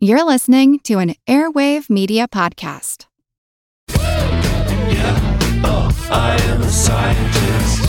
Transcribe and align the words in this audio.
You're 0.00 0.24
listening 0.24 0.78
to 0.84 1.00
an 1.00 1.16
Airwave 1.26 1.90
Media 1.90 2.28
Podcast. 2.28 3.06
Yeah, 3.88 5.38
oh, 5.64 5.90
I 6.08 6.40
am 6.40 6.62
a 6.62 6.68
scientist. 6.68 7.82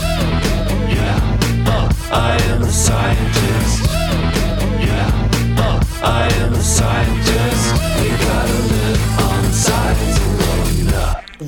Yeah, 0.90 1.38
oh, 1.68 1.88
I 2.10 2.36
am 2.50 2.62
a 2.62 2.66
scientist. 2.66 3.84
Yeah, 4.82 5.54
oh, 5.58 5.80
I 6.02 6.28
am 6.34 6.52
a 6.52 6.60
scientist. 6.60 7.74
We 8.02 8.08
gotta 8.26 8.58
live 8.58 9.20
on 9.20 9.44
science. 9.52 10.29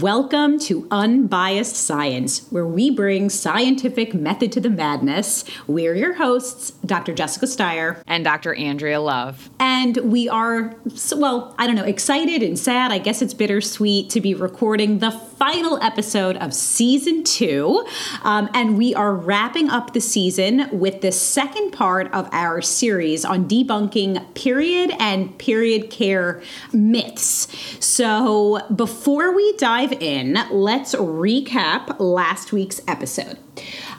Welcome 0.01 0.59
to 0.61 0.89
Unbiased 0.91 1.77
Science, 1.77 2.47
where 2.49 2.67
we 2.67 2.89
bring 2.89 3.29
scientific 3.29 4.15
method 4.15 4.51
to 4.53 4.61
the 4.61 4.71
madness. 4.71 5.45
We're 5.67 5.95
your 5.95 6.15
hosts, 6.15 6.71
Dr. 6.87 7.13
Jessica 7.13 7.47
Steier. 7.47 8.03
and 8.07 8.25
Dr. 8.25 8.55
Andrea 8.55 9.03
Love. 9.03 9.51
And 9.61 9.99
we 9.99 10.31
are, 10.31 10.75
well, 11.15 11.55
I 11.59 11.67
don't 11.67 11.77
know, 11.77 11.85
excited 11.85 12.43
and 12.43 12.59
sad. 12.59 12.91
I 12.91 12.97
guess 12.97 13.21
it's 13.21 13.35
bittersweet 13.35 14.09
to 14.11 14.23
be 14.23 14.33
recording 14.33 15.01
the 15.01 15.11
final 15.11 15.83
episode 15.83 16.39
of 16.39 16.55
season 16.55 17.23
two. 17.23 17.85
Um, 18.23 18.49
and 18.55 18.79
we 18.79 18.95
are 18.95 19.15
wrapping 19.15 19.69
up 19.69 19.93
the 19.93 20.01
season 20.01 20.71
with 20.73 21.03
the 21.03 21.13
second 21.13 21.73
part 21.73 22.11
of 22.15 22.31
our 22.33 22.63
series 22.63 23.27
on 23.27 23.47
debunking 23.47 24.33
period 24.35 24.95
and 24.99 25.37
period 25.37 25.91
care 25.91 26.43
myths. 26.73 27.47
So 27.85 28.67
before 28.75 29.35
we 29.35 29.53
dive 29.59 29.82
in, 29.91 30.39
let's 30.53 30.95
recap 30.95 31.97
last 31.99 32.53
week's 32.53 32.81
episode. 32.87 33.39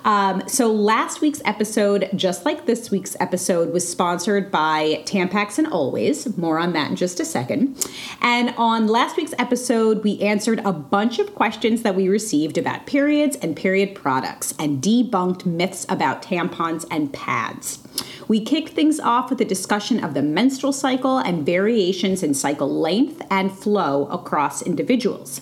Um, 0.06 0.44
so 0.48 0.72
last 0.72 1.22
week's 1.22 1.42
episode, 1.46 2.10
just 2.16 2.46
like 2.46 2.66
this 2.66 2.92
week's 2.92 3.16
episode, 3.20 3.74
was 3.74 3.90
sponsored 3.90 4.52
by 4.52 5.04
Tampax 5.06 5.58
and 5.58 5.68
Always. 5.68 6.38
More 6.38 6.60
on 6.60 6.74
that 6.74 6.92
in 6.92 6.96
just 6.96 7.20
a 7.20 7.26
second. 7.26 7.86
And 8.22 8.54
on 8.58 8.88
last 8.88 9.18
week's 9.18 9.34
episode, 9.38 10.04
we 10.04 10.20
answered 10.22 10.60
a 10.64 10.74
bunch 10.74 11.20
of 11.20 11.36
questions 11.36 11.82
that 11.82 11.96
we 11.96 12.08
received 12.08 12.58
about 12.58 12.86
periods 12.86 13.36
and 13.38 13.56
period 13.56 13.96
products 13.96 14.54
and 14.60 14.82
debunked 14.82 15.46
myths 15.46 15.86
about 15.90 16.22
tampons 16.22 16.86
and 16.92 17.12
pads. 17.12 17.80
We 18.28 18.44
kicked 18.44 18.70
things 18.70 19.00
off 19.00 19.30
with 19.30 19.42
a 19.42 19.46
discussion 19.46 20.04
of 20.04 20.14
the 20.14 20.22
menstrual 20.22 20.74
cycle 20.74 21.18
and 21.18 21.46
variations 21.46 22.24
in 22.24 22.34
cycle 22.34 22.70
length 22.70 23.22
and 23.30 23.52
flow 23.52 24.08
across 24.08 24.62
individuals. 24.62 25.42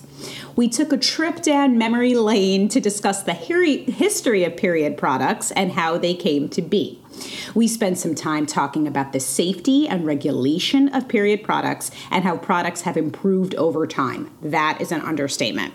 We 0.54 0.68
took 0.68 0.92
a 0.92 0.98
trip 0.98 1.40
down 1.42 1.78
memory 1.78 2.14
lane 2.14 2.68
to 2.68 2.80
discuss 2.80 3.22
the 3.22 3.32
history 3.32 4.44
of 4.44 4.56
period 4.56 4.96
products 4.96 5.50
and 5.52 5.72
how 5.72 5.96
they 5.98 6.14
came 6.14 6.48
to 6.50 6.62
be. 6.62 6.98
We 7.54 7.68
spent 7.68 7.98
some 7.98 8.14
time 8.14 8.46
talking 8.46 8.86
about 8.86 9.12
the 9.12 9.20
safety 9.20 9.88
and 9.88 10.04
regulation 10.04 10.88
of 10.88 11.08
period 11.08 11.42
products 11.42 11.90
and 12.10 12.24
how 12.24 12.36
products 12.36 12.82
have 12.82 12.96
improved 12.96 13.54
over 13.54 13.86
time. 13.86 14.30
That 14.42 14.80
is 14.80 14.92
an 14.92 15.00
understatement. 15.02 15.74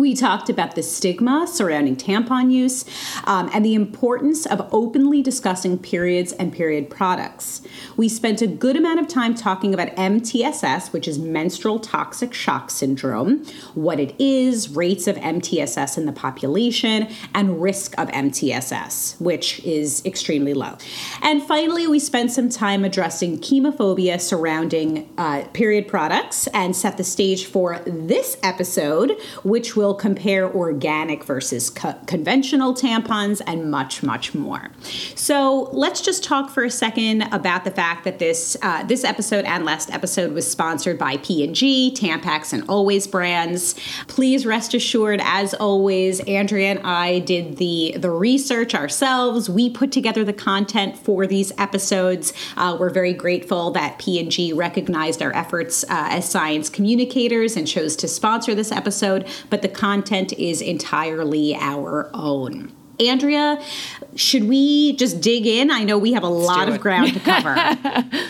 We 0.00 0.14
talked 0.14 0.48
about 0.48 0.76
the 0.76 0.82
stigma 0.82 1.46
surrounding 1.46 1.94
tampon 1.94 2.50
use 2.50 2.86
um, 3.24 3.50
and 3.52 3.62
the 3.62 3.74
importance 3.74 4.46
of 4.46 4.66
openly 4.72 5.20
discussing 5.20 5.76
periods 5.76 6.32
and 6.32 6.50
period 6.50 6.88
products. 6.88 7.60
We 7.98 8.08
spent 8.08 8.40
a 8.40 8.46
good 8.46 8.76
amount 8.76 9.00
of 9.00 9.08
time 9.08 9.34
talking 9.34 9.74
about 9.74 9.88
MTSS, 9.96 10.94
which 10.94 11.06
is 11.06 11.18
menstrual 11.18 11.80
toxic 11.80 12.32
shock 12.32 12.70
syndrome, 12.70 13.44
what 13.74 14.00
it 14.00 14.14
is, 14.18 14.70
rates 14.70 15.06
of 15.06 15.16
MTSS 15.16 15.98
in 15.98 16.06
the 16.06 16.12
population, 16.12 17.06
and 17.34 17.60
risk 17.60 17.92
of 17.98 18.08
MTSS, 18.08 19.20
which 19.20 19.60
is 19.66 20.02
extremely 20.06 20.54
low. 20.54 20.78
And 21.20 21.42
finally, 21.42 21.86
we 21.86 21.98
spent 21.98 22.32
some 22.32 22.48
time 22.48 22.86
addressing 22.86 23.40
chemophobia 23.40 24.18
surrounding 24.18 25.10
uh, 25.18 25.44
period 25.52 25.88
products 25.88 26.46
and 26.54 26.74
set 26.74 26.96
the 26.96 27.04
stage 27.04 27.44
for 27.44 27.80
this 27.80 28.38
episode, 28.42 29.18
which 29.42 29.76
will 29.76 29.89
compare 29.94 30.50
organic 30.52 31.24
versus 31.24 31.70
co- 31.70 31.98
conventional 32.06 32.74
tampons 32.74 33.40
and 33.46 33.70
much, 33.70 34.02
much 34.02 34.34
more. 34.34 34.70
So 35.14 35.68
let's 35.72 36.00
just 36.00 36.24
talk 36.24 36.50
for 36.50 36.64
a 36.64 36.70
second 36.70 37.22
about 37.32 37.64
the 37.64 37.70
fact 37.70 38.04
that 38.04 38.18
this 38.18 38.56
uh, 38.62 38.84
this 38.84 39.04
episode 39.04 39.44
and 39.44 39.64
last 39.64 39.90
episode 39.90 40.32
was 40.32 40.50
sponsored 40.50 40.98
by 40.98 41.16
P&G, 41.18 41.94
Tampax, 41.96 42.52
and 42.52 42.68
Always 42.68 43.06
brands. 43.06 43.74
Please 44.06 44.46
rest 44.46 44.74
assured, 44.74 45.20
as 45.22 45.54
always, 45.54 46.20
Andrea 46.20 46.70
and 46.70 46.80
I 46.80 47.20
did 47.20 47.56
the 47.56 47.94
the 47.98 48.10
research 48.10 48.74
ourselves. 48.74 49.48
We 49.48 49.70
put 49.70 49.92
together 49.92 50.24
the 50.24 50.32
content 50.32 50.96
for 50.96 51.26
these 51.26 51.52
episodes. 51.58 52.32
Uh, 52.56 52.76
we're 52.78 52.90
very 52.90 53.12
grateful 53.12 53.70
that 53.72 53.98
P&G 53.98 54.52
recognized 54.52 55.22
our 55.22 55.34
efforts 55.34 55.84
uh, 55.84 56.08
as 56.10 56.28
science 56.28 56.68
communicators 56.68 57.56
and 57.56 57.66
chose 57.66 57.96
to 57.96 58.08
sponsor 58.08 58.54
this 58.54 58.72
episode. 58.72 59.26
But 59.48 59.62
the 59.62 59.68
content 59.80 60.34
is 60.34 60.60
entirely 60.60 61.56
our 61.56 62.10
own. 62.12 62.70
Andrea, 63.00 63.62
should 64.14 64.44
we 64.44 64.94
just 64.96 65.22
dig 65.22 65.46
in? 65.46 65.70
I 65.70 65.84
know 65.84 65.96
we 65.96 66.12
have 66.12 66.22
a 66.22 66.28
lot 66.28 66.68
of 66.68 66.80
ground 66.80 67.14
to 67.14 67.20
cover. 67.20 67.56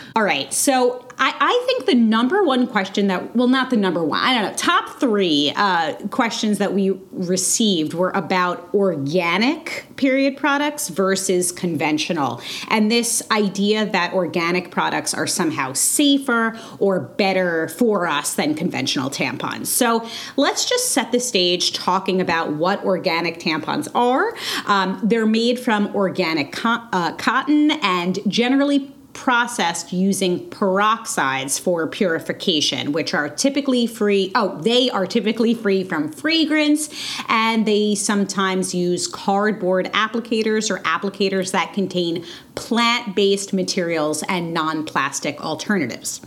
All 0.17 0.23
right. 0.23 0.55
So 0.55 1.05
I, 1.21 1.35
I 1.39 1.63
think 1.67 1.85
the 1.85 1.95
number 1.95 2.43
one 2.43 2.67
question 2.67 3.09
that, 3.09 3.37
well, 3.37 3.47
not 3.47 3.69
the 3.69 3.77
number 3.77 4.03
one, 4.03 4.21
I 4.21 4.33
don't 4.33 4.51
know, 4.51 4.57
top 4.57 4.99
three 4.99 5.53
uh, 5.55 5.95
questions 6.09 6.57
that 6.59 6.73
we 6.73 6.99
received 7.13 7.93
were 7.93 8.09
about 8.11 8.73
organic 8.73 9.85
period 9.97 10.39
products 10.39 10.89
versus 10.89 11.53
conventional. 11.53 12.41
And 12.69 12.91
this 12.91 13.23
idea 13.31 13.85
that 13.85 14.15
organic 14.15 14.71
products 14.71 15.13
are 15.13 15.27
somehow 15.27 15.75
safer 15.75 16.59
or 16.79 17.01
better 17.01 17.69
for 17.69 18.07
us 18.07 18.33
than 18.35 18.55
conventional 18.55 19.11
tampons. 19.11 19.67
So 19.67 20.09
let's 20.37 20.65
just 20.65 20.93
set 20.93 21.13
the 21.13 21.21
stage 21.21 21.75
talking 21.75 22.23
about 22.23 22.55
what 22.55 22.83
organic 22.83 23.39
tampons 23.39 23.89
are. 23.95 24.35
Um, 24.67 24.99
they're 25.03 25.27
made 25.27 25.61
from 25.61 25.95
organic 25.95 26.53
co- 26.53 26.83
uh, 26.93 27.13
cotton 27.17 27.73
and 27.83 28.19
generally 28.27 28.91
processed 29.13 29.93
using 29.93 30.49
peroxides 30.51 31.61
for 31.61 31.87
purification, 31.87 32.93
which 32.93 33.15
are 33.15 33.29
typically 33.29 33.87
free. 33.87 34.31
Oh, 34.35 34.61
they 34.61 34.91
are 34.91 35.07
typically 35.07 35.55
free 35.55 35.85
from 35.85 36.13
fragrance, 36.13 36.89
and 37.29 37.67
they 37.67 37.95
sometimes 37.95 38.75
use 38.75 39.07
cardboard 39.07 39.87
applicators 39.93 40.71
or 40.71 40.79
applicators 40.83 41.53
that 41.53 41.73
contain 41.73 42.25
plant 42.55 43.17
based 43.17 43.53
materials 43.53 44.23
and 44.29 44.53
non 44.53 44.85
plastic 44.85 45.43
alternatives. 45.43 46.21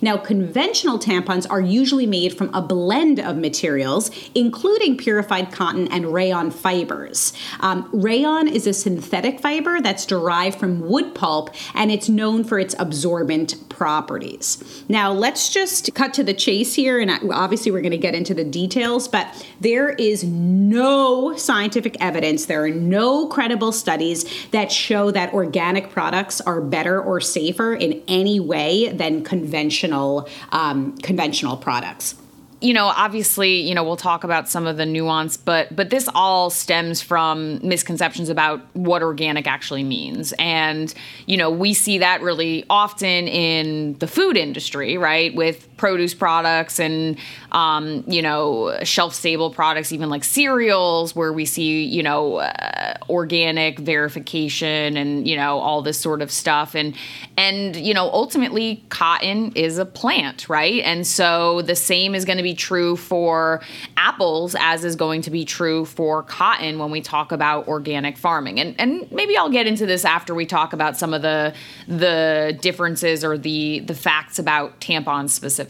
Now, 0.00 0.16
conventional 0.16 0.98
tampons 0.98 1.46
are 1.50 1.60
usually 1.60 2.06
made 2.06 2.36
from 2.36 2.54
a 2.54 2.62
blend 2.62 3.18
of 3.18 3.36
materials, 3.36 4.10
including 4.34 4.96
purified 4.96 5.52
cotton 5.52 5.88
and 5.88 6.12
rayon 6.12 6.50
fibers. 6.50 7.32
Um, 7.60 7.88
rayon 7.92 8.48
is 8.48 8.66
a 8.66 8.72
synthetic 8.72 9.40
fiber 9.40 9.80
that's 9.80 10.06
derived 10.06 10.58
from 10.58 10.80
wood 10.88 11.14
pulp, 11.14 11.50
and 11.74 11.90
it's 11.90 12.08
known 12.30 12.44
for 12.44 12.58
its 12.58 12.74
absorbent 12.78 13.68
properties. 13.68 14.84
Now, 14.88 15.12
let's 15.12 15.52
just 15.52 15.94
cut 15.94 16.14
to 16.14 16.24
the 16.24 16.34
chase 16.34 16.74
here, 16.74 17.00
and 17.00 17.10
obviously, 17.32 17.72
we're 17.72 17.80
going 17.80 17.90
to 17.92 17.98
get 17.98 18.14
into 18.14 18.34
the 18.34 18.44
details, 18.44 19.08
but 19.08 19.46
there 19.60 19.90
is 19.90 20.22
no 20.24 21.36
scientific 21.36 21.96
evidence, 22.00 22.46
there 22.46 22.64
are 22.64 22.70
no 22.70 23.26
credible 23.26 23.72
studies 23.72 24.24
that 24.50 24.70
show 24.70 25.10
that 25.10 25.32
organic 25.34 25.90
products 25.90 26.40
are 26.42 26.60
better 26.60 27.00
or 27.00 27.20
safer 27.20 27.74
in 27.74 28.02
any 28.06 28.38
way 28.38 28.92
than 28.92 29.24
conventional 29.24 30.28
um, 30.52 30.96
conventional 30.98 31.56
products. 31.56 32.14
You 32.60 32.74
know, 32.74 32.86
obviously, 32.86 33.60
you 33.60 33.74
know, 33.74 33.82
we'll 33.82 33.96
talk 33.96 34.22
about 34.22 34.48
some 34.48 34.66
of 34.66 34.76
the 34.76 34.84
nuance, 34.84 35.36
but 35.36 35.74
but 35.74 35.90
this 35.90 36.08
all 36.14 36.50
stems 36.50 37.00
from 37.00 37.58
misconceptions 37.66 38.28
about 38.28 38.60
what 38.74 39.02
organic 39.02 39.46
actually 39.46 39.82
means. 39.82 40.34
And, 40.38 40.92
you 41.26 41.36
know, 41.36 41.50
we 41.50 41.72
see 41.72 41.98
that 41.98 42.20
really 42.20 42.66
often 42.68 43.28
in 43.28 43.94
the 43.94 44.06
food 44.06 44.36
industry, 44.36 44.98
right? 44.98 45.34
With 45.34 45.68
produce 45.80 46.12
products 46.12 46.78
and 46.78 47.16
um, 47.52 48.04
you 48.06 48.20
know, 48.20 48.78
shelf 48.82 49.14
stable 49.14 49.50
products, 49.50 49.92
even 49.92 50.10
like 50.10 50.24
cereals, 50.24 51.16
where 51.16 51.32
we 51.32 51.46
see, 51.46 51.84
you 51.84 52.02
know, 52.02 52.36
uh, 52.36 52.94
organic 53.08 53.78
verification 53.78 54.98
and, 54.98 55.26
you 55.26 55.36
know, 55.36 55.58
all 55.58 55.80
this 55.80 55.98
sort 55.98 56.20
of 56.20 56.30
stuff. 56.30 56.74
And 56.74 56.94
and, 57.38 57.74
you 57.74 57.94
know, 57.94 58.10
ultimately 58.10 58.84
cotton 58.90 59.52
is 59.54 59.78
a 59.78 59.86
plant, 59.86 60.50
right? 60.50 60.82
And 60.84 61.06
so 61.06 61.62
the 61.62 61.74
same 61.74 62.14
is 62.14 62.26
going 62.26 62.36
to 62.36 62.42
be 62.42 62.54
true 62.54 62.94
for 62.94 63.62
apples 63.96 64.54
as 64.58 64.84
is 64.84 64.96
going 64.96 65.22
to 65.22 65.30
be 65.30 65.46
true 65.46 65.86
for 65.86 66.22
cotton 66.22 66.78
when 66.78 66.90
we 66.90 67.00
talk 67.00 67.32
about 67.32 67.66
organic 67.68 68.18
farming. 68.18 68.60
And 68.60 68.78
and 68.78 69.10
maybe 69.10 69.34
I'll 69.36 69.50
get 69.50 69.66
into 69.66 69.86
this 69.86 70.04
after 70.04 70.34
we 70.34 70.44
talk 70.44 70.74
about 70.74 70.98
some 70.98 71.14
of 71.14 71.22
the 71.22 71.54
the 71.88 72.58
differences 72.60 73.24
or 73.24 73.38
the 73.38 73.80
the 73.80 73.94
facts 73.94 74.38
about 74.38 74.78
tampons 74.80 75.30
specifically. 75.30 75.69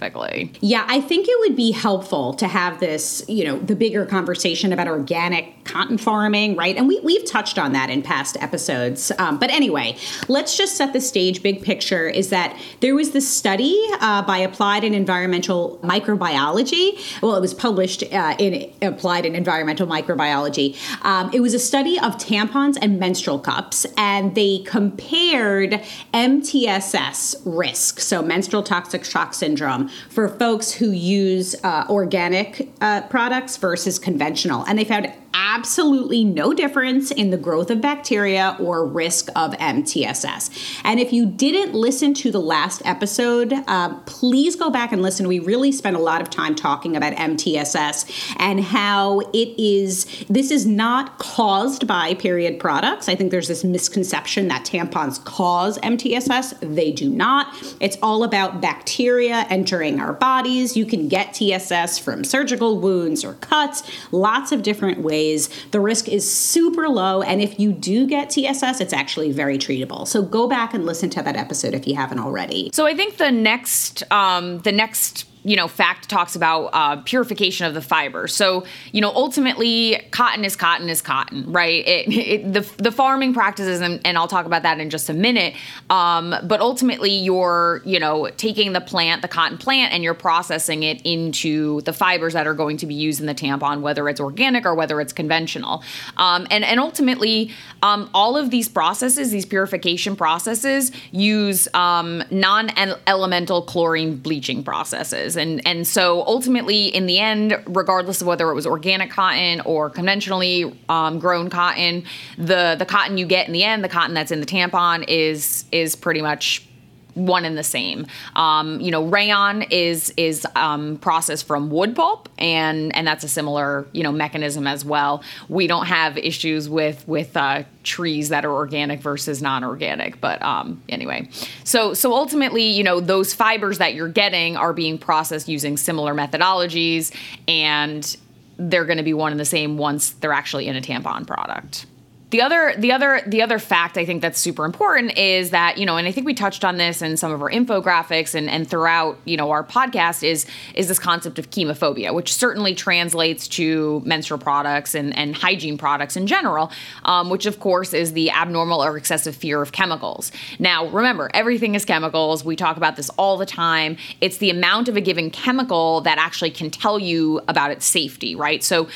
Yeah, 0.61 0.85
I 0.89 1.01
think 1.01 1.29
it 1.29 1.37
would 1.41 1.57
be 1.57 1.71
helpful 1.71 2.35
to 2.35 2.49
have 2.49 2.81
this, 2.81 3.23
you 3.29 3.45
know, 3.45 3.59
the 3.59 3.77
bigger 3.77 4.07
conversation 4.07 4.73
about 4.73 4.89
organic 4.89 5.65
cotton 5.65 5.99
farming, 5.99 6.57
right? 6.57 6.77
And 6.77 6.89
we, 6.89 7.01
we've 7.01 7.25
touched 7.25 7.59
on 7.59 7.73
that 7.73 7.91
in 7.91 8.03
past 8.03 8.37
episodes. 8.41 9.13
Um, 9.19 9.39
but 9.39 9.51
anyway, 9.51 9.97
let's 10.29 10.57
just 10.57 10.77
set 10.77 10.93
the 10.93 11.01
stage. 11.01 11.43
Big 11.43 11.63
picture 11.63 12.09
is 12.09 12.31
that 12.31 12.59
there 12.81 12.95
was 12.95 13.11
this 13.13 13.29
study 13.29 13.79
uh, 14.01 14.23
by 14.23 14.39
Applied 14.39 14.85
and 14.85 14.95
Environmental 14.95 15.79
Microbiology. 15.83 16.99
Well, 17.23 17.37
it 17.37 17.41
was 17.41 17.55
published 17.55 18.03
uh, 18.13 18.35
in 18.39 18.73
Applied 18.83 19.27
and 19.27 19.37
Environmental 19.37 19.87
Microbiology. 19.87 20.77
Um, 21.05 21.31
it 21.33 21.41
was 21.41 21.55
a 21.55 21.59
study 21.59 21.99
of 21.99 22.17
tampons 22.17 22.77
and 22.81 22.99
menstrual 22.99 23.39
cups, 23.39 23.87
and 23.97 24.35
they 24.35 24.59
compared 24.67 25.83
MTSS 26.15 27.43
risk, 27.45 28.01
so 28.01 28.23
menstrual 28.23 28.63
toxic 28.63 29.05
shock 29.05 29.35
syndrome, 29.35 29.90
for 30.09 30.29
folks 30.29 30.73
who 30.73 30.91
use 30.91 31.55
uh, 31.65 31.85
organic 31.89 32.71
uh, 32.81 33.03
products 33.03 33.57
versus 33.57 33.99
conventional. 33.99 34.65
And 34.65 34.79
they 34.79 34.85
found 34.85 35.13
absolutely 35.35 36.25
no 36.25 36.53
difference 36.55 37.11
in 37.11 37.31
the 37.31 37.37
growth 37.37 37.71
of 37.71 37.81
bacteria 37.81 38.57
or 38.59 38.87
risk 38.87 39.29
of 39.37 39.53
MTSS. 39.53 40.81
And 40.85 40.99
if 40.99 41.13
you 41.13 41.27
didn't 41.27 41.75
listen 41.75 42.15
to 42.15 42.31
the 42.31 42.41
last 42.41 42.83
episode, 42.85 43.53
uh, 43.67 43.95
please 44.07 44.57
go 44.57 44.71
back 44.71 44.93
and 44.93 45.03
listen. 45.03 45.29
We 45.29 45.39
really 45.39 45.73
spent 45.73 45.97
a 45.97 46.01
lot 46.01 46.21
of 46.21 46.31
time 46.31 46.55
talking 46.55 46.97
about 46.97 47.13
MTSS 47.15 48.35
and 48.39 48.61
how 48.61 49.21
it 49.33 49.55
is, 49.61 50.25
this 50.29 50.51
is 50.51 50.67
not 50.67 51.19
caused 51.19 51.87
by 51.87 52.15
period 52.15 52.59
products. 52.59 53.09
I 53.09 53.15
think 53.15 53.31
there's 53.31 53.49
this 53.49 53.65
misconception 53.65 54.49
that 54.49 54.65
tampons 54.65 55.23
cause 55.25 55.79
MTSS. 55.79 56.75
They 56.75 56.93
do 56.93 57.09
not. 57.09 57.55
It's 57.81 57.97
all 58.03 58.25
about 58.25 58.61
bacteria 58.61 59.47
entering 59.51 60.01
our 60.01 60.13
bodies. 60.13 60.77
You 60.77 60.87
can 60.87 61.09
get 61.09 61.35
TSS 61.35 61.99
from 61.99 62.25
surgical 62.25 62.79
wounds 62.79 63.25
or 63.25 63.35
cuts, 63.35 63.83
lots 64.13 64.53
of 64.53 64.63
different 64.63 65.01
ways 65.01 65.20
ways. 65.21 65.49
The 65.71 65.81
risk 65.81 66.09
is 66.09 66.31
super 66.31 66.89
low, 66.89 67.23
and 67.23 67.41
if 67.41 67.59
you 67.59 67.73
do 67.73 68.07
get 68.07 68.31
TSS, 68.31 68.81
it's 68.81 68.93
actually 68.93 69.33
very 69.33 69.59
treatable. 69.59 70.07
So 70.07 70.23
go 70.23 70.49
back 70.49 70.75
and 70.75 70.87
listen 70.87 71.11
to 71.11 71.23
that 71.23 71.37
episode 71.37 71.75
if 71.75 71.87
you 71.87 71.95
haven't 71.95 72.19
already. 72.19 72.71
So 72.73 72.87
I 72.87 72.95
think 72.95 73.17
the 73.17 73.31
next 73.31 74.03
um, 74.11 74.59
the 74.61 74.73
next 74.73 75.27
you 75.43 75.57
know, 75.57 75.69
fact 75.69 76.09
talks 76.09 76.37
about 76.37 76.67
uh, 76.73 76.97
purification 77.03 77.67
of 77.67 77.75
the 77.75 77.81
fiber. 77.81 78.29
So, 78.29 78.65
you 78.93 79.01
know, 79.01 79.11
ultimately, 79.11 80.07
cotton 80.11 80.45
is 80.45 80.57
cotton 80.57 80.89
is 80.89 81.01
cotton, 81.01 81.51
right? 81.51 81.87
It, 81.87 82.09
it, 82.13 82.53
the, 82.53 82.83
the 82.83 82.93
farming 82.93 83.33
practices, 83.35 83.81
and, 83.81 84.01
and, 84.05 84.19
I'll 84.19 84.29
talk 84.29 84.45
about 84.45 84.65
that 84.65 84.81
in 84.81 84.91
just 84.91 85.09
a 85.09 85.15
minute. 85.15 85.55
Um, 85.89 86.35
but 86.43 86.61
ultimately, 86.61 87.11
you're, 87.11 87.81
you 87.87 87.99
know, 87.99 88.29
taking 88.37 88.75
the 88.75 88.81
plant, 88.81 89.23
the 89.23 89.29
cotton 89.29 89.57
plant, 89.57 89.95
and 89.95 90.05
you're 90.05 90.15
processing 90.15 90.83
it 90.83 91.01
into 91.03 91.81
the 91.83 91.93
fibers 91.93 92.35
that 92.35 92.47
are 92.47 92.55
going 92.55 92.77
to 92.79 92.87
be 92.87 92.95
used 92.95 93.21
in 93.21 93.27
the 93.27 93.35
tampon, 93.35 93.81
whether 93.81 94.09
it's 94.09 94.21
organic 94.21 94.67
or 94.67 94.75
whether 94.75 95.01
it's 95.01 95.13
conventional. 95.13 95.83
Um, 96.19 96.47
and, 96.51 96.65
and 96.65 96.79
ultimately, 96.79 97.51
um, 97.83 98.11
all 98.13 98.37
of 98.37 98.51
these 98.51 98.69
processes, 98.69 99.31
these 99.31 99.47
purification 99.47 100.17
processes, 100.17 100.93
use 101.13 101.67
um, 101.73 102.23
non 102.31 102.71
elemental 103.07 103.63
chlorine 103.63 104.17
bleaching 104.17 104.63
processes 104.63 105.30
is. 105.31 105.37
And 105.37 105.67
and 105.67 105.87
so 105.87 106.23
ultimately, 106.27 106.87
in 106.87 107.07
the 107.07 107.19
end, 107.19 107.57
regardless 107.67 108.21
of 108.21 108.27
whether 108.27 108.51
it 108.51 108.55
was 108.55 108.67
organic 108.67 109.11
cotton 109.11 109.61
or 109.63 109.91
conventionally 109.91 110.77
um, 110.89 111.19
grown 111.19 111.51
cotton, 111.51 112.05
the 112.37 112.77
the 112.79 112.87
cotton 112.87 113.19
you 113.19 113.27
get 113.27 113.47
in 113.47 113.53
the 113.53 113.65
end, 113.65 113.83
the 113.83 113.89
cotton 113.89 114.15
that's 114.15 114.31
in 114.31 114.41
the 114.41 114.47
tampon 114.47 115.05
is 115.09 115.65
is 115.73 115.97
pretty 115.97 116.23
much 116.23 116.67
one 117.15 117.45
and 117.45 117.57
the 117.57 117.65
same. 117.65 118.07
Um, 118.37 118.81
you 118.81 118.91
know, 118.91 119.05
rayon 119.05 119.63
is 119.63 120.13
is 120.17 120.47
um, 120.57 120.97
processed 120.99 121.47
from 121.47 121.71
wood 121.71 121.97
pulp, 121.97 122.29
and 122.39 122.95
and 122.95 123.07
that's 123.07 123.25
a 123.25 123.29
similar 123.29 123.87
you 123.93 124.03
know 124.03 124.13
mechanism 124.13 124.67
as 124.67 124.85
well. 124.85 125.23
We 125.49 125.67
don't 125.67 125.87
have 125.87 126.17
issues 126.19 126.69
with 126.69 127.07
with 127.09 127.37
uh, 127.37 127.65
trees 127.83 128.29
that 128.29 128.45
are 128.45 128.53
organic 128.53 129.01
versus 129.01 129.43
non-organic, 129.43 130.21
but 130.21 130.41
um, 130.43 130.83
anyway. 130.89 131.29
So 131.65 131.95
so 131.95 132.15
ultimately, 132.15 132.65
you 132.65 132.83
know, 132.83 133.01
those 133.01 133.35
fibers 133.35 133.79
that 133.79 133.95
you're 133.95 134.09
getting 134.09 134.57
are 134.57 134.73
being 134.73 134.99
processed 134.99 135.49
using 135.49 135.77
similar 135.77 136.15
methodologies, 136.15 137.15
and 137.49 138.17
they're 138.57 138.85
going 138.85 138.99
to 138.99 139.05
be 139.05 139.15
one 139.15 139.33
and 139.33 139.41
the 139.41 139.45
same 139.45 139.79
once 139.79 140.11
they're 140.11 140.33
actually 140.33 140.67
in 140.67 140.77
a 140.77 140.83
tampon 140.83 141.27
product. 141.27 141.87
The 142.31 142.43
other, 142.43 142.75
the 142.79 142.93
other, 142.93 143.23
the 143.27 143.43
other 143.43 143.59
fact 143.59 143.99
I 143.99 144.05
think 144.05 144.23
that's 144.23 144.39
super 144.39 144.65
important 144.65 145.19
is 145.19 145.51
that 145.51 145.79
you 145.79 145.87
know, 145.87 145.97
and 145.97 146.07
I 146.07 146.13
think 146.13 146.27
we 146.27 146.35
touched 146.35 146.65
on 146.65 146.77
this 146.77 147.03
in 147.03 147.17
some 147.17 147.33
of 147.33 147.43
our 147.43 147.51
infographics 147.51 148.35
and 148.35 148.49
and 148.49 148.69
throughout 148.69 149.19
you 149.25 149.37
know 149.37 149.51
our 149.51 149.65
podcast 149.65 150.23
is 150.23 150.47
is 150.75 150.87
this 150.87 151.01
concept 151.01 151.41
of 151.41 151.51
chemophobia, 151.51 152.15
which 152.15 152.33
certainly 152.33 152.75
translates 152.75 153.49
to 153.49 154.01
menstrual 154.05 154.39
products 154.39 154.95
and 154.95 155.17
and 155.17 155.35
hygiene 155.35 155.77
products 155.77 156.17
in 156.17 156.29
general, 156.29 156.71
um, 157.05 157.31
which 157.31 157.47
of 157.47 157.59
course 157.59 157.93
is 157.93 158.13
the 158.13 158.31
abnormal 158.31 158.83
or 158.83 158.97
excessive 158.97 159.35
fear 159.35 159.61
of 159.61 159.73
chemicals. 159.73 160.31
Now, 160.61 160.87
remember, 160.87 161.31
everything 161.35 161.75
is 161.75 161.85
chemicals. 161.85 162.45
We 162.45 162.55
talk 162.55 162.77
about 162.77 162.95
this 162.95 163.11
all 163.11 163.39
the 163.39 163.47
time. 163.47 163.97
It's 164.21 164.39
the 164.39 164.51
amount 164.51 164.89
of 164.89 164.97
a 164.97 165.01
given 165.01 165.31
chemical 165.31 166.01
that 166.03 166.19
actually 166.19 166.53
can 166.53 166.71
tell 166.71 166.99
you 166.99 167.41
about 167.49 167.73
its 167.73 167.87
safety, 167.87 168.37
right? 168.37 168.63
So 168.63 168.89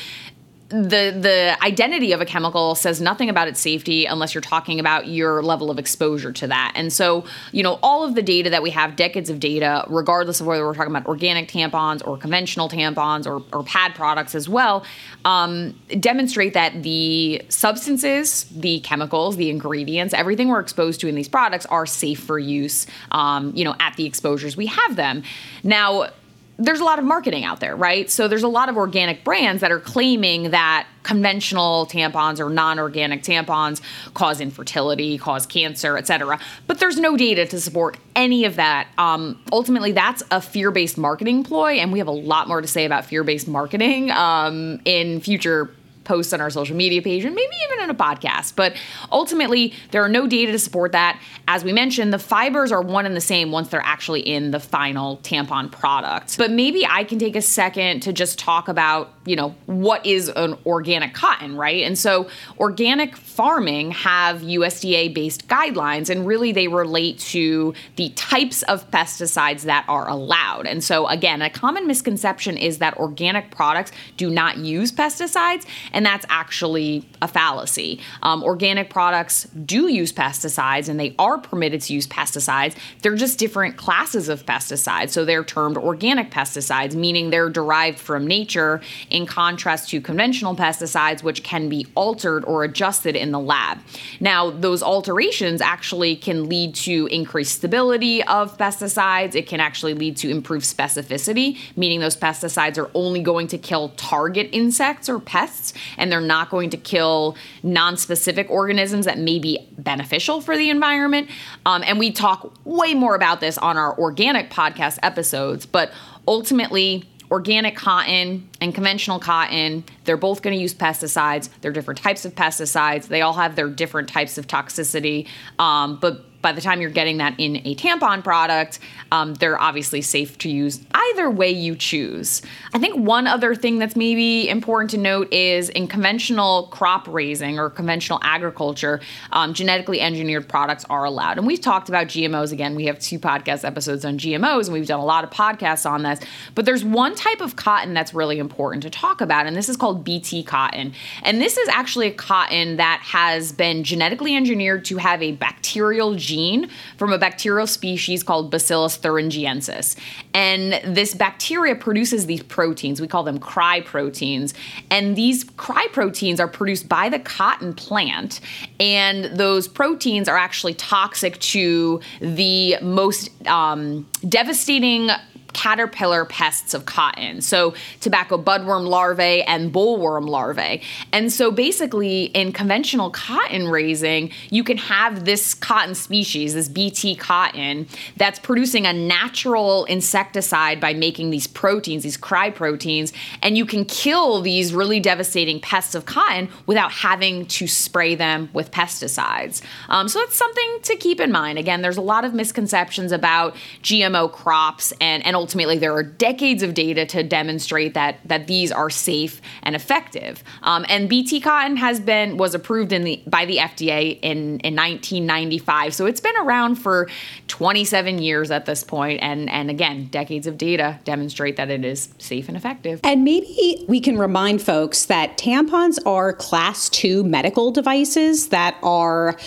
the 0.69 1.15
the 1.15 1.57
identity 1.63 2.11
of 2.11 2.21
a 2.21 2.25
chemical 2.25 2.73
says 2.73 2.99
nothing 2.99 3.29
about 3.29 3.47
its 3.47 3.59
safety 3.59 4.05
unless 4.05 4.33
you're 4.33 4.41
talking 4.41 4.79
about 4.79 5.07
your 5.07 5.43
level 5.43 5.69
of 5.69 5.77
exposure 5.77 6.31
to 6.31 6.47
that. 6.47 6.71
And 6.75 6.91
so, 6.91 7.23
you 7.51 7.61
know, 7.61 7.77
all 7.83 8.03
of 8.03 8.15
the 8.15 8.23
data 8.23 8.49
that 8.49 8.63
we 8.63 8.71
have, 8.71 8.95
decades 8.95 9.29
of 9.29 9.39
data, 9.39 9.85
regardless 9.87 10.41
of 10.41 10.47
whether 10.47 10.65
we're 10.65 10.73
talking 10.73 10.91
about 10.91 11.05
organic 11.05 11.49
tampons 11.49 12.05
or 12.05 12.17
conventional 12.17 12.67
tampons 12.67 13.27
or, 13.27 13.43
or 13.55 13.63
pad 13.63 13.93
products 13.93 14.33
as 14.33 14.49
well, 14.49 14.83
um, 15.23 15.79
demonstrate 15.99 16.55
that 16.55 16.81
the 16.81 17.43
substances, 17.49 18.45
the 18.45 18.79
chemicals, 18.79 19.35
the 19.35 19.51
ingredients, 19.51 20.15
everything 20.15 20.47
we're 20.47 20.59
exposed 20.59 20.99
to 21.01 21.07
in 21.07 21.13
these 21.13 21.29
products 21.29 21.67
are 21.67 21.85
safe 21.85 22.19
for 22.19 22.39
use. 22.39 22.87
Um, 23.11 23.51
you 23.55 23.63
know, 23.63 23.75
at 23.79 23.95
the 23.97 24.05
exposures 24.05 24.57
we 24.57 24.65
have 24.65 24.95
them. 24.95 25.21
Now 25.63 26.09
there's 26.57 26.79
a 26.79 26.83
lot 26.83 26.99
of 26.99 27.05
marketing 27.05 27.43
out 27.43 27.59
there, 27.59 27.75
right? 27.75 28.09
So 28.09 28.27
there's 28.27 28.43
a 28.43 28.47
lot 28.47 28.69
of 28.69 28.77
organic 28.77 29.23
brands 29.23 29.61
that 29.61 29.71
are 29.71 29.79
claiming 29.79 30.51
that 30.51 30.87
conventional 31.03 31.85
tampons 31.85 32.39
or 32.39 32.49
non-organic 32.49 33.23
tampons 33.23 33.81
cause 34.13 34.39
infertility, 34.39 35.17
cause 35.17 35.45
cancer, 35.45 35.97
etc. 35.97 36.39
But 36.65 36.79
there's 36.79 36.97
no 36.97 37.17
data 37.17 37.45
to 37.45 37.59
support 37.59 37.97
any 38.15 38.45
of 38.45 38.55
that. 38.55 38.87
Um, 38.97 39.41
ultimately, 39.51 39.91
that's 39.91 40.23
a 40.31 40.41
fear-based 40.41 40.97
marketing 40.97 41.43
ploy, 41.43 41.73
and 41.73 41.91
we 41.91 41.99
have 41.99 42.07
a 42.07 42.11
lot 42.11 42.47
more 42.47 42.61
to 42.61 42.67
say 42.67 42.85
about 42.85 43.05
fear-based 43.05 43.47
marketing 43.47 44.11
um, 44.11 44.79
in 44.85 45.19
future 45.19 45.71
posts 46.05 46.31
on 46.31 46.39
our 46.39 46.49
social 46.49 46.75
media 46.75 47.01
page 47.01 47.25
and 47.25 47.35
maybe 47.35 47.55
even 47.69 47.83
in 47.83 47.89
a 47.89 47.95
podcast. 47.95 48.55
But 48.55 48.75
ultimately, 49.11 49.73
there 49.91 50.03
are 50.03 50.09
no 50.09 50.27
data 50.27 50.51
to 50.53 50.59
support 50.59 50.93
that. 50.93 51.19
As 51.47 51.63
we 51.63 51.73
mentioned, 51.73 52.13
the 52.13 52.19
fibers 52.19 52.71
are 52.71 52.81
one 52.81 53.05
and 53.05 53.15
the 53.15 53.21
same 53.21 53.51
once 53.51 53.67
they're 53.67 53.85
actually 53.85 54.21
in 54.21 54.51
the 54.51 54.59
final 54.59 55.17
tampon 55.17 55.71
product. 55.71 56.37
But 56.37 56.51
maybe 56.51 56.85
I 56.85 57.03
can 57.03 57.19
take 57.19 57.35
a 57.35 57.41
second 57.41 58.01
to 58.01 58.13
just 58.13 58.39
talk 58.39 58.67
about, 58.67 59.13
you 59.25 59.35
know, 59.35 59.55
what 59.65 60.05
is 60.05 60.29
an 60.29 60.57
organic 60.65 61.13
cotton, 61.13 61.57
right? 61.57 61.83
And 61.83 61.97
so 61.97 62.29
organic 62.59 63.17
farming 63.17 63.91
have 63.91 64.41
USDA 64.41 65.13
based 65.13 65.47
guidelines 65.47 66.09
and 66.09 66.25
really 66.25 66.51
they 66.51 66.67
relate 66.67 67.19
to 67.19 67.73
the 67.95 68.09
types 68.09 68.63
of 68.63 68.89
pesticides 68.91 69.63
that 69.63 69.85
are 69.87 70.07
allowed. 70.07 70.67
And 70.67 70.83
so 70.83 71.07
again, 71.07 71.41
a 71.41 71.49
common 71.49 71.87
misconception 71.87 72.57
is 72.57 72.77
that 72.79 72.97
organic 72.97 73.51
products 73.51 73.91
do 74.17 74.29
not 74.29 74.57
use 74.57 74.91
pesticides 74.91 75.65
and 75.95 76.05
that's 76.05 76.25
actually 76.29 77.07
a 77.21 77.27
fallacy. 77.27 78.01
Um, 78.21 78.43
organic 78.43 78.89
products 78.89 79.45
do 79.65 79.87
use 79.87 80.11
pesticides, 80.11 80.89
and 80.89 80.99
they 80.99 81.15
are 81.17 81.39
permitted 81.39 81.81
to 81.83 81.93
use 81.93 82.05
pesticides. 82.05 82.75
They're 83.01 83.15
just 83.15 83.39
different 83.39 83.77
classes 83.77 84.29
of 84.29 84.45
pesticides. 84.45 85.11
So 85.11 85.23
they're 85.23 85.43
termed 85.43 85.77
organic 85.77 86.29
pesticides, 86.29 86.95
meaning 86.95 87.29
they're 87.29 87.49
derived 87.49 87.97
from 87.97 88.27
nature, 88.27 88.81
in 89.09 89.25
contrast 89.25 89.89
to 89.89 90.01
conventional 90.01 90.55
pesticides, 90.55 91.23
which 91.23 91.43
can 91.43 91.69
be 91.69 91.87
altered 91.95 92.43
or 92.43 92.65
adjusted 92.65 93.15
in 93.15 93.31
the 93.31 93.39
lab. 93.39 93.79
Now, 94.19 94.51
those 94.51 94.83
alterations 94.83 95.61
actually 95.61 96.17
can 96.17 96.49
lead 96.49 96.75
to 96.75 97.07
increased 97.07 97.55
stability 97.55 98.21
of 98.23 98.57
pesticides. 98.57 99.33
It 99.33 99.47
can 99.47 99.61
actually 99.61 99.93
lead 99.93 100.17
to 100.17 100.29
improved 100.29 100.65
specificity, 100.65 101.57
meaning 101.77 102.01
those 102.01 102.17
pesticides 102.17 102.77
are 102.77 102.91
only 102.93 103.21
going 103.21 103.47
to 103.47 103.57
kill 103.57 103.89
target 103.95 104.49
insects 104.51 105.07
or 105.07 105.19
pests 105.19 105.73
and 105.97 106.11
they're 106.11 106.21
not 106.21 106.49
going 106.49 106.69
to 106.71 106.77
kill 106.77 107.35
non-specific 107.63 108.49
organisms 108.49 109.05
that 109.05 109.17
may 109.17 109.39
be 109.39 109.59
beneficial 109.77 110.41
for 110.41 110.57
the 110.57 110.69
environment. 110.69 111.29
Um, 111.65 111.83
and 111.85 111.99
we 111.99 112.11
talk 112.11 112.53
way 112.65 112.93
more 112.93 113.15
about 113.15 113.39
this 113.39 113.57
on 113.57 113.77
our 113.77 113.97
organic 113.97 114.49
podcast 114.49 114.99
episodes, 115.03 115.65
but 115.65 115.91
ultimately 116.27 117.03
organic 117.31 117.75
cotton 117.75 118.47
and 118.61 118.73
conventional 118.73 119.19
cotton, 119.19 119.83
they're 120.03 120.17
both 120.17 120.41
going 120.41 120.55
to 120.55 120.61
use 120.61 120.73
pesticides. 120.73 121.49
They're 121.61 121.71
different 121.71 121.99
types 121.99 122.25
of 122.25 122.35
pesticides. 122.35 123.07
They 123.07 123.21
all 123.21 123.33
have 123.33 123.55
their 123.55 123.69
different 123.69 124.09
types 124.09 124.37
of 124.37 124.47
toxicity. 124.47 125.27
Um, 125.57 125.97
but 125.99 126.24
by 126.45 126.51
the 126.51 126.61
time 126.61 126.79
you're 126.79 126.91
getting 126.91 127.17
that 127.17 127.33
in 127.39 127.55
a 127.65 127.73
tampon 127.73 128.23
product, 128.23 128.77
um, 129.11 129.33
they're 129.33 129.59
obviously 129.59 129.99
safe 129.99 130.37
to 130.37 130.47
use 130.47 130.79
either 130.93 131.27
way 131.27 131.49
you 131.49 131.75
choose. 131.75 132.43
I 132.71 132.77
think 132.77 132.95
one 132.99 133.25
other 133.25 133.55
thing 133.55 133.79
that's 133.79 133.95
maybe 133.95 134.47
important 134.47 134.91
to 134.91 134.99
note 134.99 135.33
is 135.33 135.69
in 135.69 135.87
conventional 135.87 136.67
crop 136.67 137.07
raising 137.07 137.57
or 137.57 137.71
conventional 137.71 138.19
agriculture, 138.21 139.01
um, 139.31 139.55
genetically 139.55 139.99
engineered 139.99 140.47
products 140.47 140.85
are 140.87 141.03
allowed. 141.03 141.39
And 141.39 141.47
we've 141.47 141.61
talked 141.61 141.89
about 141.89 142.05
GMOs 142.05 142.51
again. 142.51 142.75
We 142.75 142.85
have 142.85 142.99
two 142.99 143.17
podcast 143.17 143.65
episodes 143.65 144.05
on 144.05 144.19
GMOs, 144.19 144.65
and 144.65 144.73
we've 144.73 144.85
done 144.85 144.99
a 144.99 145.05
lot 145.05 145.23
of 145.23 145.31
podcasts 145.31 145.89
on 145.89 146.03
this. 146.03 146.19
But 146.53 146.65
there's 146.65 146.83
one 146.83 147.15
type 147.15 147.41
of 147.41 147.55
cotton 147.55 147.95
that's 147.95 148.13
really 148.13 148.37
important 148.37 148.83
to 148.83 148.91
talk 148.91 149.19
about, 149.19 149.47
and 149.47 149.55
this 149.55 149.67
is 149.67 149.77
called 149.77 150.03
BT 150.03 150.43
cotton. 150.43 150.93
And 151.23 151.41
this 151.41 151.57
is 151.57 151.67
actually 151.69 152.05
a 152.05 152.13
cotton 152.13 152.77
that 152.77 153.01
has 153.03 153.51
been 153.51 153.83
genetically 153.83 154.35
engineered 154.35 154.85
to 154.85 154.97
have 154.97 155.23
a 155.23 155.31
bacterial 155.31 156.13
gene 156.13 156.34
gene 156.35 156.69
from 156.97 157.13
a 157.13 157.17
bacterial 157.17 157.67
species 157.67 158.23
called 158.23 158.51
Bacillus 158.51 158.97
thuringiensis. 158.97 159.95
And 160.33 160.95
this 160.95 161.13
bacteria 161.13 161.75
produces 161.75 162.25
these 162.25 162.43
proteins. 162.43 162.99
We 162.99 163.07
call 163.07 163.23
them 163.23 163.39
Cry 163.39 163.81
proteins. 163.81 164.53
And 164.91 165.15
these 165.15 165.43
Cry 165.43 165.87
proteins 165.93 166.39
are 166.39 166.47
produced 166.47 166.89
by 166.89 167.09
the 167.09 167.19
cotton 167.19 167.73
plant. 167.73 168.41
And 168.79 169.25
those 169.37 169.67
proteins 169.67 170.27
are 170.27 170.37
actually 170.37 170.73
toxic 170.73 171.39
to 171.55 172.01
the 172.19 172.77
most 172.81 173.29
um, 173.47 174.07
devastating 174.27 175.09
caterpillar 175.55 176.25
pests 176.25 176.73
of 176.73 176.85
cotton. 176.85 177.39
So, 177.39 177.73
tobacco 178.01 178.37
budworm 178.37 178.85
larvae 178.87 179.41
and 179.43 179.73
bollworm 179.73 180.27
larvae. 180.27 180.81
And 181.13 181.31
so, 181.31 181.49
basically, 181.49 182.25
in 182.25 182.51
conventional 182.51 183.09
cotton 183.09 183.69
raising, 183.69 184.31
you 184.49 184.65
can 184.65 184.77
have 184.77 185.23
this 185.23 185.53
cotton 185.53 185.95
species, 185.95 186.53
this 186.53 186.67
BT 186.67 187.15
cotton, 187.15 187.87
that's 188.17 188.37
producing 188.37 188.85
a 188.85 188.91
natural 188.91 189.85
insecticide 189.85 190.81
by 190.81 190.93
making 190.93 191.29
these 191.29 191.47
proteins, 191.47 192.03
these 192.03 192.17
Cry 192.17 192.49
proteins, 192.49 193.13
and 193.41 193.57
you 193.57 193.65
can 193.65 193.85
kill 193.85 194.41
these 194.41 194.73
really 194.73 194.99
devastating 194.99 195.61
pests 195.61 195.95
of 195.95 196.05
cotton 196.05 196.49
without 196.65 196.91
having 196.91 197.45
to 197.45 197.65
spray 197.65 198.13
them 198.13 198.49
with 198.51 198.71
pesticides. 198.71 199.61
Um, 199.87 200.09
so, 200.09 200.19
it's 200.19 200.35
something 200.35 200.79
to 200.83 200.97
keep 200.97 201.21
in 201.21 201.31
mind. 201.31 201.57
Again, 201.57 201.81
there's 201.81 201.97
a 201.97 202.01
lot 202.01 202.25
of 202.25 202.33
misconceptions 202.33 203.13
about 203.13 203.55
GMO 203.83 204.29
crops 204.29 204.91
and, 204.99 205.25
and 205.25 205.44
ultimately 205.45 205.77
there 205.77 205.93
are 205.93 206.01
decades 206.01 206.63
of 206.63 206.73
data 206.73 207.05
to 207.05 207.21
demonstrate 207.21 207.93
that 207.93 208.17
that 208.25 208.47
these 208.47 208.71
are 208.71 208.89
safe 208.89 209.39
and 209.61 209.75
effective. 209.75 210.43
Um, 210.63 210.87
and 210.89 211.07
BT 211.07 211.39
cotton 211.39 211.77
has 211.77 211.99
been 211.99 212.37
was 212.37 212.55
approved 212.55 212.91
in 212.91 213.03
the 213.03 213.21
by 213.27 213.45
the 213.45 213.57
FDA 213.57 214.19
in 214.23 214.59
in 214.61 214.75
1995, 214.75 215.93
so 215.93 216.07
it's 216.07 216.19
been 216.19 216.35
around 216.37 216.77
for 216.77 217.07
27 217.47 218.17
years 218.17 218.49
at 218.49 218.65
this 218.65 218.83
point, 218.83 219.19
and 219.21 219.47
and 219.51 219.69
again, 219.69 220.07
decades 220.07 220.47
of 220.47 220.57
data 220.57 220.99
demonstrate 221.03 221.57
that 221.57 221.69
it 221.69 221.85
is 221.85 222.09
safe 222.17 222.47
and 222.47 222.57
effective. 222.57 222.99
And 223.03 223.23
maybe 223.23 223.85
we 223.87 223.99
can 223.99 224.17
remind 224.17 224.63
folks 224.63 225.05
that 225.05 225.37
tampons 225.37 225.99
are 226.07 226.33
class 226.33 226.89
two 226.89 227.23
medical 227.23 227.69
devices 227.69 228.47
that 228.47 228.77
are 228.81 229.37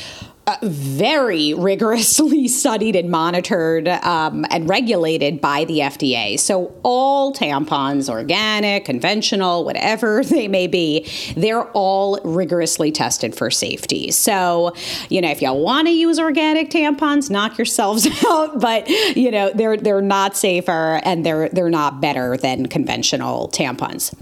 uh, 0.49 0.57
very 0.62 1.52
rigorously 1.52 2.49
studied 2.62 2.97
and 2.97 3.11
monitored 3.11 3.87
um, 3.87 4.47
and 4.50 4.67
regulated 4.67 5.43
by 5.43 5.67
the 5.67 5.81
FDA. 5.81 6.38
So, 6.38 6.75
all 6.83 7.35
tampons, 7.35 8.09
organic, 8.09 8.87
conventional, 8.87 9.67
whatever 9.67 10.25
they 10.25 10.49
may 10.49 10.67
be, 10.67 11.07
they're 11.37 11.64
all 11.73 12.19
rigorously 12.25 12.90
tested 12.90 13.35
for 13.35 13.50
safety. 13.50 14.11
So, 14.11 14.73
you 15.11 15.21
know, 15.21 15.31
if 15.31 15.43
you 15.43 15.52
want 15.52 15.87
to 15.88 15.93
use 15.93 16.19
organic 16.19 16.71
tampons, 16.71 17.28
knock 17.28 17.59
yourselves 17.59 18.09
out, 18.26 18.59
but 18.59 18.88
you 18.88 19.31
know, 19.31 19.50
they're 19.55 19.76
they're 19.76 20.00
not 20.00 20.35
safer 20.35 21.00
and 21.05 21.26
they're 21.26 21.50
they're 21.50 21.69
not 21.69 22.00
better 22.00 22.38
than 22.38 22.69
conventional 22.69 23.49
tampons. 23.50 24.14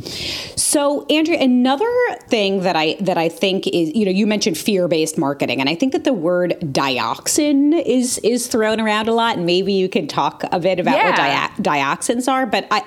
So, 0.59 1.07
Andrea, 1.09 1.41
another 1.41 1.87
thing 2.27 2.63
that 2.63 2.75
I 2.75 2.97
that 3.01 3.17
I 3.17 3.29
think 3.29 3.69
is, 3.69 3.95
you 3.95 4.05
know, 4.05 4.11
you 4.11 4.27
mentioned 4.27 4.59
fear-based 4.59 5.19
marketing, 5.19 5.61
and 5.61 5.71
I 5.71 5.77
think 5.77 5.93
that 5.93 6.03
the 6.03 6.16
word 6.17 6.57
dioxin 6.61 7.81
is 7.85 8.19
is 8.19 8.47
thrown 8.47 8.81
around 8.81 9.09
a 9.09 9.13
lot, 9.13 9.37
and 9.37 9.47
maybe 9.47 9.73
you 9.73 9.89
can 9.89 10.07
talk 10.07 10.45
a 10.53 10.59
bit 10.61 10.81
about 10.81 10.97
Yeah. 10.97 11.11
what 11.51 11.63
dia- 11.63 11.71
dioxins 11.71 12.31
are. 12.31 12.47
But 12.47 12.67
I 12.71 12.83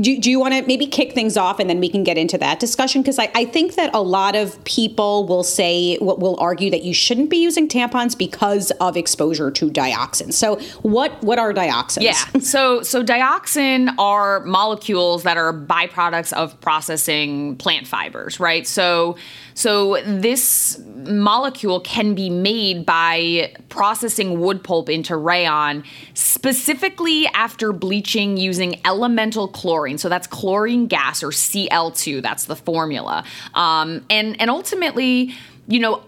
do, 0.00 0.18
do 0.18 0.30
you 0.30 0.40
want 0.40 0.54
to 0.54 0.62
maybe 0.66 0.86
kick 0.86 1.12
things 1.12 1.36
off 1.36 1.58
and 1.58 1.68
then 1.68 1.78
we 1.78 1.88
can 1.88 2.02
get 2.02 2.16
into 2.16 2.38
that 2.38 2.58
discussion? 2.60 3.02
Because 3.02 3.18
I, 3.18 3.30
I 3.34 3.44
think 3.44 3.74
that 3.74 3.90
a 3.94 4.00
lot 4.00 4.34
of 4.34 4.62
people 4.64 5.26
will 5.26 5.42
say, 5.42 5.98
will, 6.00 6.16
will 6.16 6.40
argue 6.40 6.70
that 6.70 6.82
you 6.82 6.94
shouldn't 6.94 7.28
be 7.28 7.36
using 7.36 7.68
tampons 7.68 8.16
because 8.16 8.70
of 8.72 8.96
exposure 8.96 9.50
to 9.50 9.70
dioxins. 9.70 10.32
So, 10.34 10.56
what 10.80 11.22
what 11.22 11.38
are 11.38 11.52
dioxins? 11.52 12.02
Yeah. 12.02 12.40
So 12.40 12.82
so 12.82 13.04
dioxin 13.04 13.94
are 13.98 14.40
molecules 14.44 15.24
that 15.24 15.36
are 15.36 15.52
byproducts 15.52 16.32
of 16.32 16.58
processing 16.60 17.56
plant 17.56 17.86
fibers, 17.86 18.40
right? 18.40 18.66
So 18.66 19.16
so 19.54 20.02
this 20.04 20.80
molecule 20.86 21.80
can 21.80 22.14
be 22.14 22.30
made 22.30 22.86
by 22.86 23.54
processing 23.68 24.40
wood 24.40 24.62
pulp 24.62 24.88
into 24.88 25.16
rayon 25.16 25.84
specifically 26.14 27.26
after 27.34 27.72
bleaching 27.72 28.36
using 28.36 28.80
elemental 28.84 29.48
chlorine. 29.48 29.98
So 29.98 30.08
that's 30.08 30.26
chlorine 30.26 30.86
gas 30.86 31.22
or 31.22 31.30
Cl2. 31.30 32.22
That's 32.22 32.44
the 32.44 32.56
formula. 32.56 33.24
Um, 33.54 34.04
and 34.08 34.40
and 34.40 34.50
ultimately, 34.50 35.34
you 35.66 35.80
know, 35.80 36.02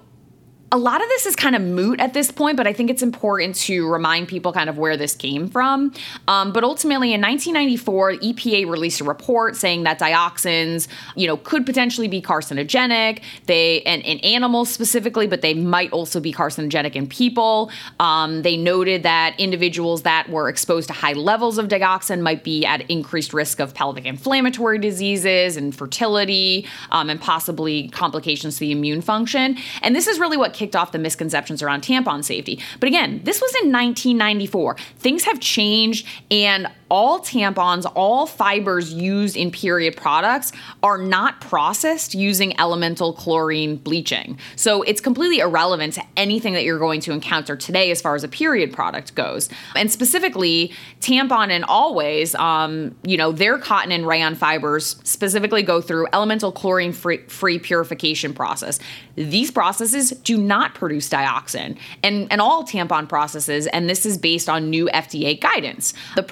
a 0.74 0.76
lot 0.76 1.00
of 1.00 1.08
this 1.08 1.24
is 1.24 1.36
kind 1.36 1.54
of 1.54 1.62
moot 1.62 2.00
at 2.00 2.14
this 2.14 2.32
point, 2.32 2.56
but 2.56 2.66
I 2.66 2.72
think 2.72 2.90
it's 2.90 3.02
important 3.02 3.54
to 3.54 3.88
remind 3.88 4.26
people 4.26 4.52
kind 4.52 4.68
of 4.68 4.76
where 4.76 4.96
this 4.96 5.14
came 5.14 5.46
from. 5.46 5.94
Um, 6.26 6.52
but 6.52 6.64
ultimately, 6.64 7.14
in 7.14 7.20
1994, 7.20 8.14
EPA 8.14 8.68
released 8.68 9.00
a 9.00 9.04
report 9.04 9.54
saying 9.54 9.84
that 9.84 10.00
dioxins, 10.00 10.88
you 11.14 11.28
know, 11.28 11.36
could 11.36 11.64
potentially 11.64 12.08
be 12.08 12.20
carcinogenic. 12.20 13.22
They 13.46 13.82
and 13.82 14.02
in 14.02 14.18
animals 14.20 14.68
specifically, 14.68 15.28
but 15.28 15.42
they 15.42 15.54
might 15.54 15.92
also 15.92 16.18
be 16.18 16.32
carcinogenic 16.32 16.96
in 16.96 17.06
people. 17.06 17.70
Um, 18.00 18.42
they 18.42 18.56
noted 18.56 19.04
that 19.04 19.38
individuals 19.38 20.02
that 20.02 20.28
were 20.28 20.48
exposed 20.48 20.88
to 20.88 20.92
high 20.92 21.12
levels 21.12 21.56
of 21.56 21.68
dioxin 21.68 22.20
might 22.20 22.42
be 22.42 22.66
at 22.66 22.90
increased 22.90 23.32
risk 23.32 23.60
of 23.60 23.74
pelvic 23.74 24.06
inflammatory 24.06 24.80
diseases, 24.80 25.56
infertility, 25.56 26.66
um, 26.90 27.10
and 27.10 27.20
possibly 27.20 27.90
complications 27.90 28.54
to 28.54 28.60
the 28.60 28.72
immune 28.72 29.02
function. 29.02 29.56
And 29.82 29.94
this 29.94 30.08
is 30.08 30.18
really 30.18 30.36
what 30.36 30.52
kicked 30.64 30.76
off 30.76 30.92
the 30.92 30.98
misconceptions 30.98 31.62
around 31.62 31.82
tampon 31.82 32.24
safety. 32.24 32.58
But 32.80 32.88
again, 32.88 33.20
this 33.24 33.40
was 33.40 33.54
in 33.62 33.70
1994. 33.70 34.76
Things 34.98 35.24
have 35.24 35.40
changed, 35.40 36.06
and 36.30 36.68
all 36.88 37.20
tampons, 37.20 37.90
all 37.94 38.26
fibers 38.26 38.92
used 38.92 39.36
in 39.36 39.50
period 39.50 39.96
products 39.96 40.52
are 40.82 40.98
not 40.98 41.40
processed 41.40 42.14
using 42.14 42.58
elemental 42.58 43.12
chlorine 43.12 43.76
bleaching. 43.76 44.38
So 44.56 44.82
it's 44.82 45.00
completely 45.00 45.38
irrelevant 45.38 45.94
to 45.94 46.02
anything 46.16 46.54
that 46.54 46.64
you're 46.64 46.78
going 46.78 47.00
to 47.02 47.12
encounter 47.12 47.56
today 47.56 47.90
as 47.90 48.00
far 48.00 48.14
as 48.14 48.24
a 48.24 48.28
period 48.28 48.72
product 48.72 49.14
goes. 49.14 49.48
And 49.76 49.90
specifically, 49.90 50.72
Tampax 51.00 51.34
and 51.50 51.64
Always, 51.64 52.34
um, 52.36 52.94
you 53.04 53.16
know, 53.16 53.32
their 53.32 53.58
cotton 53.58 53.90
and 53.90 54.06
rayon 54.06 54.34
fibers 54.34 54.96
specifically 55.02 55.62
go 55.62 55.80
through 55.80 56.06
elemental 56.12 56.52
chlorine 56.52 56.92
free, 56.92 57.18
free 57.26 57.58
purification 57.58 58.32
process. 58.32 58.78
These 59.16 59.50
processes 59.50 60.10
do 60.10 60.36
not 60.36 60.74
produce 60.74 61.08
dioxin, 61.08 61.76
and, 62.02 62.30
and 62.30 62.40
all 62.40 62.64
tampon 62.64 63.08
processes, 63.08 63.66
and 63.68 63.88
this 63.88 64.06
is 64.06 64.18
based 64.18 64.48
on 64.48 64.70
new 64.70 64.88
FDA 64.92 65.40
guidance. 65.40 65.94
The 66.16 66.22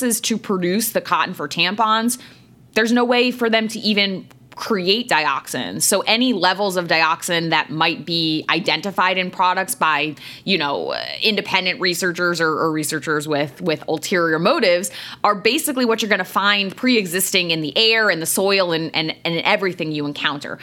processes 0.00 0.20
to 0.22 0.38
produce 0.38 0.92
the 0.92 1.00
cotton 1.00 1.34
for 1.34 1.48
tampons, 1.48 2.18
there's 2.74 2.92
no 2.92 3.04
way 3.04 3.30
for 3.30 3.50
them 3.50 3.68
to 3.68 3.78
even 3.80 4.26
create 4.56 5.08
dioxin. 5.08 5.80
So 5.80 6.00
any 6.00 6.34
levels 6.34 6.76
of 6.76 6.86
dioxin 6.86 7.50
that 7.50 7.70
might 7.70 8.04
be 8.04 8.44
identified 8.50 9.16
in 9.16 9.30
products 9.30 9.74
by, 9.74 10.16
you 10.44 10.58
know, 10.58 10.88
uh, 10.88 11.02
independent 11.22 11.80
researchers 11.80 12.40
or, 12.40 12.48
or 12.48 12.70
researchers 12.70 13.26
with 13.26 13.62
with 13.62 13.82
ulterior 13.88 14.38
motives 14.38 14.90
are 15.24 15.34
basically 15.34 15.86
what 15.86 16.02
you're 16.02 16.10
going 16.10 16.18
to 16.18 16.24
find 16.24 16.76
pre-existing 16.76 17.52
in 17.52 17.62
the 17.62 17.72
air 17.76 18.10
and 18.10 18.20
the 18.20 18.26
soil 18.26 18.72
and 18.72 18.94
and, 18.94 19.16
and 19.24 19.36
everything 19.44 19.92
you 19.92 20.04
encounter. 20.04 20.58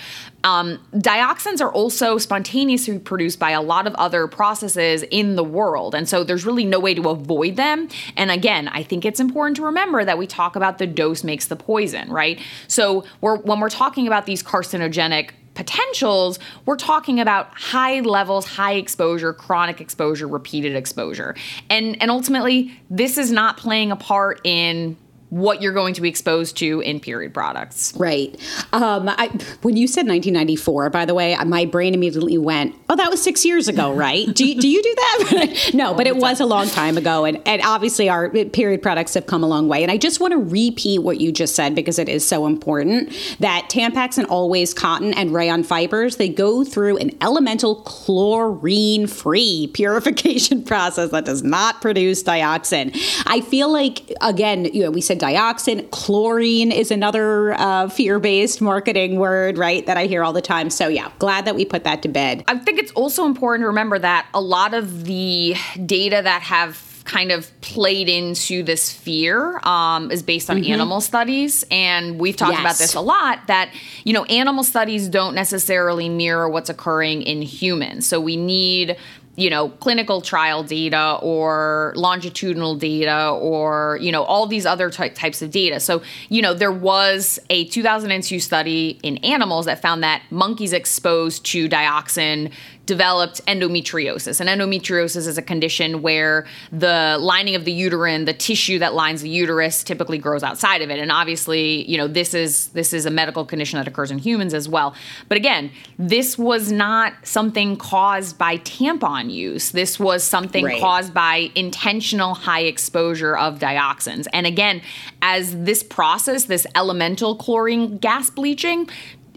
Um, 0.48 0.80
dioxins 0.94 1.60
are 1.60 1.72
also 1.72 2.18
spontaneously 2.18 3.00
produced 3.00 3.38
by 3.38 3.52
a 3.52 3.62
lot 3.62 3.86
of 3.86 3.94
other 3.96 4.28
processes 4.28 5.04
in 5.12 5.36
the 5.36 5.44
world. 5.44 5.94
And 5.94 6.08
so 6.08 6.24
there's 6.24 6.46
really 6.46 6.64
no 6.64 6.80
way 6.80 6.94
to 6.94 7.10
avoid 7.10 7.58
them. 7.58 7.90
And 8.16 8.32
again, 8.32 8.70
I 8.70 8.82
think 8.82 9.04
it's 9.04 9.20
important 9.20 9.58
to 9.58 9.66
remember 9.66 10.06
that 10.06 10.18
we 10.18 10.26
talk 10.26 10.56
about 10.56 10.78
the 10.78 10.88
dose 10.88 11.22
makes 11.26 11.48
the 11.48 11.58
poison, 11.58 12.10
right? 12.10 12.40
So 12.70 13.04
we're, 13.20 13.40
when 13.40 13.60
we're 13.60 13.70
talking 13.70 14.08
about 14.08 14.26
these 14.26 14.42
carcinogenic 14.42 15.32
potentials, 15.54 16.40
we're 16.66 16.78
talking 16.78 17.20
about 17.20 17.50
high 17.54 18.00
levels, 18.00 18.46
high 18.46 18.76
exposure, 18.76 19.34
chronic 19.34 19.82
exposure, 19.82 20.28
repeated 20.28 20.78
exposure. 20.78 21.36
And 21.70 22.02
and 22.02 22.10
ultimately, 22.12 22.80
this 22.90 23.18
is 23.18 23.32
not 23.32 23.58
playing 23.58 23.92
a 23.92 23.96
part 23.96 24.40
in 24.46 24.96
what 25.30 25.62
you're 25.62 25.74
going 25.74 25.94
to 25.94 26.02
be 26.02 26.08
exposed 26.08 26.56
to 26.58 26.80
in 26.82 27.00
period 27.00 27.34
products. 27.34 27.94
Right. 27.98 28.40
Um, 28.72 29.10
I, 29.10 29.28
when 29.62 29.76
you 29.76 29.88
said 29.88 30.08
1994, 30.08 30.90
by 30.90 31.06
the 31.06 31.14
way, 31.14 31.36
my 31.46 31.66
brain 31.66 31.94
immediately 31.94 32.38
went, 32.38 32.76
"Oh, 32.90 32.96
that 32.96 33.10
was 33.10 33.22
six 33.22 33.46
years 33.46 33.68
ago, 33.68 33.94
right?" 33.94 34.26
do, 34.34 34.46
you, 34.46 34.60
do 34.60 34.68
you 34.70 34.82
do 34.82 34.96
that? 34.96 35.72
no, 35.74 35.94
but 35.94 36.08
it 36.08 36.16
was 36.16 36.40
a 36.40 36.46
long 36.46 36.68
time 36.68 36.98
ago, 36.98 37.26
and, 37.26 37.42
and 37.46 37.62
obviously 37.64 38.08
our 38.08 38.30
period 38.30 38.82
products 38.82 39.14
have 39.16 39.26
come 39.28 39.44
a 39.44 39.48
long 39.48 39.68
way. 39.68 39.84
And 39.84 39.92
I 39.92 39.98
just 39.98 40.20
want 40.20 40.32
to 40.32 40.38
repeat 40.38 41.00
what 41.00 41.20
you 41.20 41.32
just 41.32 41.56
said 41.56 41.76
because 41.76 42.00
it 42.00 42.08
is 42.08 42.26
so 42.26 42.46
important 42.46 43.14
that 43.40 43.68
Tampax 43.70 44.18
and 44.18 44.28
Always 44.28 44.74
Cotton 44.74 45.14
and 45.14 45.34
Rayon 45.34 45.64
fibers 45.64 46.16
they 46.18 46.30
go 46.30 46.64
through 46.64 46.98
an 46.98 47.12
elemental 47.22 47.76
chlorine-free 47.82 49.68
purification 49.74 50.64
process 50.64 51.12
that 51.12 51.26
does 51.26 51.44
not 51.44 51.82
produce 51.82 52.24
dioxin. 52.24 52.98
I 53.26 53.42
feel 53.42 53.72
like 53.72 54.12
again, 54.22 54.66
you 54.66 54.84
know, 54.84 54.92
we 54.92 55.02
said 55.02 55.17
dioxin, 55.18 55.90
chlorine 55.92 56.72
is 56.72 56.92
another 56.92 57.54
uh, 57.54 57.90
fear-based 57.90 58.62
marketing 58.62 59.18
word, 59.18 59.58
right? 59.58 59.86
That 59.86 59.98
I 59.98 60.06
hear 60.06 60.24
all 60.24 60.34
the 60.34 60.42
time. 60.42 60.70
So 60.70 60.88
yeah, 60.88 61.12
glad 61.20 61.46
that 61.46 61.56
we 61.56 61.66
put 61.66 61.84
that 61.84 62.02
to 62.04 62.10
bed. 62.10 62.44
I 62.48 62.58
think 62.58 62.80
it's 62.80 62.92
also 62.92 63.26
important 63.26 63.64
to 63.64 63.68
remember 63.68 64.00
that 64.00 64.28
a 64.34 64.42
lot 64.42 64.74
of 64.74 65.06
the 65.06 65.56
data 65.86 66.22
that 66.24 66.42
have 66.44 66.88
kind 67.08 67.32
of 67.32 67.50
played 67.62 68.10
into 68.10 68.62
this 68.62 68.92
fear 68.92 69.60
um, 69.64 70.12
is 70.12 70.22
based 70.22 70.50
on 70.50 70.58
mm-hmm. 70.58 70.74
animal 70.74 71.00
studies 71.00 71.64
and 71.72 72.20
we've 72.20 72.36
talked 72.36 72.52
yes. 72.52 72.60
about 72.60 72.78
this 72.78 72.94
a 72.96 73.02
lot 73.02 73.48
that 73.48 73.72
you 74.04 74.12
know 74.12 74.26
animal 74.26 74.64
studies 74.64 75.08
don't 75.08 75.34
necessarily 75.34 76.10
mirror 76.10 76.50
what's 76.50 76.70
occurring 76.70 77.22
in 77.22 77.42
humans 77.42 78.06
so 78.06 78.20
we 78.20 78.36
need 78.36 78.98
you 79.38 79.50
know 79.50 79.70
clinical 79.70 80.20
trial 80.20 80.64
data 80.64 81.18
or 81.22 81.94
longitudinal 81.96 82.76
data 82.76 83.30
or 83.30 83.98
you 84.02 84.12
know 84.12 84.24
all 84.24 84.48
these 84.48 84.66
other 84.66 84.90
ty- 84.90 85.10
types 85.10 85.42
of 85.42 85.52
data. 85.52 85.80
So 85.80 86.02
you 86.28 86.42
know 86.42 86.54
there 86.54 86.72
was 86.72 87.40
a 87.50 87.66
2002 87.66 88.40
study 88.40 89.00
in 89.04 89.18
animals 89.18 89.68
that 89.68 89.82
found 89.82 90.04
that 90.04 90.24
monkeys 90.30 90.74
exposed 90.74 91.46
to 91.46 91.70
dioxin 91.70 92.52
developed 92.88 93.46
endometriosis. 93.46 94.40
And 94.40 94.50
endometriosis 94.50 95.28
is 95.28 95.38
a 95.38 95.42
condition 95.42 96.02
where 96.02 96.48
the 96.72 97.18
lining 97.20 97.54
of 97.54 97.66
the 97.66 97.72
uterine, 97.72 98.26
the 98.26 98.34
tissue 98.34 98.80
that 98.80 98.96
lines 98.96 99.22
the 99.22 99.30
uterus, 99.30 99.84
typically 99.84 100.18
grows 100.18 100.42
outside 100.42 100.82
of 100.82 100.90
it. 100.90 100.98
And 100.98 101.12
obviously, 101.12 101.88
you 101.88 101.98
know, 101.98 102.08
this 102.08 102.34
is 102.34 102.70
this 102.70 102.94
is 102.94 103.06
a 103.06 103.12
medical 103.12 103.46
condition 103.46 103.78
that 103.78 103.88
occurs 103.88 104.10
in 104.10 104.18
humans 104.18 104.54
as 104.54 104.68
well. 104.68 104.96
But 105.28 105.38
again, 105.38 105.70
this 106.00 106.38
was 106.38 106.72
not 106.72 107.14
something 107.24 107.76
caused 107.76 108.38
by 108.38 108.58
tampon 108.60 109.30
use. 109.32 109.72
This 109.72 110.00
was 110.00 110.24
something 110.24 110.64
right. 110.64 110.80
caused 110.80 111.14
by 111.14 111.52
intentional 111.56 112.34
high 112.36 112.62
exposure 112.62 113.38
of 113.38 113.60
dioxins. 113.60 114.28
And 114.32 114.48
again, 114.48 114.82
as 115.22 115.62
this 115.64 115.84
process, 115.84 116.46
this 116.46 116.66
elemental 116.74 117.36
chlorine 117.36 117.98
gas 117.98 118.30
bleaching 118.30 118.88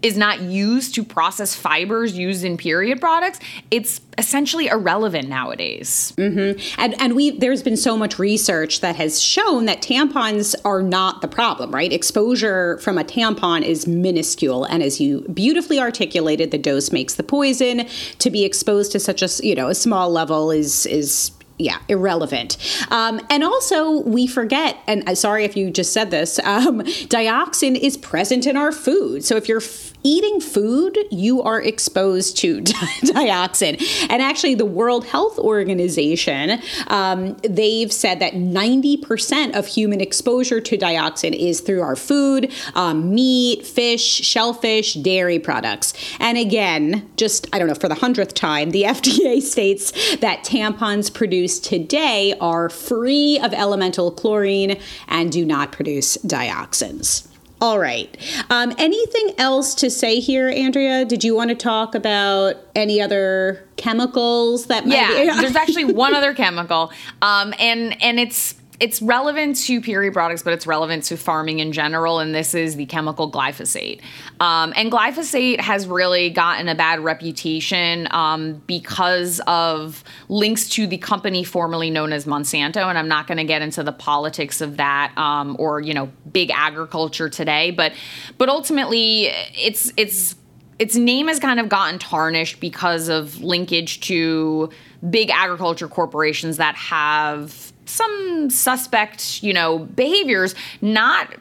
is 0.02 0.16
not 0.16 0.40
used 0.40 0.94
to 0.94 1.04
process 1.04 1.54
fibers 1.54 2.16
used 2.16 2.44
in 2.44 2.56
period 2.56 3.00
products, 3.00 3.38
it's 3.70 4.00
essentially 4.18 4.66
irrelevant 4.66 5.28
nowadays. 5.28 6.12
Mm-hmm. 6.16 6.80
And 6.80 7.00
and 7.00 7.14
we 7.14 7.30
there's 7.30 7.62
been 7.62 7.76
so 7.76 7.96
much 7.96 8.18
research 8.18 8.80
that 8.80 8.96
has 8.96 9.20
shown 9.20 9.66
that 9.66 9.82
tampons 9.82 10.54
are 10.64 10.82
not 10.82 11.22
the 11.22 11.28
problem, 11.28 11.70
right? 11.70 11.92
Exposure 11.92 12.78
from 12.78 12.98
a 12.98 13.04
tampon 13.04 13.62
is 13.62 13.86
minuscule, 13.86 14.64
and 14.64 14.82
as 14.82 15.00
you 15.00 15.22
beautifully 15.32 15.78
articulated, 15.78 16.50
the 16.50 16.58
dose 16.58 16.92
makes 16.92 17.14
the 17.14 17.22
poison. 17.22 17.86
To 18.18 18.30
be 18.30 18.44
exposed 18.44 18.92
to 18.92 19.00
such 19.00 19.22
a 19.22 19.28
you 19.46 19.54
know 19.54 19.68
a 19.68 19.74
small 19.74 20.10
level 20.10 20.50
is 20.50 20.86
is 20.86 21.32
yeah, 21.60 21.78
irrelevant. 21.88 22.56
Um, 22.90 23.20
and 23.28 23.44
also, 23.44 24.00
we 24.00 24.26
forget, 24.26 24.78
and 24.86 25.08
uh, 25.08 25.14
sorry 25.14 25.44
if 25.44 25.56
you 25.56 25.70
just 25.70 25.92
said 25.92 26.10
this, 26.10 26.38
um, 26.44 26.80
dioxin 26.80 27.78
is 27.78 27.96
present 27.96 28.46
in 28.46 28.56
our 28.56 28.72
food. 28.72 29.24
So 29.24 29.36
if 29.36 29.48
you're 29.48 29.60
eating 30.02 30.40
food, 30.40 30.98
you 31.10 31.42
are 31.42 31.60
exposed 31.60 32.36
to 32.38 32.60
dioxin. 32.62 33.80
And 34.10 34.22
actually, 34.22 34.54
the 34.54 34.66
World 34.66 35.06
Health 35.06 35.38
Organization, 35.38 36.60
um, 36.88 37.36
they've 37.42 37.92
said 37.92 38.20
that 38.20 38.34
90% 38.34 39.56
of 39.56 39.66
human 39.66 40.00
exposure 40.00 40.60
to 40.60 40.78
dioxin 40.78 41.34
is 41.34 41.60
through 41.60 41.82
our 41.82 41.96
food, 41.96 42.52
um, 42.74 43.14
meat, 43.14 43.66
fish, 43.66 44.02
shellfish, 44.02 44.94
dairy 44.94 45.38
products. 45.38 45.92
And 46.18 46.38
again, 46.38 47.10
just, 47.16 47.46
I 47.52 47.58
don't 47.58 47.68
know, 47.68 47.74
for 47.74 47.88
the 47.88 47.94
hundredth 47.94 48.34
time, 48.34 48.70
the 48.70 48.82
FDA 48.90 49.40
states 49.42 50.16
that 50.16 50.44
tampons 50.44 51.12
produced 51.12 51.64
today 51.64 52.34
are 52.40 52.68
free 52.68 53.38
of 53.42 53.52
elemental 53.52 54.10
chlorine 54.10 54.78
and 55.08 55.30
do 55.30 55.44
not 55.44 55.72
produce 55.72 56.16
dioxins. 56.18 57.29
All 57.60 57.78
right. 57.78 58.16
Um, 58.48 58.74
anything 58.78 59.34
else 59.36 59.74
to 59.76 59.90
say 59.90 60.18
here, 60.18 60.48
Andrea? 60.48 61.04
Did 61.04 61.22
you 61.22 61.34
want 61.34 61.50
to 61.50 61.54
talk 61.54 61.94
about 61.94 62.56
any 62.74 63.02
other 63.02 63.66
chemicals 63.76 64.66
that 64.66 64.86
might 64.86 64.94
yeah, 64.94 65.34
be- 65.34 65.40
there's 65.40 65.56
actually 65.56 65.84
one 65.84 66.14
other 66.14 66.32
chemical, 66.32 66.90
um, 67.20 67.52
and 67.58 68.02
and 68.02 68.18
it's 68.18 68.54
it's 68.80 69.02
relevant 69.02 69.56
to 69.56 69.80
period 69.82 70.14
products, 70.14 70.42
but 70.42 70.54
it's 70.54 70.66
relevant 70.66 71.04
to 71.04 71.16
farming 71.18 71.58
in 71.58 71.70
general, 71.70 72.18
and 72.18 72.34
this 72.34 72.54
is 72.54 72.76
the 72.76 72.86
chemical 72.86 73.30
glyphosate. 73.30 74.00
Um, 74.40 74.72
and 74.74 74.90
glyphosate 74.90 75.60
has 75.60 75.86
really 75.86 76.30
gotten 76.30 76.66
a 76.66 76.74
bad 76.74 77.00
reputation 77.00 78.08
um, 78.10 78.62
because 78.66 79.38
of 79.46 80.02
links 80.30 80.66
to 80.70 80.86
the 80.86 80.96
company 80.96 81.44
formerly 81.44 81.90
known 81.90 82.12
as 82.12 82.24
Monsanto. 82.24 82.88
And 82.88 82.96
I'm 82.96 83.08
not 83.08 83.26
going 83.26 83.38
to 83.38 83.44
get 83.44 83.60
into 83.60 83.82
the 83.82 83.92
politics 83.92 84.62
of 84.62 84.78
that 84.78 85.12
um, 85.18 85.56
or 85.58 85.80
you 85.80 85.92
know 85.92 86.10
big 86.32 86.50
agriculture 86.50 87.28
today, 87.28 87.70
but 87.70 87.92
but 88.38 88.48
ultimately 88.48 89.26
it's 89.54 89.92
it's 89.98 90.36
its 90.78 90.96
name 90.96 91.28
has 91.28 91.38
kind 91.38 91.60
of 91.60 91.68
gotten 91.68 91.98
tarnished 91.98 92.58
because 92.58 93.08
of 93.08 93.42
linkage 93.42 94.00
to 94.00 94.70
big 95.10 95.28
agriculture 95.28 95.86
corporations 95.86 96.56
that 96.56 96.74
have 96.74 97.70
some 97.90 98.50
suspect, 98.50 99.42
you 99.42 99.52
know, 99.52 99.80
behaviors, 99.80 100.54
not 100.80 101.34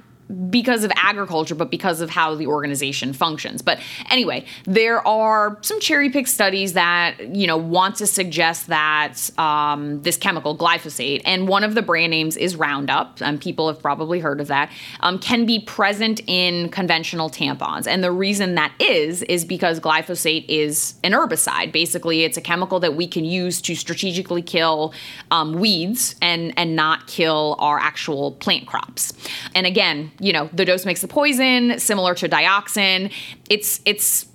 because 0.50 0.84
of 0.84 0.92
agriculture, 0.96 1.56
but 1.56 1.72
because 1.72 2.02
of 2.02 2.10
how 2.10 2.36
the 2.36 2.46
organization 2.46 3.14
functions. 3.14 3.62
But 3.62 3.80
anyway, 4.12 4.46
there 4.66 5.06
are 5.08 5.58
some 5.62 5.80
cherry 5.80 6.10
picked 6.10 6.30
studies 6.30 6.74
that 6.74 7.36
you 7.36 7.48
know 7.48 7.58
want 7.58 7.96
to 7.96 8.08
suggest 8.08 8.68
that 8.68 9.30
um, 9.40 10.02
this 10.04 10.18
chemical 10.18 10.56
glyphosate, 10.56 11.22
and 11.26 11.48
one 11.48 11.64
of 11.64 11.74
the 11.74 11.82
brand 11.82 12.12
names 12.12 12.38
is 12.38 12.56
Roundup, 12.56 13.22
and 13.22 13.42
people 13.42 13.68
have 13.68 13.82
probably 13.82 14.20
heard 14.20 14.40
of 14.40 14.48
that, 14.48 14.72
um, 15.00 15.18
can 15.18 15.46
be 15.46 15.60
present 15.60 16.22
in 16.28 16.70
conventional 16.70 17.30
tampons. 17.30 17.88
And 17.88 18.04
the 18.04 18.12
reason 18.12 18.56
that 18.56 18.74
is 18.80 19.24
is 19.24 19.46
because 19.46 19.80
glyphosate 19.80 20.46
is 20.48 20.94
an 21.04 21.14
herbicide. 21.14 21.72
Basically, 21.72 22.24
it's 22.24 22.38
a 22.38 22.42
chemical 22.42 22.80
that 22.82 22.96
we 22.96 23.08
can 23.08 23.26
use 23.26 23.62
to 23.62 23.76
strategically 23.76 24.44
kill 24.44 24.94
um, 25.32 25.54
weeds 25.54 26.16
and 26.22 26.54
and 26.56 26.76
not 26.76 27.08
kill 27.08 27.56
our 27.58 27.80
actual 27.80 28.34
plant 28.34 28.68
crops. 28.68 29.14
And 29.56 29.66
again 29.66 30.12
you 30.20 30.34
know, 30.34 30.50
the 30.54 30.66
dose 30.66 30.86
makes 30.86 31.02
the 31.02 31.08
poison, 31.08 31.80
similar 31.80 32.16
to 32.16 32.30
dioxin. 32.30 33.12
It's 33.50 33.82
it's 33.86 34.28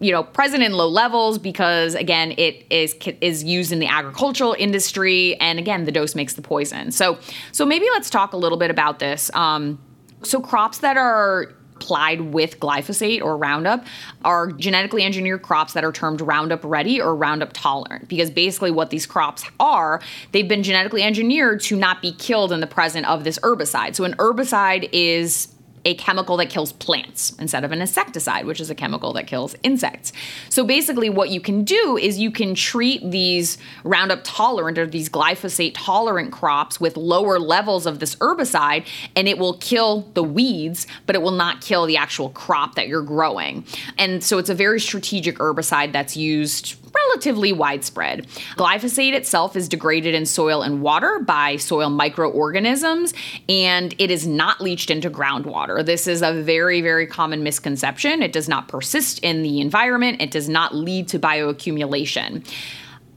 you 0.00 0.12
know 0.12 0.22
present 0.22 0.62
in 0.62 0.72
low 0.72 0.88
levels 0.88 1.38
because 1.38 1.94
again 1.94 2.32
it 2.38 2.64
is 2.70 2.94
is 3.20 3.42
used 3.42 3.72
in 3.72 3.78
the 3.78 3.86
agricultural 3.86 4.54
industry 4.58 5.34
and 5.40 5.58
again 5.58 5.84
the 5.84 5.92
dose 5.92 6.14
makes 6.14 6.34
the 6.34 6.42
poison 6.42 6.92
so 6.92 7.18
so 7.50 7.66
maybe 7.66 7.84
let's 7.92 8.08
talk 8.08 8.32
a 8.32 8.36
little 8.36 8.58
bit 8.58 8.70
about 8.70 9.00
this 9.00 9.28
um, 9.34 9.76
so 10.22 10.40
crops 10.40 10.78
that 10.78 10.96
are 10.96 11.52
applied 11.78 12.20
with 12.20 12.58
glyphosate 12.58 13.22
or 13.22 13.36
Roundup 13.36 13.84
are 14.24 14.50
genetically 14.52 15.04
engineered 15.04 15.42
crops 15.42 15.72
that 15.74 15.84
are 15.84 15.92
termed 15.92 16.20
Roundup 16.20 16.60
ready 16.64 17.00
or 17.00 17.14
Roundup 17.14 17.52
tolerant 17.52 18.08
because 18.08 18.30
basically 18.30 18.70
what 18.70 18.90
these 18.90 19.06
crops 19.06 19.44
are, 19.60 20.00
they've 20.32 20.48
been 20.48 20.62
genetically 20.62 21.02
engineered 21.02 21.60
to 21.60 21.76
not 21.76 22.02
be 22.02 22.12
killed 22.12 22.52
in 22.52 22.60
the 22.60 22.66
presence 22.66 23.06
of 23.06 23.24
this 23.24 23.38
herbicide. 23.40 23.94
So 23.94 24.04
an 24.04 24.14
herbicide 24.14 24.88
is 24.92 25.48
a 25.88 25.94
chemical 25.94 26.36
that 26.36 26.50
kills 26.50 26.72
plants 26.72 27.32
instead 27.38 27.64
of 27.64 27.72
an 27.72 27.80
insecticide, 27.80 28.44
which 28.44 28.60
is 28.60 28.68
a 28.68 28.74
chemical 28.74 29.14
that 29.14 29.26
kills 29.26 29.56
insects. 29.62 30.12
So 30.50 30.62
basically, 30.62 31.08
what 31.08 31.30
you 31.30 31.40
can 31.40 31.64
do 31.64 31.96
is 31.96 32.18
you 32.18 32.30
can 32.30 32.54
treat 32.54 33.10
these 33.10 33.56
Roundup 33.84 34.20
tolerant 34.22 34.76
or 34.76 34.86
these 34.86 35.08
glyphosate 35.08 35.72
tolerant 35.74 36.30
crops 36.30 36.78
with 36.78 36.98
lower 36.98 37.38
levels 37.38 37.86
of 37.86 38.00
this 38.00 38.16
herbicide, 38.16 38.86
and 39.16 39.26
it 39.26 39.38
will 39.38 39.56
kill 39.56 40.02
the 40.12 40.22
weeds, 40.22 40.86
but 41.06 41.16
it 41.16 41.22
will 41.22 41.30
not 41.30 41.62
kill 41.62 41.86
the 41.86 41.96
actual 41.96 42.28
crop 42.30 42.74
that 42.74 42.86
you're 42.86 43.00
growing. 43.00 43.64
And 43.96 44.22
so 44.22 44.36
it's 44.36 44.50
a 44.50 44.54
very 44.54 44.80
strategic 44.80 45.38
herbicide 45.38 45.92
that's 45.92 46.18
used 46.18 46.76
relatively 46.94 47.52
widespread. 47.52 48.26
Glyphosate 48.56 49.12
itself 49.14 49.56
is 49.56 49.68
degraded 49.68 50.14
in 50.14 50.26
soil 50.26 50.62
and 50.62 50.82
water 50.82 51.18
by 51.20 51.56
soil 51.56 51.90
microorganisms, 51.90 53.14
and 53.48 53.94
it 53.98 54.10
is 54.10 54.26
not 54.26 54.60
leached 54.60 54.90
into 54.90 55.10
groundwater. 55.10 55.77
This 55.82 56.06
is 56.06 56.22
a 56.22 56.32
very, 56.32 56.80
very 56.80 57.06
common 57.06 57.42
misconception. 57.42 58.22
It 58.22 58.32
does 58.32 58.48
not 58.48 58.68
persist 58.68 59.18
in 59.20 59.42
the 59.42 59.60
environment, 59.60 60.20
it 60.20 60.30
does 60.30 60.48
not 60.48 60.74
lead 60.74 61.08
to 61.08 61.18
bioaccumulation. 61.18 62.46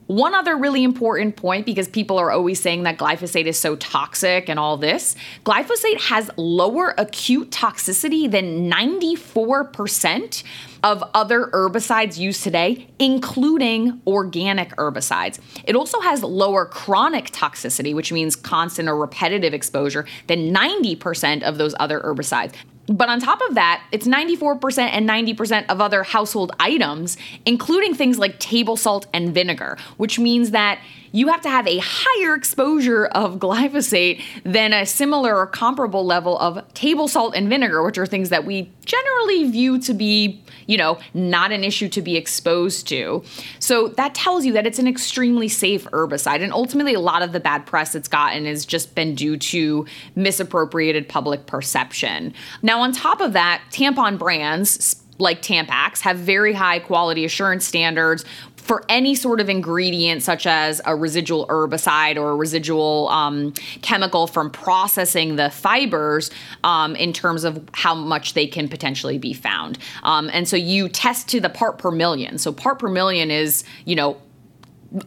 One 0.08 0.36
other 0.36 0.58
really 0.58 0.84
important 0.84 1.38
point 1.38 1.66
because 1.66 1.88
people 1.88 2.18
are 2.18 2.32
always 2.32 2.62
saying 2.62 2.84
that 2.84 2.98
glyphosate 2.98 3.46
is 3.46 3.58
so 3.58 3.78
toxic 3.78 4.50
and 4.50 4.60
all 4.60 4.76
this 4.76 5.16
glyphosate 5.46 6.02
has 6.02 6.30
lower 6.36 6.94
acute 6.98 7.50
toxicity 7.50 8.30
than 8.30 8.70
94% 8.70 10.44
of 10.84 11.04
other 11.14 11.48
herbicides 11.48 12.18
used 12.18 12.44
today, 12.44 12.88
including 13.00 14.02
organic 14.08 14.76
herbicides. 14.78 15.40
It 15.64 15.76
also 15.76 16.00
has 16.02 16.24
lower 16.24 16.66
chronic 16.66 17.32
toxicity, 17.32 17.94
which 17.94 18.12
means 18.12 18.36
constant 18.36 18.90
or 18.90 18.98
repetitive 18.98 19.54
exposure, 19.54 20.06
than 20.28 20.54
90% 20.54 21.44
of 21.44 21.58
those 21.58 21.76
other 21.80 22.00
herbicides. 22.00 22.54
But 22.88 23.10
on 23.10 23.20
top 23.20 23.40
of 23.48 23.56
that, 23.56 23.84
it's 23.92 24.08
94% 24.08 24.80
and 24.80 25.08
90% 25.08 25.68
of 25.70 25.80
other 25.80 26.04
household 26.04 26.52
items, 26.60 27.16
including 27.46 27.94
things 27.94 28.18
like 28.18 28.40
table 28.40 28.76
salt 28.76 29.06
and 29.14 29.34
vinegar, 29.34 29.78
which 29.98 30.20
means 30.20 30.52
that 30.52 30.80
you 31.12 31.28
have 31.28 31.42
to 31.42 31.50
have 31.50 31.68
a 31.68 31.80
higher 31.82 32.36
exposure 32.36 33.06
of 33.08 33.38
glyphosate 33.38 34.22
than 34.44 34.74
a 34.74 34.86
similar 34.86 35.38
or 35.38 35.48
comparable 35.48 36.06
level 36.06 36.38
of 36.40 36.74
table 36.74 37.08
salt 37.08 37.36
and 37.36 37.50
vinegar, 37.50 37.84
which 37.84 37.98
are 37.98 38.06
things 38.06 38.30
that 38.30 38.46
we 38.46 38.72
generally 38.86 39.50
view 39.50 39.80
to 39.80 39.94
be, 39.94 40.42
you 40.68 40.78
know, 40.78 40.98
not 41.14 41.52
an 41.52 41.64
issue 41.64 41.90
to 41.90 42.02
be 42.02 42.16
exposed 42.16 42.88
to. 42.88 43.24
So 43.60 43.90
that 43.90 44.16
tells 44.16 44.46
you 44.46 44.54
that 44.54 44.66
it's 44.66 44.80
an 44.80 44.88
extremely 44.88 45.48
safe 45.48 45.86
herbicide. 45.86 46.42
And 46.42 46.54
ultimately, 46.54 46.94
a 46.94 47.00
lot 47.00 47.22
of 47.22 47.32
the 47.32 47.40
bad 47.40 47.66
press 47.66 47.96
it's 47.96 48.08
gotten 48.08 48.46
has 48.46 48.66
just 48.66 48.96
been 48.96 49.16
due 49.16 49.38
to 49.38 49.86
misappropriated 50.16 51.10
public 51.10 51.46
perception. 51.46 52.34
Now, 52.62 52.82
on 52.82 52.92
top 52.92 53.22
of 53.22 53.34
that, 53.34 53.62
tampon 53.72 54.18
brands, 54.18 55.02
like 55.22 55.42
Tampax 55.42 56.02
have 56.02 56.18
very 56.18 56.54
high 56.54 56.80
quality 56.80 57.24
assurance 57.24 57.66
standards 57.66 58.26
for 58.72 58.86
any 58.88 59.16
sort 59.16 59.42
of 59.42 59.50
ingredient, 59.50 60.24
such 60.24 60.48
as 60.48 60.80
a 60.86 60.96
residual 60.96 61.46
herbicide 61.48 62.16
or 62.16 62.30
a 62.30 62.36
residual 62.38 63.10
um, 63.10 63.52
chemical 63.82 64.28
from 64.28 64.50
processing 64.50 65.36
the 65.36 65.50
fibers, 65.50 66.32
um, 66.64 66.96
in 66.96 67.12
terms 67.12 67.44
of 67.44 67.62
how 67.74 67.94
much 67.94 68.34
they 68.34 68.48
can 68.48 68.70
potentially 68.70 69.18
be 69.18 69.34
found. 69.34 69.78
Um, 70.04 70.30
and 70.32 70.48
so 70.48 70.56
you 70.56 70.88
test 70.88 71.28
to 71.32 71.42
the 71.42 71.50
part 71.50 71.80
per 71.80 71.92
million. 71.92 72.38
So 72.38 72.54
part 72.54 72.80
per 72.80 72.88
million 72.88 73.30
is, 73.30 73.66
you 73.84 73.98
know, 73.98 74.16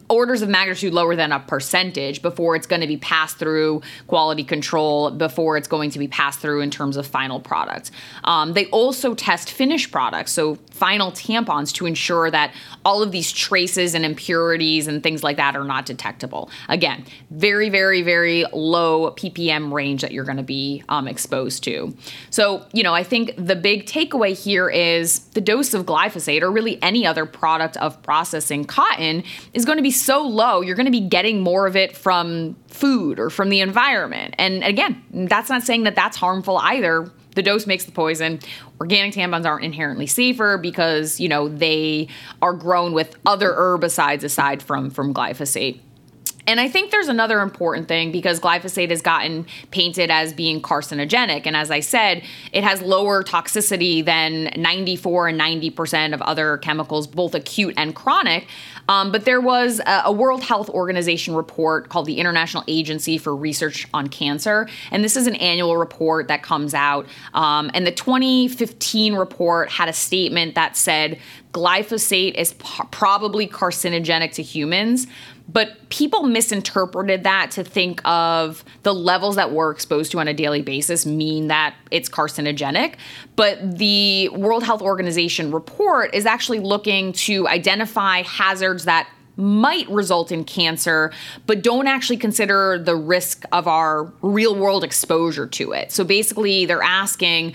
orders 0.09 0.41
of 0.41 0.49
magnitude 0.49 0.93
lower 0.93 1.15
than 1.15 1.31
a 1.31 1.39
percentage 1.39 2.21
before 2.21 2.55
it's 2.55 2.65
going 2.65 2.81
to 2.81 2.87
be 2.87 2.97
passed 2.97 3.37
through 3.37 3.81
quality 4.07 4.43
control, 4.43 5.11
before 5.11 5.57
it's 5.57 5.67
going 5.67 5.91
to 5.91 5.99
be 5.99 6.07
passed 6.07 6.39
through 6.39 6.61
in 6.61 6.71
terms 6.71 6.97
of 6.97 7.05
final 7.05 7.39
product. 7.39 7.91
Um, 8.23 8.53
they 8.53 8.65
also 8.67 9.13
test 9.13 9.51
finished 9.51 9.91
products, 9.91 10.31
so 10.31 10.55
final 10.71 11.11
tampons, 11.11 11.71
to 11.73 11.85
ensure 11.85 12.31
that 12.31 12.53
all 12.83 13.03
of 13.03 13.11
these 13.11 13.31
traces 13.31 13.93
and 13.93 14.03
impurities 14.03 14.87
and 14.87 15.03
things 15.03 15.23
like 15.23 15.37
that 15.37 15.55
are 15.55 15.63
not 15.63 15.85
detectable. 15.85 16.49
Again, 16.67 17.05
very, 17.29 17.69
very, 17.69 18.01
very 18.01 18.45
low 18.53 19.11
ppm 19.11 19.71
range 19.71 20.01
that 20.01 20.11
you're 20.11 20.25
going 20.25 20.37
to 20.37 20.43
be 20.43 20.83
um, 20.89 21.07
exposed 21.07 21.63
to. 21.63 21.95
So, 22.29 22.65
you 22.73 22.83
know, 22.83 22.93
I 22.93 23.03
think 23.03 23.33
the 23.37 23.55
big 23.55 23.85
takeaway 23.85 24.35
here 24.37 24.69
is 24.69 25.19
the 25.29 25.41
dose 25.41 25.73
of 25.73 25.85
glyphosate, 25.85 26.41
or 26.41 26.51
really 26.51 26.81
any 26.81 27.05
other 27.05 27.25
product 27.25 27.77
of 27.77 28.01
processing 28.01 28.65
cotton, 28.65 29.23
is 29.53 29.65
going 29.65 29.74
to 29.77 29.83
be 29.83 29.91
so 29.91 30.21
low, 30.21 30.61
you're 30.61 30.75
going 30.75 30.85
to 30.85 30.91
be 30.91 31.01
getting 31.01 31.41
more 31.41 31.67
of 31.67 31.75
it 31.75 31.95
from 31.95 32.55
food 32.67 33.19
or 33.19 33.29
from 33.29 33.49
the 33.49 33.61
environment. 33.61 34.35
And 34.37 34.63
again, 34.63 35.01
that's 35.11 35.49
not 35.49 35.63
saying 35.63 35.83
that 35.83 35.95
that's 35.95 36.17
harmful 36.17 36.57
either. 36.57 37.11
The 37.35 37.41
dose 37.41 37.67
makes 37.67 37.85
the 37.85 37.91
poison. 37.91 38.39
Organic 38.79 39.13
tampons 39.13 39.45
aren't 39.45 39.65
inherently 39.65 40.07
safer 40.07 40.57
because, 40.57 41.19
you 41.19 41.27
know, 41.27 41.49
they 41.49 42.07
are 42.41 42.53
grown 42.53 42.93
with 42.93 43.15
other 43.25 43.51
herbicides 43.51 44.23
aside 44.23 44.63
from 44.63 44.89
from 44.89 45.13
glyphosate. 45.13 45.79
And 46.47 46.59
I 46.59 46.67
think 46.67 46.91
there's 46.91 47.07
another 47.07 47.39
important 47.41 47.87
thing 47.87 48.11
because 48.11 48.39
glyphosate 48.39 48.91
has 48.91 49.01
gotten 49.01 49.45
painted 49.71 50.11
as 50.11 50.33
being 50.33 50.61
carcinogenic. 50.61 51.45
And 51.45 51.55
as 51.55 51.71
I 51.71 51.79
said, 51.79 52.23
it 52.51 52.63
has 52.63 52.81
lower 52.81 53.23
toxicity 53.23 54.05
than 54.05 54.51
94 54.55 55.29
and 55.29 55.39
90% 55.39 56.13
of 56.13 56.21
other 56.21 56.57
chemicals, 56.57 57.07
both 57.07 57.33
acute 57.33 57.73
and 57.77 57.95
chronic. 57.95 58.47
Um, 58.87 59.11
but 59.11 59.25
there 59.25 59.41
was 59.41 59.79
a, 59.79 60.03
a, 60.05 60.11
World 60.11 60.43
Health 60.43 60.69
Organization 60.69 61.33
report 61.35 61.89
called 61.89 62.05
the 62.05 62.19
International 62.19 62.63
Agency 62.67 63.17
for 63.17 63.35
Research 63.35 63.87
on 63.93 64.07
Cancer. 64.07 64.67
And 64.91 65.03
this 65.03 65.15
is 65.15 65.25
an 65.25 65.35
annual 65.35 65.77
report 65.77 66.27
that 66.27 66.43
comes 66.43 66.73
out. 66.75 67.07
Um, 67.33 67.71
and 67.73 67.87
the 67.87 67.91
2015 67.91 69.15
report 69.15 69.71
had 69.71 69.89
a 69.89 69.93
statement 69.93 70.53
that 70.55 70.77
said 70.77 71.19
glyphosate 71.51 72.35
is 72.35 72.53
p- 72.53 72.83
probably 72.91 73.47
carcinogenic 73.47 74.33
to 74.33 74.43
humans. 74.43 75.07
But 75.47 75.89
people 75.89 76.23
misinterpreted 76.23 77.23
that 77.23 77.51
to 77.51 77.63
think 77.63 78.01
of 78.03 78.63
the 78.83 78.93
levels 78.93 79.35
that 79.35 79.51
we're 79.51 79.71
exposed 79.71 80.11
to 80.11 80.19
on 80.19 80.27
a 80.27 80.33
daily 80.33 80.61
basis 80.61 81.05
mean 81.05 81.47
that 81.47 81.75
it's 81.91 82.09
carcinogenic. 82.09 82.95
But 83.35 83.77
the 83.77 84.29
World 84.29 84.63
Health 84.63 84.81
Organization 84.81 85.51
report 85.51 86.13
is 86.15 86.25
actually 86.25 86.59
looking 86.59 87.13
to 87.13 87.47
identify 87.47 88.23
hazards 88.23 88.85
that 88.85 89.07
might 89.37 89.87
result 89.89 90.31
in 90.31 90.45
cancer, 90.45 91.11
but 91.45 91.61
don't 91.61 91.87
actually 91.87 92.17
consider 92.17 92.79
the 92.79 92.95
risk 92.95 93.43
of 93.51 93.67
our 93.67 94.11
real 94.21 94.55
world 94.55 94.83
exposure 94.83 95.45
to 95.45 95.73
it. 95.73 95.91
So 95.91 96.03
basically, 96.03 96.65
they're 96.65 96.81
asking, 96.81 97.53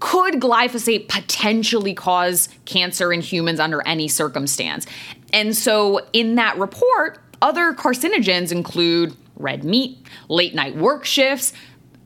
could 0.00 0.34
glyphosate 0.34 1.08
potentially 1.08 1.94
cause 1.94 2.48
cancer 2.64 3.12
in 3.12 3.20
humans 3.20 3.60
under 3.60 3.86
any 3.86 4.08
circumstance? 4.08 4.84
And 5.32 5.56
so, 5.56 6.00
in 6.12 6.34
that 6.34 6.58
report, 6.58 7.21
other 7.42 7.74
carcinogens 7.74 8.52
include 8.52 9.14
red 9.36 9.64
meat, 9.64 9.98
late 10.28 10.54
night 10.54 10.76
work 10.76 11.04
shifts, 11.04 11.52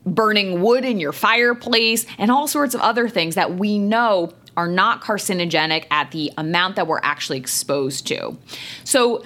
burning 0.05 0.61
wood 0.61 0.83
in 0.83 0.99
your 0.99 1.13
fireplace, 1.13 2.05
and 2.17 2.31
all 2.31 2.47
sorts 2.47 2.73
of 2.73 2.81
other 2.81 3.07
things 3.07 3.35
that 3.35 3.55
we 3.55 3.77
know 3.77 4.33
are 4.57 4.67
not 4.67 5.01
carcinogenic 5.01 5.85
at 5.91 6.11
the 6.11 6.31
amount 6.37 6.75
that 6.75 6.87
we're 6.87 6.99
actually 7.03 7.37
exposed 7.37 8.07
to. 8.07 8.35
So, 8.83 9.23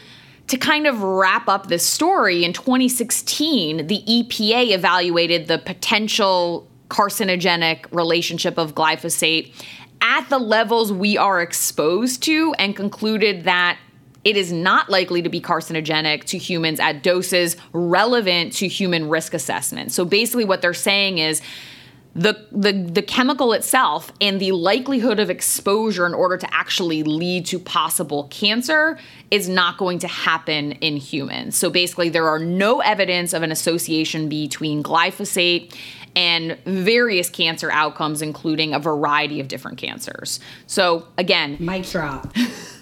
to 0.47 0.57
kind 0.57 0.85
of 0.85 1.01
wrap 1.01 1.47
up 1.47 1.67
this 1.67 1.85
story, 1.85 2.43
in 2.43 2.51
2016, 2.51 3.87
the 3.87 4.03
EPA 4.05 4.71
evaluated 4.71 5.47
the 5.47 5.59
potential 5.59 6.67
carcinogenic 6.89 7.85
relationship 7.93 8.57
of 8.57 8.75
glyphosate 8.75 9.53
at 10.01 10.27
the 10.29 10.39
levels 10.39 10.91
we 10.91 11.17
are 11.17 11.41
exposed 11.41 12.21
to 12.23 12.53
and 12.59 12.75
concluded 12.75 13.45
that 13.45 13.79
it 14.23 14.37
is 14.37 14.51
not 14.51 14.89
likely 14.89 15.21
to 15.21 15.29
be 15.29 15.41
carcinogenic 15.41 16.25
to 16.25 16.37
humans 16.37 16.79
at 16.79 17.03
doses 17.03 17.57
relevant 17.73 18.53
to 18.53 18.67
human 18.67 19.09
risk 19.09 19.33
assessment. 19.33 19.91
So 19.91 20.05
basically, 20.05 20.45
what 20.45 20.61
they're 20.61 20.73
saying 20.73 21.17
is 21.17 21.41
the, 22.13 22.45
the, 22.51 22.73
the 22.73 23.01
chemical 23.01 23.53
itself 23.53 24.11
and 24.19 24.39
the 24.39 24.51
likelihood 24.51 25.19
of 25.19 25.29
exposure 25.29 26.05
in 26.05 26.13
order 26.13 26.37
to 26.37 26.53
actually 26.53 27.03
lead 27.03 27.45
to 27.47 27.57
possible 27.57 28.27
cancer 28.29 28.99
is 29.31 29.47
not 29.47 29.77
going 29.77 29.99
to 29.99 30.07
happen 30.07 30.73
in 30.73 30.97
humans. 30.97 31.55
So 31.55 31.69
basically, 31.69 32.09
there 32.09 32.27
are 32.27 32.39
no 32.39 32.81
evidence 32.81 33.33
of 33.33 33.43
an 33.43 33.51
association 33.51 34.27
between 34.27 34.83
glyphosate 34.83 35.73
and 36.13 36.57
various 36.65 37.29
cancer 37.29 37.71
outcomes, 37.71 38.21
including 38.21 38.73
a 38.73 38.79
variety 38.79 39.39
of 39.39 39.47
different 39.47 39.77
cancers. 39.77 40.41
So, 40.67 41.07
again, 41.17 41.55
mic 41.61 41.87
drop. 41.87 42.35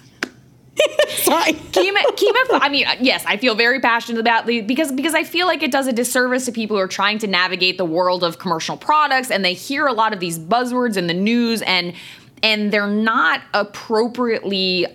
Sorry. 1.08 1.52
I 2.62 2.68
mean, 2.68 2.86
yes, 3.00 3.24
I 3.26 3.36
feel 3.36 3.54
very 3.54 3.80
passionate 3.80 4.20
about 4.20 4.46
the 4.46 4.60
because 4.62 4.92
because 4.92 5.14
I 5.14 5.24
feel 5.24 5.46
like 5.46 5.62
it 5.62 5.70
does 5.70 5.86
a 5.86 5.92
disservice 5.92 6.44
to 6.46 6.52
people 6.52 6.76
who 6.76 6.82
are 6.82 6.88
trying 6.88 7.18
to 7.18 7.26
navigate 7.26 7.78
the 7.78 7.84
world 7.84 8.24
of 8.24 8.38
commercial 8.38 8.76
products, 8.76 9.30
and 9.30 9.44
they 9.44 9.54
hear 9.54 9.86
a 9.86 9.92
lot 9.92 10.12
of 10.12 10.20
these 10.20 10.38
buzzwords 10.38 10.96
in 10.96 11.06
the 11.06 11.14
news, 11.14 11.62
and 11.62 11.94
and 12.42 12.72
they're 12.72 12.86
not 12.86 13.42
appropriately 13.54 14.86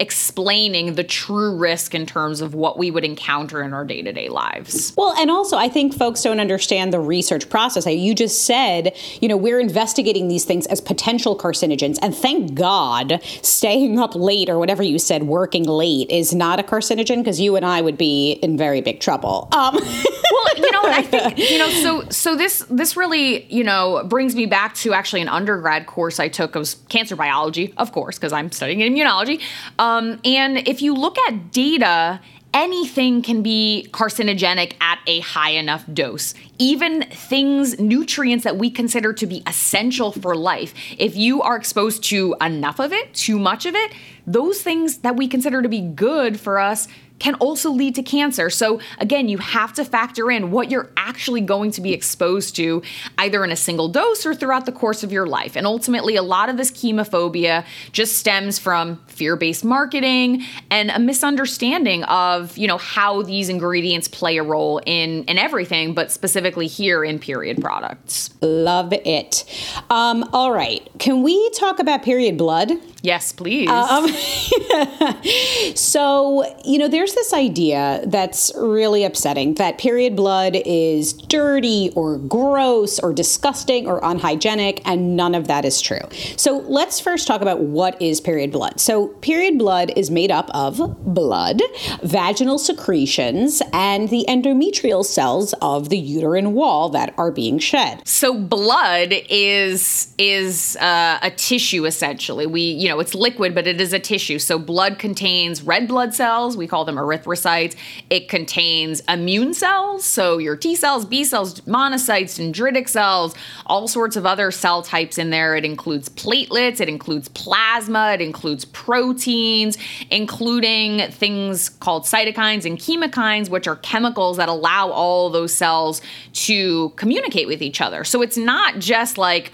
explaining 0.00 0.94
the 0.94 1.04
true 1.04 1.56
risk 1.56 1.94
in 1.94 2.04
terms 2.04 2.40
of 2.40 2.52
what 2.52 2.76
we 2.76 2.90
would 2.90 3.04
encounter 3.04 3.62
in 3.62 3.72
our 3.72 3.84
day-to-day 3.84 4.28
lives. 4.28 4.92
Well, 4.96 5.14
and 5.16 5.30
also 5.30 5.56
I 5.56 5.68
think 5.68 5.94
folks 5.94 6.22
don't 6.22 6.40
understand 6.40 6.92
the 6.92 6.98
research 6.98 7.48
process. 7.48 7.86
You 7.86 8.14
just 8.14 8.44
said, 8.44 8.96
you 9.20 9.28
know, 9.28 9.36
we're 9.36 9.60
investigating 9.60 10.26
these 10.26 10.44
things 10.44 10.66
as 10.66 10.80
potential 10.80 11.38
carcinogens 11.38 11.98
and 12.02 12.14
thank 12.14 12.54
God 12.54 13.20
staying 13.42 14.00
up 14.00 14.16
late 14.16 14.48
or 14.48 14.58
whatever 14.58 14.82
you 14.82 14.98
said 14.98 15.24
working 15.24 15.62
late 15.62 16.10
is 16.10 16.34
not 16.34 16.58
a 16.58 16.64
carcinogen 16.64 17.18
because 17.18 17.40
you 17.40 17.54
and 17.54 17.64
I 17.64 17.80
would 17.80 17.96
be 17.96 18.32
in 18.32 18.56
very 18.56 18.80
big 18.80 18.98
trouble. 18.98 19.48
Um. 19.52 19.74
well, 20.34 20.56
you 20.56 20.72
know, 20.72 20.82
I 20.84 21.02
think 21.02 21.38
you 21.38 21.58
know 21.58 21.68
so 21.68 22.08
so 22.08 22.34
this 22.34 22.64
this 22.68 22.96
really, 22.96 23.44
you 23.44 23.62
know, 23.62 24.02
brings 24.08 24.34
me 24.34 24.46
back 24.46 24.74
to 24.76 24.92
actually 24.92 25.22
an 25.22 25.28
undergrad 25.28 25.86
course 25.86 26.18
I 26.18 26.28
took 26.28 26.56
of 26.56 26.74
cancer 26.88 27.14
biology, 27.14 27.72
of 27.76 27.92
course, 27.92 28.18
because 28.18 28.32
I'm 28.32 28.50
studying 28.50 28.80
immunology. 28.80 29.40
Um, 29.78 29.83
Um, 29.84 30.18
and 30.24 30.66
if 30.66 30.80
you 30.80 30.94
look 30.94 31.18
at 31.18 31.52
data, 31.52 32.18
anything 32.54 33.20
can 33.20 33.42
be 33.42 33.86
carcinogenic 33.90 34.72
at 34.80 34.98
a 35.06 35.20
high 35.20 35.50
enough 35.50 35.84
dose. 35.92 36.32
Even 36.58 37.02
things, 37.02 37.78
nutrients 37.78 38.44
that 38.44 38.56
we 38.56 38.70
consider 38.70 39.12
to 39.12 39.26
be 39.26 39.42
essential 39.46 40.10
for 40.10 40.34
life, 40.34 40.72
if 40.96 41.16
you 41.16 41.42
are 41.42 41.54
exposed 41.54 42.02
to 42.04 42.34
enough 42.40 42.78
of 42.78 42.94
it, 42.94 43.12
too 43.12 43.38
much 43.38 43.66
of 43.66 43.74
it, 43.74 43.92
those 44.26 44.62
things 44.62 44.98
that 44.98 45.16
we 45.16 45.28
consider 45.28 45.60
to 45.60 45.68
be 45.68 45.82
good 45.82 46.40
for 46.40 46.58
us 46.58 46.88
can 47.24 47.34
also 47.36 47.70
lead 47.70 47.94
to 47.94 48.02
cancer. 48.02 48.50
So, 48.50 48.80
again, 48.98 49.30
you 49.30 49.38
have 49.38 49.72
to 49.74 49.84
factor 49.84 50.30
in 50.30 50.50
what 50.50 50.70
you're 50.70 50.90
actually 50.98 51.40
going 51.40 51.70
to 51.70 51.80
be 51.80 51.94
exposed 51.94 52.54
to 52.56 52.82
either 53.16 53.42
in 53.42 53.50
a 53.50 53.56
single 53.56 53.88
dose 53.88 54.26
or 54.26 54.34
throughout 54.34 54.66
the 54.66 54.72
course 54.72 55.02
of 55.02 55.10
your 55.10 55.26
life. 55.26 55.56
And 55.56 55.66
ultimately, 55.66 56.16
a 56.16 56.22
lot 56.22 56.50
of 56.50 56.58
this 56.58 56.70
chemophobia 56.70 57.64
just 57.92 58.18
stems 58.18 58.58
from 58.58 59.02
fear-based 59.06 59.64
marketing 59.64 60.42
and 60.70 60.90
a 60.90 60.98
misunderstanding 60.98 62.04
of, 62.04 62.58
you 62.58 62.68
know, 62.68 62.76
how 62.76 63.22
these 63.22 63.48
ingredients 63.48 64.06
play 64.06 64.36
a 64.36 64.42
role 64.42 64.82
in 64.84 65.24
in 65.24 65.38
everything, 65.38 65.94
but 65.94 66.12
specifically 66.12 66.66
here 66.66 67.02
in 67.02 67.18
period 67.18 67.58
products. 67.58 68.28
Love 68.42 68.92
it. 68.92 69.44
Um, 69.88 70.28
all 70.34 70.52
right. 70.52 70.86
Can 70.98 71.22
we 71.22 71.48
talk 71.52 71.78
about 71.78 72.02
period 72.02 72.36
blood? 72.36 72.70
Yes, 73.04 73.32
please. 73.32 73.68
Um, 73.68 74.08
so, 75.74 76.56
you 76.64 76.78
know, 76.78 76.88
there's 76.88 77.12
this 77.12 77.34
idea 77.34 78.02
that's 78.06 78.50
really 78.56 79.04
upsetting 79.04 79.54
that 79.54 79.76
period 79.76 80.16
blood 80.16 80.56
is 80.64 81.12
dirty 81.12 81.92
or 81.94 82.16
gross 82.16 82.98
or 82.98 83.12
disgusting 83.12 83.86
or 83.86 84.00
unhygienic, 84.02 84.80
and 84.86 85.16
none 85.16 85.34
of 85.34 85.48
that 85.48 85.66
is 85.66 85.82
true. 85.82 86.00
So, 86.36 86.64
let's 86.66 86.98
first 86.98 87.26
talk 87.26 87.42
about 87.42 87.60
what 87.60 88.00
is 88.00 88.22
period 88.22 88.50
blood. 88.50 88.80
So, 88.80 89.08
period 89.08 89.58
blood 89.58 89.92
is 89.96 90.10
made 90.10 90.30
up 90.30 90.48
of 90.54 90.80
blood, 91.04 91.60
vaginal 92.02 92.58
secretions, 92.58 93.60
and 93.74 94.08
the 94.08 94.24
endometrial 94.30 95.04
cells 95.04 95.52
of 95.60 95.90
the 95.90 95.98
uterine 95.98 96.54
wall 96.54 96.88
that 96.88 97.12
are 97.18 97.30
being 97.30 97.58
shed. 97.58 98.06
So 98.08 98.32
blood 98.38 99.12
is 99.28 100.14
is 100.16 100.76
uh, 100.76 101.18
a 101.20 101.30
tissue 101.30 101.84
essentially. 101.84 102.46
We 102.46 102.62
you 102.62 102.88
know 102.88 102.93
it's 103.00 103.14
liquid, 103.14 103.54
but 103.54 103.66
it 103.66 103.80
is 103.80 103.92
a 103.92 103.98
tissue. 103.98 104.38
So 104.38 104.58
blood 104.58 104.98
contains 104.98 105.62
red 105.62 105.88
blood 105.88 106.14
cells. 106.14 106.56
We 106.56 106.66
call 106.66 106.84
them 106.84 106.96
erythrocytes. 106.96 107.76
It 108.10 108.28
contains 108.28 109.00
immune 109.08 109.54
cells. 109.54 110.04
So 110.04 110.38
your 110.38 110.56
T 110.56 110.74
cells, 110.74 111.04
B 111.04 111.24
cells, 111.24 111.60
monocytes, 111.62 112.38
dendritic 112.38 112.88
cells, 112.88 113.34
all 113.66 113.88
sorts 113.88 114.16
of 114.16 114.26
other 114.26 114.50
cell 114.50 114.82
types 114.82 115.18
in 115.18 115.30
there. 115.30 115.56
It 115.56 115.64
includes 115.64 116.08
platelets. 116.08 116.80
It 116.80 116.88
includes 116.88 117.28
plasma. 117.28 118.12
It 118.14 118.20
includes 118.20 118.64
proteins, 118.64 119.78
including 120.10 121.10
things 121.10 121.68
called 121.68 122.04
cytokines 122.04 122.64
and 122.64 122.78
chemokines, 122.78 123.48
which 123.48 123.66
are 123.66 123.76
chemicals 123.76 124.36
that 124.36 124.48
allow 124.48 124.90
all 124.90 125.30
those 125.30 125.52
cells 125.52 126.00
to 126.32 126.90
communicate 126.90 127.46
with 127.46 127.62
each 127.62 127.80
other. 127.80 128.04
So 128.04 128.22
it's 128.22 128.36
not 128.36 128.78
just 128.78 129.18
like 129.18 129.52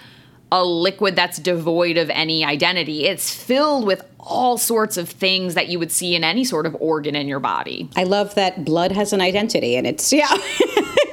a 0.52 0.64
liquid 0.64 1.16
that's 1.16 1.38
devoid 1.38 1.96
of 1.96 2.10
any 2.10 2.44
identity. 2.44 3.06
It's 3.06 3.32
filled 3.34 3.86
with 3.86 4.04
all 4.18 4.58
sorts 4.58 4.96
of 4.96 5.08
things 5.08 5.54
that 5.54 5.68
you 5.68 5.78
would 5.78 5.92
see 5.92 6.14
in 6.14 6.24
any 6.24 6.44
sort 6.44 6.66
of 6.66 6.76
organ 6.80 7.14
in 7.16 7.28
your 7.28 7.40
body. 7.40 7.88
I 7.96 8.04
love 8.04 8.34
that 8.34 8.64
blood 8.64 8.92
has 8.92 9.12
an 9.12 9.20
identity, 9.20 9.76
and 9.76 9.86
it's, 9.86 10.12
yeah. 10.12 10.28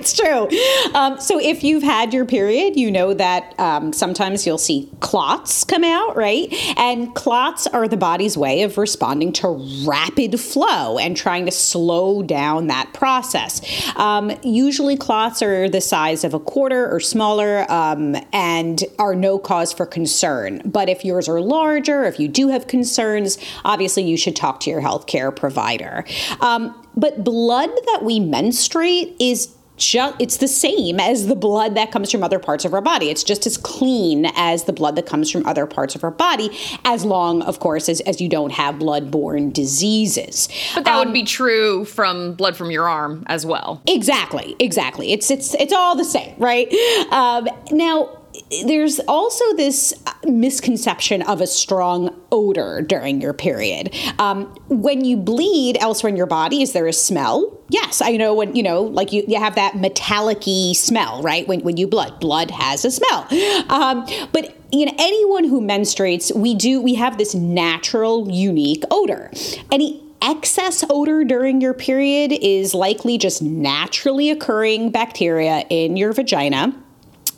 it's 0.08 0.20
true. 0.20 0.94
Um, 0.94 1.20
so 1.20 1.40
if 1.40 1.64
you've 1.64 1.84
had 1.84 2.14
your 2.14 2.26
period, 2.26 2.78
you 2.78 2.92
know 2.92 3.14
that 3.14 3.58
um, 3.60 3.92
sometimes 3.92 4.46
you'll 4.46 4.58
see 4.58 4.90
clots 5.00 5.64
come 5.64 5.84
out, 5.84 6.16
right? 6.16 6.54
And 6.78 7.14
clots 7.16 7.68
are 7.68 7.88
the 7.88 7.98
body's 7.98 8.38
way 8.38 8.64
of 8.64 8.78
responding 8.78 9.34
to 9.34 9.50
rapid 9.86 10.40
flow 10.40 10.98
and 10.98 11.18
trying 11.18 11.46
to 11.46 11.52
slow 11.52 12.24
down 12.24 12.68
that 12.68 12.94
process. 12.94 13.62
Um, 13.98 14.32
usually, 14.44 14.98
clots 14.98 15.42
are 15.42 15.70
the 15.70 15.82
size 15.82 16.24
of 16.24 16.34
a 16.34 16.40
quarter 16.40 16.90
or 16.90 17.00
smaller 17.00 17.70
um, 17.72 18.16
and 18.32 18.84
are 19.00 19.16
no 19.16 19.38
cause 19.38 19.74
for 19.74 19.86
concern. 19.86 20.62
But 20.66 20.90
if 20.90 21.04
yours 21.04 21.28
are 21.28 21.42
larger, 21.42 22.04
if 22.06 22.20
you 22.20 22.28
do 22.28 22.48
have 22.50 22.68
concerns, 22.68 23.38
obviously 23.66 24.04
you 24.04 24.18
should 24.18 24.36
talk 24.36 24.60
to 24.62 24.70
your 24.70 24.82
healthcare 24.82 25.36
provider. 25.36 26.06
Um, 26.40 26.74
but 26.96 27.24
blood 27.24 27.70
that 27.70 28.04
we 28.04 28.20
menstruate 28.20 29.16
is 29.20 29.57
just 29.78 30.16
it's 30.20 30.38
the 30.38 30.48
same 30.48 31.00
as 31.00 31.28
the 31.28 31.36
blood 31.36 31.76
that 31.76 31.92
comes 31.92 32.12
from 32.12 32.24
other 32.24 32.40
parts 32.40 32.66
of 32.66 32.74
our 32.74 32.82
body. 32.82 33.10
It's 33.10 33.24
just 33.24 33.46
as 33.48 33.58
clean 33.58 34.26
as 34.36 34.66
the 34.66 34.74
blood 34.74 34.96
that 34.98 35.06
comes 35.06 35.32
from 35.32 35.46
other 35.46 35.66
parts 35.66 35.96
of 35.96 36.04
our 36.04 36.12
body, 36.12 36.50
as 36.84 37.06
long, 37.06 37.42
of 37.44 37.60
course, 37.60 37.88
as, 37.88 38.02
as 38.02 38.20
you 38.20 38.28
don't 38.28 38.52
have 38.52 38.80
blood-borne 38.80 39.52
diseases. 39.52 40.50
But 40.76 40.86
that 40.86 40.96
um, 40.96 41.06
would 41.06 41.14
be 41.14 41.24
true 41.24 41.86
from 41.86 42.34
blood 42.34 42.58
from 42.58 42.72
your 42.72 42.90
arm 42.90 43.24
as 43.28 43.46
well. 43.46 43.82
Exactly, 43.88 44.56
exactly. 44.60 45.12
It's 45.12 45.32
it's 45.32 45.54
it's 45.56 45.74
all 45.74 45.96
the 45.96 46.06
same, 46.06 46.36
right? 46.38 46.72
Um, 47.12 47.48
now 47.72 48.18
there's 48.66 49.00
also 49.08 49.44
this 49.56 49.94
misconception 50.26 51.22
of 51.24 51.42
a 51.42 51.48
strong 51.48 52.16
odor 52.32 52.82
during 52.82 53.20
your 53.20 53.34
period. 53.34 53.96
Um, 54.20 54.46
when 54.70 55.04
you 55.04 55.18
bleed 55.18 55.78
elsewhere 55.80 56.10
in 56.10 56.18
your 56.18 56.28
body, 56.28 56.62
is 56.62 56.74
there 56.74 56.88
a 56.88 56.94
smell? 56.94 57.57
Yes, 57.70 58.02
I 58.02 58.12
know 58.12 58.34
when 58.34 58.56
you 58.56 58.64
know, 58.64 58.84
like 58.84 59.12
you, 59.12 59.24
you 59.28 59.40
have 59.40 59.56
that 59.56 59.76
metallic 59.76 60.44
smell, 60.74 61.22
right? 61.22 61.48
When, 61.48 61.62
when 61.62 61.78
you 61.78 61.88
blood, 61.88 62.20
blood 62.20 62.52
has 62.52 62.86
a 62.86 62.92
smell. 62.92 63.28
Um, 63.70 64.06
but 64.32 64.56
you 64.72 64.86
know, 64.86 64.94
anyone 64.98 65.44
who 65.44 65.62
menstruates, 65.62 66.34
we 66.36 66.56
do 66.56 66.82
we 66.82 66.96
have 66.96 67.18
this 67.18 67.36
natural, 67.36 68.32
unique 68.32 68.84
odor. 68.90 69.32
Any 69.72 70.02
excess 70.22 70.84
odor 70.90 71.24
during 71.24 71.62
your 71.62 71.74
period 71.74 72.32
is 72.32 72.74
likely 72.74 73.18
just 73.18 73.42
naturally 73.42 74.30
occurring 74.30 74.90
bacteria 74.90 75.66
in 75.70 75.98
your 75.98 76.14
vagina 76.14 76.74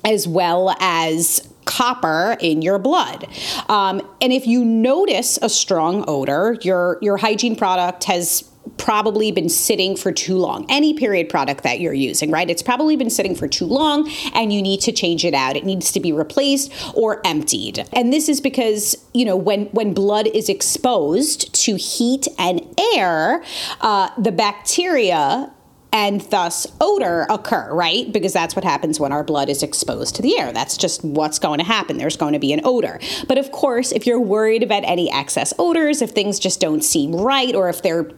as 0.06 0.28
well 0.28 0.76
as 0.80 1.48
copper 1.65 2.38
in 2.39 2.62
your 2.62 2.80
blood. 2.80 3.28
Um, 3.68 4.02
and 4.22 4.34
if 4.34 4.48
you 4.48 4.65
notice 4.65 5.38
a 5.42 5.50
strong 5.50 6.04
odor, 6.08 6.58
your 6.62 6.98
your 7.02 7.18
hygiene 7.18 7.56
product 7.56 8.06
has 8.06 8.49
probably 8.78 9.32
been 9.32 9.50
sitting 9.50 9.95
for 9.95 10.12
too 10.12 10.38
long. 10.38 10.65
Any 10.69 10.93
period 10.93 11.30
product 11.30 11.63
that 11.63 11.80
you're 11.80 11.93
using, 11.93 12.32
right? 12.32 12.50
It's 12.50 12.63
probably 12.63 12.95
been 12.95 13.10
sitting 13.10 13.36
for 13.36 13.48
too 13.48 13.65
long 13.65 14.10
and 14.34 14.52
you 14.54 14.62
need 14.62 14.82
to 14.82 14.91
change 14.91 15.26
it 15.26 15.34
out. 15.34 15.56
It 15.56 15.65
needs 15.65 15.91
to 15.91 16.00
be 16.00 16.12
replaced 16.12 16.72
or 16.95 17.22
emptied. 17.26 17.88
And 17.93 18.12
this 18.13 18.30
is 18.30 18.41
because, 18.41 18.95
you 19.13 19.26
know, 19.26 19.36
when 19.36 19.65
when 19.67 19.93
blood 19.93 20.28
is 20.28 20.50
exposed 20.50 21.54
to 21.65 21.76
heat 21.76 22.28
and 22.38 22.62
air, 22.95 23.43
uh, 23.82 24.10
the 24.17 24.32
bacteria 24.32 25.52
and 25.91 26.21
thus 26.21 26.67
odor 26.80 27.25
occur, 27.30 27.73
right? 27.73 28.12
Because 28.12 28.34
that's 28.34 28.56
what 28.56 28.63
happens 28.63 28.99
when 28.99 29.12
our 29.12 29.23
blood 29.23 29.49
is 29.49 29.63
exposed 29.63 30.15
to 30.15 30.21
the 30.21 30.38
air. 30.38 30.52
That's 30.52 30.78
just 30.78 31.04
what's 31.04 31.39
going 31.39 31.60
to 31.60 31.65
happen. 31.65 31.97
There's 31.97 32.17
going 32.17 32.34
to 32.34 32.39
be 32.39 32.54
an 32.54 32.62
odor. 32.63 32.99
But 33.28 33.38
of 33.38 33.52
course, 33.52 33.91
if 33.91 34.06
you're 34.06 34.19
worried 34.19 34.63
about 34.63 34.84
any 34.86 35.12
excess 35.12 35.54
odors, 35.58 36.02
if 36.02 36.12
things 36.12 36.38
just 36.39 36.60
don't 36.60 36.84
seem 36.84 37.15
right, 37.15 37.56
or 37.56 37.69
if 37.69 37.82
they're 37.82 38.12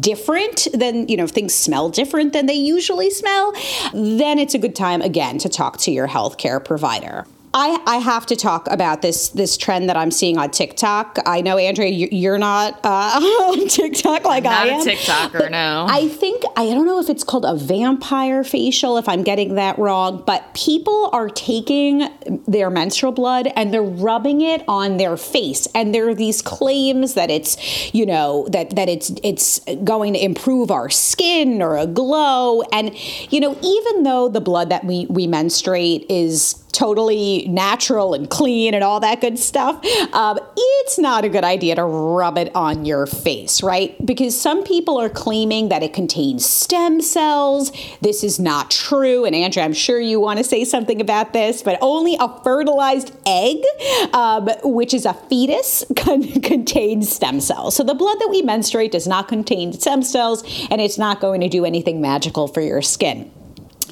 different 0.00 0.68
than, 0.72 1.08
you 1.08 1.16
know, 1.16 1.24
if 1.24 1.30
things 1.30 1.54
smell 1.54 1.90
different 1.90 2.32
than 2.32 2.46
they 2.46 2.54
usually 2.54 3.10
smell, 3.10 3.52
then 3.92 4.38
it's 4.38 4.54
a 4.54 4.58
good 4.58 4.74
time 4.74 5.02
again 5.02 5.38
to 5.38 5.48
talk 5.48 5.76
to 5.78 5.90
your 5.90 6.08
healthcare 6.08 6.64
provider. 6.64 7.26
I, 7.52 7.82
I 7.84 7.96
have 7.96 8.26
to 8.26 8.36
talk 8.36 8.68
about 8.70 9.02
this 9.02 9.30
this 9.30 9.56
trend 9.56 9.88
that 9.88 9.96
I'm 9.96 10.12
seeing 10.12 10.38
on 10.38 10.50
TikTok. 10.52 11.18
I 11.26 11.40
know, 11.40 11.58
Andrea, 11.58 11.88
you're 11.88 12.38
not 12.38 12.78
uh, 12.84 12.88
on 13.20 13.66
TikTok 13.66 14.24
like 14.24 14.46
I'm 14.46 14.68
I 14.68 14.70
am. 14.70 14.78
Not 14.78 14.86
a 14.86 14.90
TikToker, 14.90 15.50
no. 15.50 15.86
I 15.88 16.08
think 16.08 16.44
I 16.56 16.66
don't 16.66 16.86
know 16.86 17.00
if 17.00 17.10
it's 17.10 17.24
called 17.24 17.44
a 17.44 17.56
vampire 17.56 18.44
facial, 18.44 18.98
if 18.98 19.08
I'm 19.08 19.24
getting 19.24 19.56
that 19.56 19.78
wrong. 19.80 20.22
But 20.24 20.54
people 20.54 21.10
are 21.12 21.28
taking 21.28 22.08
their 22.46 22.70
menstrual 22.70 23.10
blood 23.10 23.48
and 23.56 23.74
they're 23.74 23.82
rubbing 23.82 24.42
it 24.42 24.62
on 24.68 24.98
their 24.98 25.16
face, 25.16 25.66
and 25.74 25.92
there 25.92 26.08
are 26.08 26.14
these 26.14 26.42
claims 26.42 27.14
that 27.14 27.30
it's, 27.30 27.92
you 27.92 28.06
know, 28.06 28.46
that 28.52 28.76
that 28.76 28.88
it's 28.88 29.10
it's 29.24 29.58
going 29.82 30.12
to 30.12 30.24
improve 30.24 30.70
our 30.70 30.88
skin 30.88 31.62
or 31.62 31.76
a 31.76 31.86
glow. 31.88 32.62
And 32.72 32.96
you 33.32 33.40
know, 33.40 33.58
even 33.60 34.04
though 34.04 34.28
the 34.28 34.40
blood 34.40 34.68
that 34.68 34.84
we 34.84 35.06
we 35.06 35.26
menstruate 35.26 36.06
is 36.08 36.54
totally 36.72 37.46
natural 37.48 38.14
and 38.14 38.28
clean 38.30 38.74
and 38.74 38.84
all 38.84 39.00
that 39.00 39.20
good 39.20 39.38
stuff, 39.38 39.84
um, 40.12 40.38
it's 40.56 40.98
not 40.98 41.24
a 41.24 41.28
good 41.28 41.44
idea 41.44 41.74
to 41.74 41.84
rub 41.84 42.38
it 42.38 42.54
on 42.54 42.84
your 42.84 43.06
face, 43.06 43.62
right? 43.62 43.94
Because 44.04 44.38
some 44.38 44.64
people 44.64 44.98
are 44.98 45.08
claiming 45.08 45.68
that 45.68 45.82
it 45.82 45.92
contains 45.92 46.46
stem 46.46 47.00
cells. 47.00 47.72
This 48.00 48.24
is 48.24 48.38
not 48.38 48.70
true. 48.70 49.24
And 49.24 49.34
Andrea, 49.34 49.64
I'm 49.64 49.72
sure 49.72 50.00
you 50.00 50.20
want 50.20 50.38
to 50.38 50.44
say 50.44 50.64
something 50.64 51.00
about 51.00 51.32
this, 51.32 51.62
but 51.62 51.78
only 51.80 52.16
a 52.18 52.28
fertilized 52.42 53.12
egg, 53.26 53.58
um, 54.12 54.48
which 54.62 54.94
is 54.94 55.06
a 55.06 55.14
fetus, 55.14 55.84
con- 55.96 56.40
contains 56.40 57.10
stem 57.12 57.40
cells. 57.40 57.76
So 57.76 57.84
the 57.84 57.94
blood 57.94 58.18
that 58.20 58.28
we 58.30 58.42
menstruate 58.42 58.92
does 58.92 59.06
not 59.06 59.28
contain 59.28 59.72
stem 59.72 60.02
cells, 60.02 60.42
and 60.70 60.80
it's 60.80 60.98
not 60.98 61.20
going 61.20 61.40
to 61.40 61.48
do 61.48 61.64
anything 61.64 62.00
magical 62.00 62.48
for 62.48 62.60
your 62.60 62.82
skin. 62.82 63.30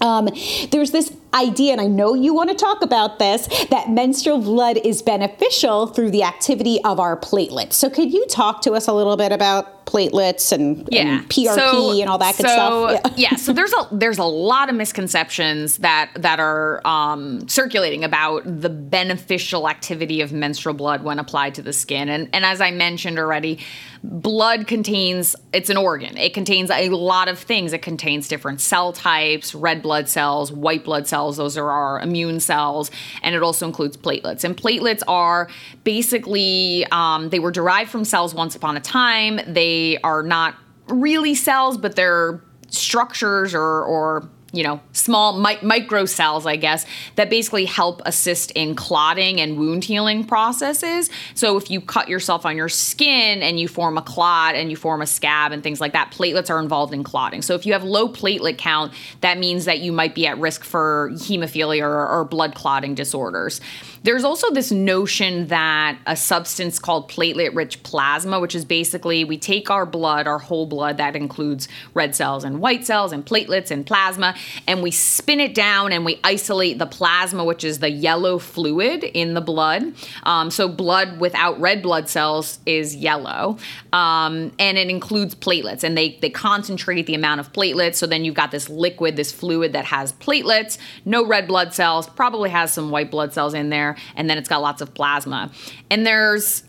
Um, 0.01 0.29
there's 0.71 0.91
this 0.91 1.13
idea, 1.35 1.73
and 1.73 1.81
I 1.81 1.87
know 1.87 2.15
you 2.15 2.35
want 2.35 2.51
to 2.51 2.57
talk 2.57 2.83
about 2.83 3.19
this, 3.19 3.47
that 3.71 3.91
menstrual 3.91 4.41
blood 4.41 4.79
is 4.85 5.03
beneficial 5.03 5.87
through 5.87 6.11
the 6.11 6.23
activity 6.23 6.83
of 6.85 7.01
our 7.01 7.19
platelets. 7.19 7.75
So, 7.75 7.91
could 7.91 8.13
you 8.13 8.27
talk 8.27 8.63
to 8.63 8.73
us 8.73 8.89
a 8.89 8.93
little 8.93 9.17
bit 9.17 9.33
about 9.33 9.87
platelets 9.89 10.53
and, 10.53 10.87
yeah. 10.93 11.21
and 11.21 11.29
PRP 11.29 11.55
so, 11.55 12.01
and 12.01 12.11
all 12.11 12.19
that 12.19 12.37
good 12.37 12.47
so, 12.47 12.99
stuff? 12.99 13.13
Yeah. 13.17 13.31
yeah. 13.31 13.37
So 13.37 13.53
there's 13.53 13.73
a 13.73 13.89
there's 13.91 14.19
a 14.19 14.25
lot 14.25 14.69
of 14.69 14.75
misconceptions 14.75 15.79
that 15.79 16.11
that 16.17 16.39
are 16.41 16.87
um, 16.87 17.49
circulating 17.49 18.05
about 18.05 18.43
the 18.45 18.69
beneficial 18.69 19.69
activity 19.69 20.21
of 20.21 20.33
menstrual 20.33 20.75
blood 20.75 21.03
when 21.03 21.19
applied 21.19 21.55
to 21.57 21.63
the 21.63 21.73
skin, 21.73 22.09
and 22.09 22.29
and 22.33 22.45
as 22.45 22.61
I 22.61 22.71
mentioned 22.71 23.19
already 23.19 23.59
blood 24.03 24.67
contains 24.67 25.35
it's 25.53 25.71
an 25.71 25.77
organ. 25.77 26.17
It 26.17 26.35
contains 26.35 26.71
a 26.71 26.89
lot 26.91 27.29
of 27.29 27.39
things. 27.39 27.73
It 27.73 27.83
contains 27.83 28.29
different 28.29 28.61
cell 28.61 28.93
types 28.93 29.55
red 29.55 29.83
blood 29.83 30.09
cells 30.09 30.53
white 30.53 30.85
blood 30.85 31.07
cells 31.07 31.37
those 31.37 31.57
are 31.57 31.71
our 31.71 32.01
immune 32.01 32.41
cells 32.41 32.91
and 33.23 33.35
it 33.35 33.43
also 33.43 33.67
includes 33.67 33.97
platelets. 33.97 34.45
And 34.45 34.57
platelets 34.57 35.03
are 35.09 35.49
basically 35.85 36.87
um, 36.91 37.31
they 37.31 37.39
were 37.39 37.51
derived 37.51 37.91
from 37.91 38.05
cells 38.05 38.35
once 38.35 38.55
upon 38.55 38.77
a 38.77 38.81
time. 38.81 39.41
They 39.47 39.99
are 39.99 40.23
not 40.23 40.55
really 40.89 41.35
cells 41.35 41.77
but 41.77 41.97
they're 41.97 42.43
structures 42.69 43.55
or 43.55 43.83
or 43.83 44.29
you 44.53 44.65
know, 44.65 44.81
small 44.93 45.39
mi- 45.39 45.59
micro 45.63 46.07
cells, 46.07 46.47
I 46.47 46.57
guess, 46.57 46.87
that 47.17 47.29
basically 47.29 47.67
help 47.67 48.01
assist 48.07 48.51
in 48.53 48.75
clotting 48.75 49.41
and 49.41 49.59
wound 49.59 49.85
healing 49.85 50.25
processes. 50.25 51.11
So 51.35 51.59
if 51.59 51.71
you 51.71 51.83
cut 51.83 52.09
yourself 52.09 52.47
on 52.47 52.57
your 52.57 52.71
skin 52.71 53.43
and 53.43 53.61
you 53.61 53.69
form 53.69 53.99
a 53.99 54.03
clot 54.03 54.55
and 54.55 54.71
you 54.71 54.77
form 54.77 55.03
a 55.03 55.07
scab 55.07 55.53
and 55.53 55.63
things 55.63 55.83
like 55.83 55.93
that, 55.93 56.13
platelets 56.13 56.49
are 56.49 56.61
involved 56.61 56.95
in 56.95 57.05
clotting. 57.05 57.43
So 57.43 57.55
if 57.55 57.67
you 57.67 57.75
have 57.75 57.85
low 57.85 58.09
platelet 58.09 58.57
count, 58.57 58.95
that 59.21 59.37
means 59.37 59.67
that 59.67 59.81
you 59.81 59.93
might 59.93 60.15
be 60.15 60.27
at 60.27 60.39
risk 60.39 60.65
for 60.65 61.11
hemophilia 61.13 61.83
or, 61.83 62.09
or 62.09 62.25
blood 62.25 62.55
clotting 62.55 62.95
disorders. 62.95 63.61
There's 64.03 64.25
also 64.25 64.51
this 64.51 64.71
notion 64.71 65.49
that 65.49 65.99
a 66.07 66.17
substance 66.17 66.79
called 66.79 67.11
platelet 67.11 67.55
rich 67.55 67.83
plasma, 67.83 68.41
which 68.41 68.55
is 68.55 68.65
basically 68.65 69.25
we 69.25 69.37
take 69.37 69.71
our 69.71 69.85
blood, 69.85 70.27
our 70.27 70.39
whole 70.39 70.67
blood, 70.67 70.97
that 70.97 71.17
includes 71.17 71.69
red 71.93 72.15
cells 72.15 72.45
and 72.45 72.61
white 72.61 72.87
cells 72.87 73.13
and 73.13 73.27
platelets 73.27 73.71
and 73.71 73.85
plasma, 73.85 74.35
and 74.67 74.83
we 74.83 74.91
spin 74.91 75.41
it 75.41 75.55
down 75.55 75.93
and 75.93 76.05
we 76.05 76.19
isolate 76.25 76.79
the 76.79 76.87
plasma, 76.87 77.45
which 77.45 77.65
is 77.65 77.79
the 77.79 77.91
yellow 77.91 78.39
fluid 78.39 79.05
in 79.05 79.35
the 79.35 79.41
blood. 79.41 79.95
Um, 80.25 80.51
so, 80.51 80.69
blood 80.69 81.21
without 81.21 81.61
red 81.61 81.83
blood 81.83 82.09
cells 82.09 82.59
is 82.67 82.95
yellow. 82.95 83.59
Um, 83.93 84.53
and 84.59 84.79
it 84.79 84.91
includes 84.91 85.35
platelets, 85.35 85.85
and 85.85 85.97
they, 85.97 86.19
they 86.21 86.31
concentrate 86.31 87.07
the 87.07 87.15
amount 87.15 87.41
of 87.41 87.53
platelets. 87.53 87.97
So, 87.97 88.07
then 88.07 88.25
you've 88.25 88.35
got 88.35 88.51
this 88.51 88.69
liquid, 88.69 89.17
this 89.17 89.33
fluid 89.33 89.73
that 89.73 89.85
has 89.87 90.13
platelets, 90.15 90.79
no 91.05 91.27
red 91.27 91.47
blood 91.47 91.75
cells, 91.75 92.09
probably 92.09 92.51
has 92.51 92.73
some 92.73 92.91
white 92.91 93.11
blood 93.11 93.33
cells 93.33 93.55
in 93.55 93.71
there, 93.71 93.97
and 94.17 94.29
then 94.29 94.39
it's 94.39 94.49
got 94.49 94.63
lots 94.63 94.81
of 94.81 94.95
plasma. 94.95 95.51
And 95.91 96.07
there's 96.07 96.65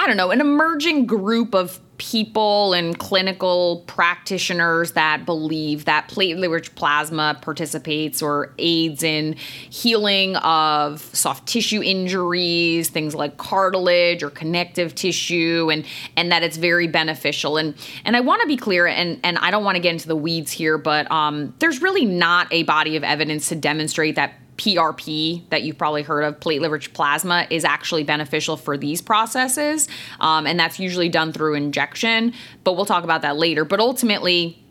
I 0.00 0.06
don't 0.06 0.16
know, 0.16 0.30
an 0.30 0.40
emerging 0.40 1.04
group 1.04 1.54
of 1.54 1.78
people 2.00 2.72
and 2.72 2.98
clinical 2.98 3.84
practitioners 3.86 4.92
that 4.92 5.26
believe 5.26 5.84
that 5.84 6.08
platelet 6.08 6.50
rich 6.50 6.74
plasma 6.74 7.38
participates 7.42 8.22
or 8.22 8.54
aids 8.58 9.02
in 9.02 9.34
healing 9.68 10.34
of 10.36 11.02
soft 11.14 11.46
tissue 11.46 11.82
injuries, 11.82 12.88
things 12.88 13.14
like 13.14 13.36
cartilage 13.36 14.22
or 14.22 14.30
connective 14.30 14.94
tissue, 14.94 15.68
and 15.70 15.84
and 16.16 16.32
that 16.32 16.42
it's 16.42 16.56
very 16.56 16.86
beneficial. 16.86 17.58
And 17.58 17.74
and 18.06 18.16
I 18.16 18.20
want 18.20 18.40
to 18.40 18.48
be 18.48 18.56
clear, 18.56 18.86
and 18.86 19.20
and 19.22 19.36
I 19.36 19.50
don't 19.50 19.62
want 19.62 19.76
to 19.76 19.80
get 19.82 19.92
into 19.92 20.08
the 20.08 20.16
weeds 20.16 20.50
here, 20.50 20.78
but 20.78 21.10
um, 21.10 21.52
there's 21.58 21.82
really 21.82 22.06
not 22.06 22.48
a 22.50 22.62
body 22.62 22.96
of 22.96 23.04
evidence 23.04 23.50
to 23.50 23.56
demonstrate 23.56 24.16
that 24.16 24.40
PRP 24.60 25.48
that 25.48 25.62
you've 25.62 25.78
probably 25.78 26.02
heard 26.02 26.22
of, 26.22 26.38
platelet 26.38 26.70
rich 26.70 26.92
plasma, 26.92 27.46
is 27.48 27.64
actually 27.64 28.04
beneficial 28.04 28.58
for 28.58 28.76
these 28.76 29.00
processes. 29.00 29.88
Um, 30.20 30.46
and 30.46 30.60
that's 30.60 30.78
usually 30.78 31.08
done 31.08 31.32
through 31.32 31.54
injection, 31.54 32.34
but 32.62 32.74
we'll 32.74 32.84
talk 32.84 33.02
about 33.02 33.22
that 33.22 33.38
later. 33.38 33.64
But 33.64 33.80
ultimately, 33.80 34.62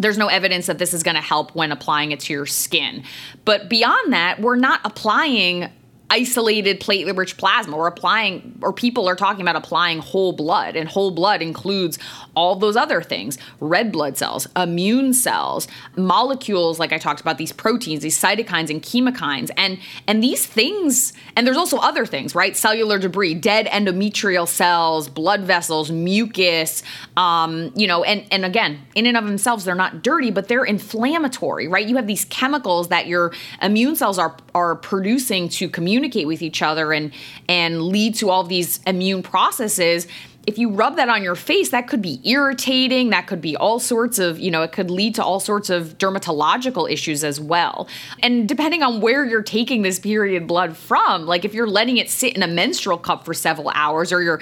there's 0.00 0.18
no 0.18 0.26
evidence 0.26 0.66
that 0.66 0.78
this 0.78 0.92
is 0.92 1.04
going 1.04 1.14
to 1.14 1.20
help 1.20 1.54
when 1.54 1.70
applying 1.70 2.10
it 2.10 2.20
to 2.20 2.32
your 2.32 2.46
skin. 2.46 3.04
But 3.44 3.68
beyond 3.68 4.12
that, 4.12 4.40
we're 4.40 4.56
not 4.56 4.80
applying 4.84 5.70
isolated 6.10 6.80
platelet 6.80 7.16
rich 7.16 7.36
plasma. 7.36 7.76
Or 7.76 7.86
applying 7.86 8.58
or 8.62 8.72
people 8.72 9.08
are 9.08 9.16
talking 9.16 9.40
about 9.40 9.56
applying 9.56 10.00
whole 10.00 10.32
blood 10.32 10.76
and 10.76 10.88
whole 10.88 11.10
blood 11.10 11.40
includes 11.40 11.98
all 12.34 12.56
those 12.56 12.76
other 12.76 13.02
things. 13.02 13.38
Red 13.60 13.92
blood 13.92 14.16
cells 14.16 14.48
immune 14.56 15.14
cells 15.14 15.68
molecules 15.96 16.78
like 16.78 16.92
i 16.92 16.98
talked 16.98 17.20
about 17.20 17.38
these 17.38 17.52
proteins 17.52 18.02
these 18.02 18.18
cytokines 18.18 18.70
and 18.70 18.82
chemokines 18.82 19.50
and 19.56 19.78
and 20.06 20.22
these 20.22 20.46
things 20.46 21.12
and 21.36 21.46
there's 21.46 21.56
also 21.56 21.78
other 21.78 22.04
things 22.04 22.34
right? 22.34 22.56
Cellular 22.56 22.98
debris 22.98 23.34
dead 23.34 23.66
endometrial 23.66 24.46
cells 24.46 25.08
blood 25.08 25.42
vessels 25.42 25.90
mucus 25.90 26.82
um, 27.16 27.72
you 27.74 27.86
know 27.86 28.02
and 28.02 28.26
and 28.30 28.44
again 28.44 28.80
in 28.94 29.06
and 29.06 29.16
of 29.16 29.24
themselves 29.24 29.64
they're 29.64 29.74
not 29.74 30.02
dirty 30.02 30.30
but 30.30 30.48
they're 30.48 30.64
inflammatory 30.64 31.68
right? 31.68 31.86
You 31.86 31.96
have 31.96 32.06
these 32.06 32.24
chemicals 32.26 32.88
that 32.88 33.06
your 33.06 33.32
immune 33.62 33.96
cells 33.96 34.18
are 34.18 34.36
are 34.54 34.76
producing 34.76 35.48
to 35.48 35.68
communicate 35.68 35.99
communicate 36.00 36.26
with 36.26 36.40
each 36.40 36.62
other 36.62 36.92
and 36.92 37.12
and 37.46 37.82
lead 37.82 38.14
to 38.14 38.30
all 38.30 38.42
these 38.42 38.80
immune 38.86 39.22
processes 39.22 40.06
if 40.46 40.56
you 40.56 40.70
rub 40.70 40.96
that 40.96 41.10
on 41.10 41.22
your 41.22 41.34
face 41.34 41.68
that 41.68 41.86
could 41.86 42.00
be 42.00 42.18
irritating 42.24 43.10
that 43.10 43.26
could 43.26 43.42
be 43.42 43.54
all 43.56 43.78
sorts 43.78 44.18
of 44.18 44.38
you 44.38 44.50
know 44.50 44.62
it 44.62 44.72
could 44.72 44.90
lead 44.90 45.14
to 45.14 45.22
all 45.22 45.40
sorts 45.40 45.68
of 45.68 45.98
dermatological 45.98 46.90
issues 46.90 47.22
as 47.22 47.38
well. 47.38 47.86
And 48.22 48.48
depending 48.48 48.82
on 48.82 49.02
where 49.02 49.26
you're 49.26 49.42
taking 49.42 49.82
this 49.82 49.98
period 49.98 50.46
blood 50.46 50.74
from 50.74 51.26
like 51.26 51.44
if 51.44 51.52
you're 51.52 51.68
letting 51.68 51.98
it 51.98 52.08
sit 52.08 52.34
in 52.34 52.42
a 52.42 52.48
menstrual 52.48 52.96
cup 52.96 53.26
for 53.26 53.34
several 53.34 53.70
hours 53.74 54.10
or 54.10 54.22
you're 54.22 54.40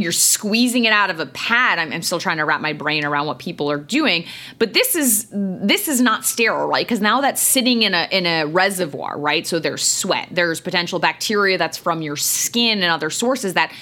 you're 0.00 0.12
squeezing 0.12 0.84
it 0.84 0.92
out 0.92 1.10
of 1.10 1.20
a 1.20 1.26
pad. 1.26 1.78
I'm, 1.78 1.92
I'm, 1.92 2.02
still 2.02 2.20
trying 2.20 2.38
to 2.38 2.44
wrap 2.44 2.60
my 2.60 2.72
brain 2.72 3.04
around 3.04 3.26
what 3.26 3.38
people 3.38 3.70
are 3.70 3.78
doing, 3.78 4.24
but 4.58 4.72
this 4.72 4.94
is 4.94 5.28
this 5.32 5.88
is 5.88 6.00
not 6.00 6.24
sterile, 6.24 6.66
right? 6.66 6.86
Because 6.86 7.00
now 7.00 7.20
that's 7.20 7.40
sitting 7.40 7.82
in 7.82 7.94
a 7.94 8.08
in 8.10 8.26
a 8.26 8.44
reservoir, 8.46 9.18
right? 9.18 9.46
So 9.46 9.58
there's 9.58 9.86
sweat, 9.86 10.28
there's 10.30 10.60
potential 10.60 10.98
bacteria 10.98 11.58
that's 11.58 11.76
from 11.76 12.02
your 12.02 12.16
skin 12.16 12.78
and 12.82 12.90
other 12.90 13.10
sources 13.10 13.54
that 13.54 13.72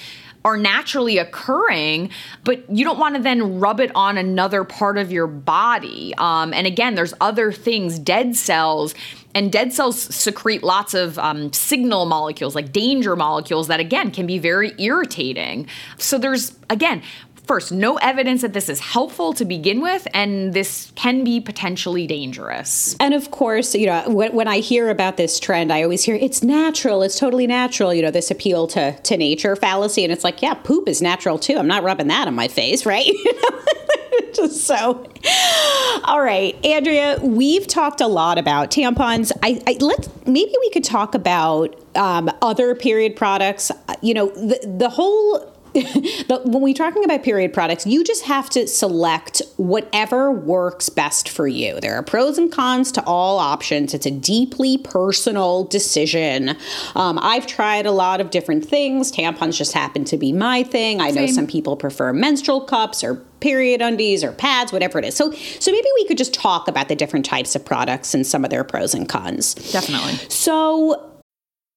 are 0.47 0.57
naturally 0.57 1.17
occurring, 1.17 2.09
but 2.45 2.69
you 2.69 2.85
don't 2.85 2.97
want 2.97 3.15
to 3.15 3.21
then 3.21 3.59
rub 3.59 3.81
it 3.81 3.91
on 3.95 4.17
another 4.17 4.63
part 4.63 4.97
of 4.97 5.11
your 5.11 5.27
body. 5.27 6.13
Um, 6.17 6.53
and 6.53 6.65
again, 6.65 6.95
there's 6.95 7.13
other 7.19 7.51
things, 7.51 7.99
dead 7.99 8.35
cells 8.35 8.95
and 9.37 9.51
dead 9.51 9.71
cells 9.71 10.01
secrete 10.01 10.63
lots 10.63 10.95
of 10.95 11.19
um, 11.19 11.53
signal 11.53 12.07
molecules, 12.07 12.55
like 12.55 12.73
danger 12.73 13.15
molecules, 13.15 13.67
that 13.67 13.79
again 13.79 14.09
can 14.09 14.25
be 14.25 14.39
very 14.39 14.73
irritating. 14.79 15.67
So 15.99 16.17
there's, 16.17 16.57
again, 16.71 17.03
first, 17.45 17.71
no 17.71 17.97
evidence 17.97 18.41
that 18.41 18.53
this 18.53 18.67
is 18.67 18.79
helpful 18.79 19.33
to 19.33 19.45
begin 19.45 19.79
with, 19.79 20.07
and 20.11 20.55
this 20.55 20.91
can 20.95 21.23
be 21.23 21.39
potentially 21.39 22.07
dangerous. 22.07 22.95
And 22.99 23.13
of 23.13 23.29
course, 23.29 23.75
you 23.75 23.85
know, 23.85 24.09
when, 24.09 24.33
when, 24.33 24.47
I 24.47 24.57
hear 24.57 24.89
about 24.89 25.17
this 25.17 25.39
trend, 25.39 25.71
I 25.71 25.83
always 25.83 26.03
hear 26.03 26.15
it's 26.15 26.41
natural, 26.41 27.03
it's 27.03 27.19
totally 27.19 27.45
natural, 27.45 27.93
you 27.93 28.01
know, 28.01 28.09
this 28.09 28.31
appeal 28.31 28.65
to, 28.69 28.99
to 28.99 29.17
nature 29.17 29.55
fallacy. 29.55 30.03
And 30.03 30.11
it's 30.11 30.23
like, 30.23 30.41
yeah, 30.41 30.55
poop 30.55 30.89
is 30.89 30.99
natural 30.99 31.37
too. 31.37 31.57
I'm 31.57 31.67
not 31.67 31.83
rubbing 31.83 32.07
that 32.07 32.27
on 32.27 32.33
my 32.33 32.47
face, 32.47 32.87
right? 32.87 33.05
Just 34.33 34.61
so. 34.65 35.09
All 36.03 36.21
right, 36.21 36.55
Andrea, 36.65 37.19
we've 37.21 37.67
talked 37.67 38.01
a 38.01 38.07
lot 38.07 38.37
about 38.37 38.71
tampons. 38.71 39.31
I, 39.43 39.61
I 39.67 39.77
let's 39.79 40.09
maybe 40.25 40.53
we 40.59 40.69
could 40.71 40.83
talk 40.83 41.15
about 41.15 41.75
um, 41.95 42.29
other 42.41 42.75
period 42.75 43.15
products. 43.15 43.71
You 44.01 44.13
know, 44.13 44.27
the 44.29 44.59
the 44.77 44.89
whole 44.89 45.53
but 46.27 46.45
when 46.45 46.61
we're 46.61 46.73
talking 46.73 47.03
about 47.03 47.23
period 47.23 47.53
products, 47.53 47.85
you 47.85 48.03
just 48.03 48.23
have 48.25 48.49
to 48.51 48.67
select 48.67 49.41
whatever 49.57 50.31
works 50.31 50.89
best 50.89 51.29
for 51.29 51.47
you. 51.47 51.79
There 51.79 51.95
are 51.95 52.03
pros 52.03 52.37
and 52.37 52.51
cons 52.51 52.91
to 52.93 53.03
all 53.03 53.39
options. 53.39 53.93
It's 53.93 54.05
a 54.05 54.11
deeply 54.11 54.77
personal 54.77 55.65
decision. 55.65 56.55
Um, 56.95 57.19
I've 57.21 57.47
tried 57.47 57.85
a 57.85 57.91
lot 57.91 58.21
of 58.21 58.29
different 58.31 58.65
things. 58.65 59.11
Tampons 59.11 59.57
just 59.57 59.73
happen 59.73 60.05
to 60.05 60.17
be 60.17 60.31
my 60.31 60.63
thing. 60.63 60.99
I 60.99 61.11
Same. 61.11 61.25
know 61.25 61.31
some 61.31 61.47
people 61.47 61.75
prefer 61.75 62.13
menstrual 62.13 62.61
cups 62.61 63.03
or 63.03 63.23
period 63.39 63.81
undies 63.81 64.23
or 64.23 64.31
pads, 64.31 64.71
whatever 64.71 64.99
it 64.99 65.05
is. 65.05 65.15
So, 65.15 65.31
so 65.31 65.71
maybe 65.71 65.87
we 65.95 66.05
could 66.07 66.17
just 66.17 66.33
talk 66.33 66.67
about 66.67 66.87
the 66.87 66.95
different 66.95 67.25
types 67.25 67.55
of 67.55 67.63
products 67.63 68.13
and 68.13 68.25
some 68.25 68.43
of 68.43 68.49
their 68.49 68.63
pros 68.63 68.93
and 68.93 69.07
cons. 69.07 69.53
Definitely. 69.71 70.13
So, 70.29 71.16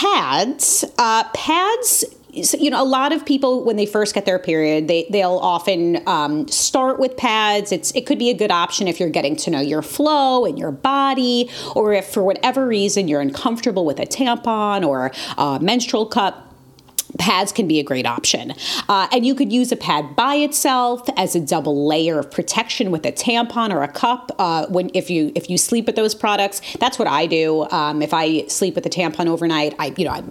pads 0.00 0.84
uh, 0.96 1.24
pads 1.34 2.04
you 2.32 2.70
know 2.70 2.82
a 2.82 2.84
lot 2.84 3.12
of 3.12 3.26
people 3.26 3.64
when 3.64 3.76
they 3.76 3.84
first 3.84 4.14
get 4.14 4.24
their 4.24 4.38
period 4.38 4.88
they 4.88 5.06
they'll 5.10 5.38
often 5.38 6.00
um, 6.08 6.46
start 6.48 6.98
with 6.98 7.16
pads. 7.16 7.72
It's 7.72 7.90
it 7.92 8.06
could 8.06 8.18
be 8.18 8.30
a 8.30 8.34
good 8.34 8.50
option 8.50 8.88
if 8.88 9.00
you're 9.00 9.10
getting 9.10 9.36
to 9.36 9.50
know 9.50 9.60
your 9.60 9.82
flow 9.82 10.44
and 10.44 10.58
your 10.58 10.70
body 10.70 11.50
or 11.74 11.92
if 11.92 12.06
for 12.06 12.22
whatever 12.22 12.66
reason 12.66 13.08
you're 13.08 13.20
uncomfortable 13.20 13.84
with 13.84 13.98
a 13.98 14.06
tampon 14.06 14.86
or 14.86 15.10
a 15.36 15.58
menstrual 15.60 16.06
cup 16.06 16.49
pads 17.18 17.52
can 17.52 17.66
be 17.66 17.78
a 17.78 17.82
great 17.82 18.06
option. 18.06 18.54
Uh, 18.88 19.08
and 19.12 19.26
you 19.26 19.34
could 19.34 19.52
use 19.52 19.72
a 19.72 19.76
pad 19.76 20.16
by 20.16 20.34
itself 20.36 21.08
as 21.16 21.34
a 21.34 21.40
double 21.40 21.86
layer 21.86 22.18
of 22.18 22.30
protection 22.30 22.90
with 22.90 23.04
a 23.04 23.12
tampon 23.12 23.72
or 23.72 23.82
a 23.82 23.88
cup. 23.88 24.30
Uh, 24.38 24.66
when 24.68 24.90
if 24.94 25.10
you 25.10 25.32
if 25.34 25.50
you 25.50 25.58
sleep 25.58 25.86
with 25.86 25.96
those 25.96 26.14
products, 26.14 26.60
that's 26.78 26.98
what 26.98 27.08
I 27.08 27.26
do. 27.26 27.68
Um, 27.70 28.02
if 28.02 28.14
I 28.14 28.46
sleep 28.46 28.74
with 28.74 28.86
a 28.86 28.90
tampon 28.90 29.26
overnight, 29.26 29.74
I 29.78 29.94
you 29.96 30.04
know 30.04 30.12
I, 30.12 30.22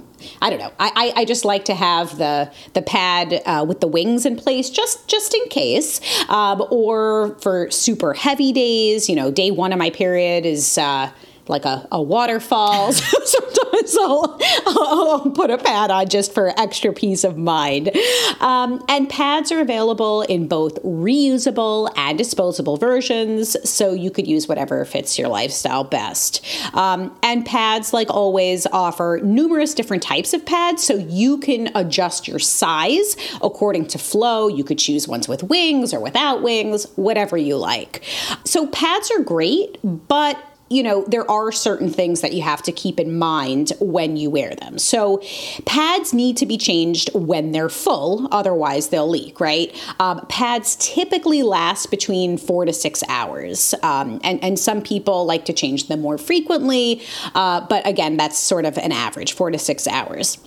I 0.41 0.49
don't 0.49 0.59
know. 0.59 0.71
I, 0.80 0.91
I, 0.95 1.21
I 1.21 1.25
just 1.25 1.45
like 1.45 1.65
to 1.65 1.75
have 1.75 2.17
the 2.17 2.51
the 2.73 2.82
pad 2.82 3.41
uh, 3.45 3.65
with 3.67 3.82
the 3.82 3.88
wings 3.88 4.25
in 4.25 4.36
place 4.36 4.69
just 4.69 5.07
just 5.07 5.34
in 5.34 5.47
case. 5.49 6.01
Um, 6.30 6.63
or 6.69 7.38
for 7.41 7.69
super 7.71 8.13
heavy 8.13 8.51
days, 8.51 9.09
you 9.09 9.15
know, 9.15 9.32
day 9.32 9.51
one 9.51 9.73
of 9.73 9.80
my 9.80 9.89
period 9.89 10.45
is 10.45 10.77
uh, 10.77 11.11
like 11.50 11.66
a, 11.66 11.88
a 11.91 12.02
waterfall. 12.02 12.93
Sometimes 12.93 13.97
I'll, 13.97 14.39
I'll, 14.68 15.32
put 15.32 15.50
a 15.50 15.58
pad 15.58 15.89
on 15.91 16.08
just 16.08 16.34
for 16.34 16.54
extra 16.60 16.93
peace 16.93 17.24
of 17.24 17.38
mind. 17.38 17.91
Um, 18.39 18.84
and 18.88 19.10
pads 19.10 19.52
are 19.52 19.60
available 19.60 20.22
in 20.24 20.47
both 20.47 20.82
reusable 20.84 21.91
and 21.97 22.18
disposable 22.18 22.78
versions, 22.78 23.58
so 23.70 23.93
you 23.93 24.12
could 24.12 24.28
use 24.28 24.47
whatever 24.47 24.86
fits 24.86 25.18
your 25.18 25.28
lifestyle 25.28 25.84
best. 25.84 26.45
Um, 26.74 27.18
and 27.24 27.45
pads, 27.45 27.93
like 27.93 28.10
Always, 28.10 28.68
offer 28.68 29.20
numerous 29.24 29.74
different 29.74 30.04
types 30.04 30.34
of 30.34 30.45
pads, 30.45 30.84
so 30.84 30.95
you 30.95 31.39
can 31.39 31.70
adjust 31.76 32.28
your 32.28 32.39
size 32.39 33.16
according 33.41 33.88
to 33.88 33.97
flow. 33.97 34.47
You 34.47 34.64
could 34.64 34.78
choose 34.78 35.08
ones 35.08 35.28
with 35.28 35.43
wings 35.43 35.93
or 35.93 36.00
without 36.00 36.41
wings, 36.43 36.86
whatever 36.95 37.38
you 37.38 37.58
like. 37.58 38.04
So 38.43 38.68
pads 38.68 39.12
are 39.12 39.24
great, 39.24 39.78
but 39.84 40.38
you 40.70 40.84
know, 40.84 41.03
there 41.07 41.30
are 41.30 41.51
certain 41.51 41.89
things 41.89 42.22
that 42.22 42.34
you 42.34 42.41
have 42.43 42.61
to 42.63 42.72
keep 42.72 42.99
in 42.99 43.17
mind 43.17 43.74
when 43.80 44.17
you 44.17 44.30
wear 44.30 44.53
them. 44.55 44.78
So, 44.78 45.22
pads 45.65 46.13
need 46.13 46.38
to 46.38 46.45
be 46.45 46.57
changed 46.57 47.09
when 47.13 47.51
they're 47.51 47.70
full, 47.70 48.28
otherwise, 48.32 48.89
they'll 48.89 49.09
leak, 49.09 49.39
right? 49.39 49.76
Um, 49.99 50.26
pads 50.30 50.76
typically 50.80 51.41
last 51.41 51.89
between 51.89 52.38
four 52.38 52.65
to 52.65 52.74
six 52.74 53.03
hours. 53.09 53.74
Um, 53.82 54.20
and, 54.24 54.43
and 54.43 54.59
some 54.59 54.82
people 54.82 55.26
like 55.26 55.45
to 55.45 55.53
change 55.53 55.88
them 55.88 56.01
more 56.01 56.17
frequently. 56.17 57.01
Uh, 57.34 57.61
but 57.61 57.86
again, 57.88 58.17
that's 58.17 58.38
sort 58.38 58.65
of 58.65 58.78
an 58.78 58.91
average, 58.91 59.34
four 59.34 59.49
to 59.49 59.57
six 59.57 59.88
hours. 59.88 60.38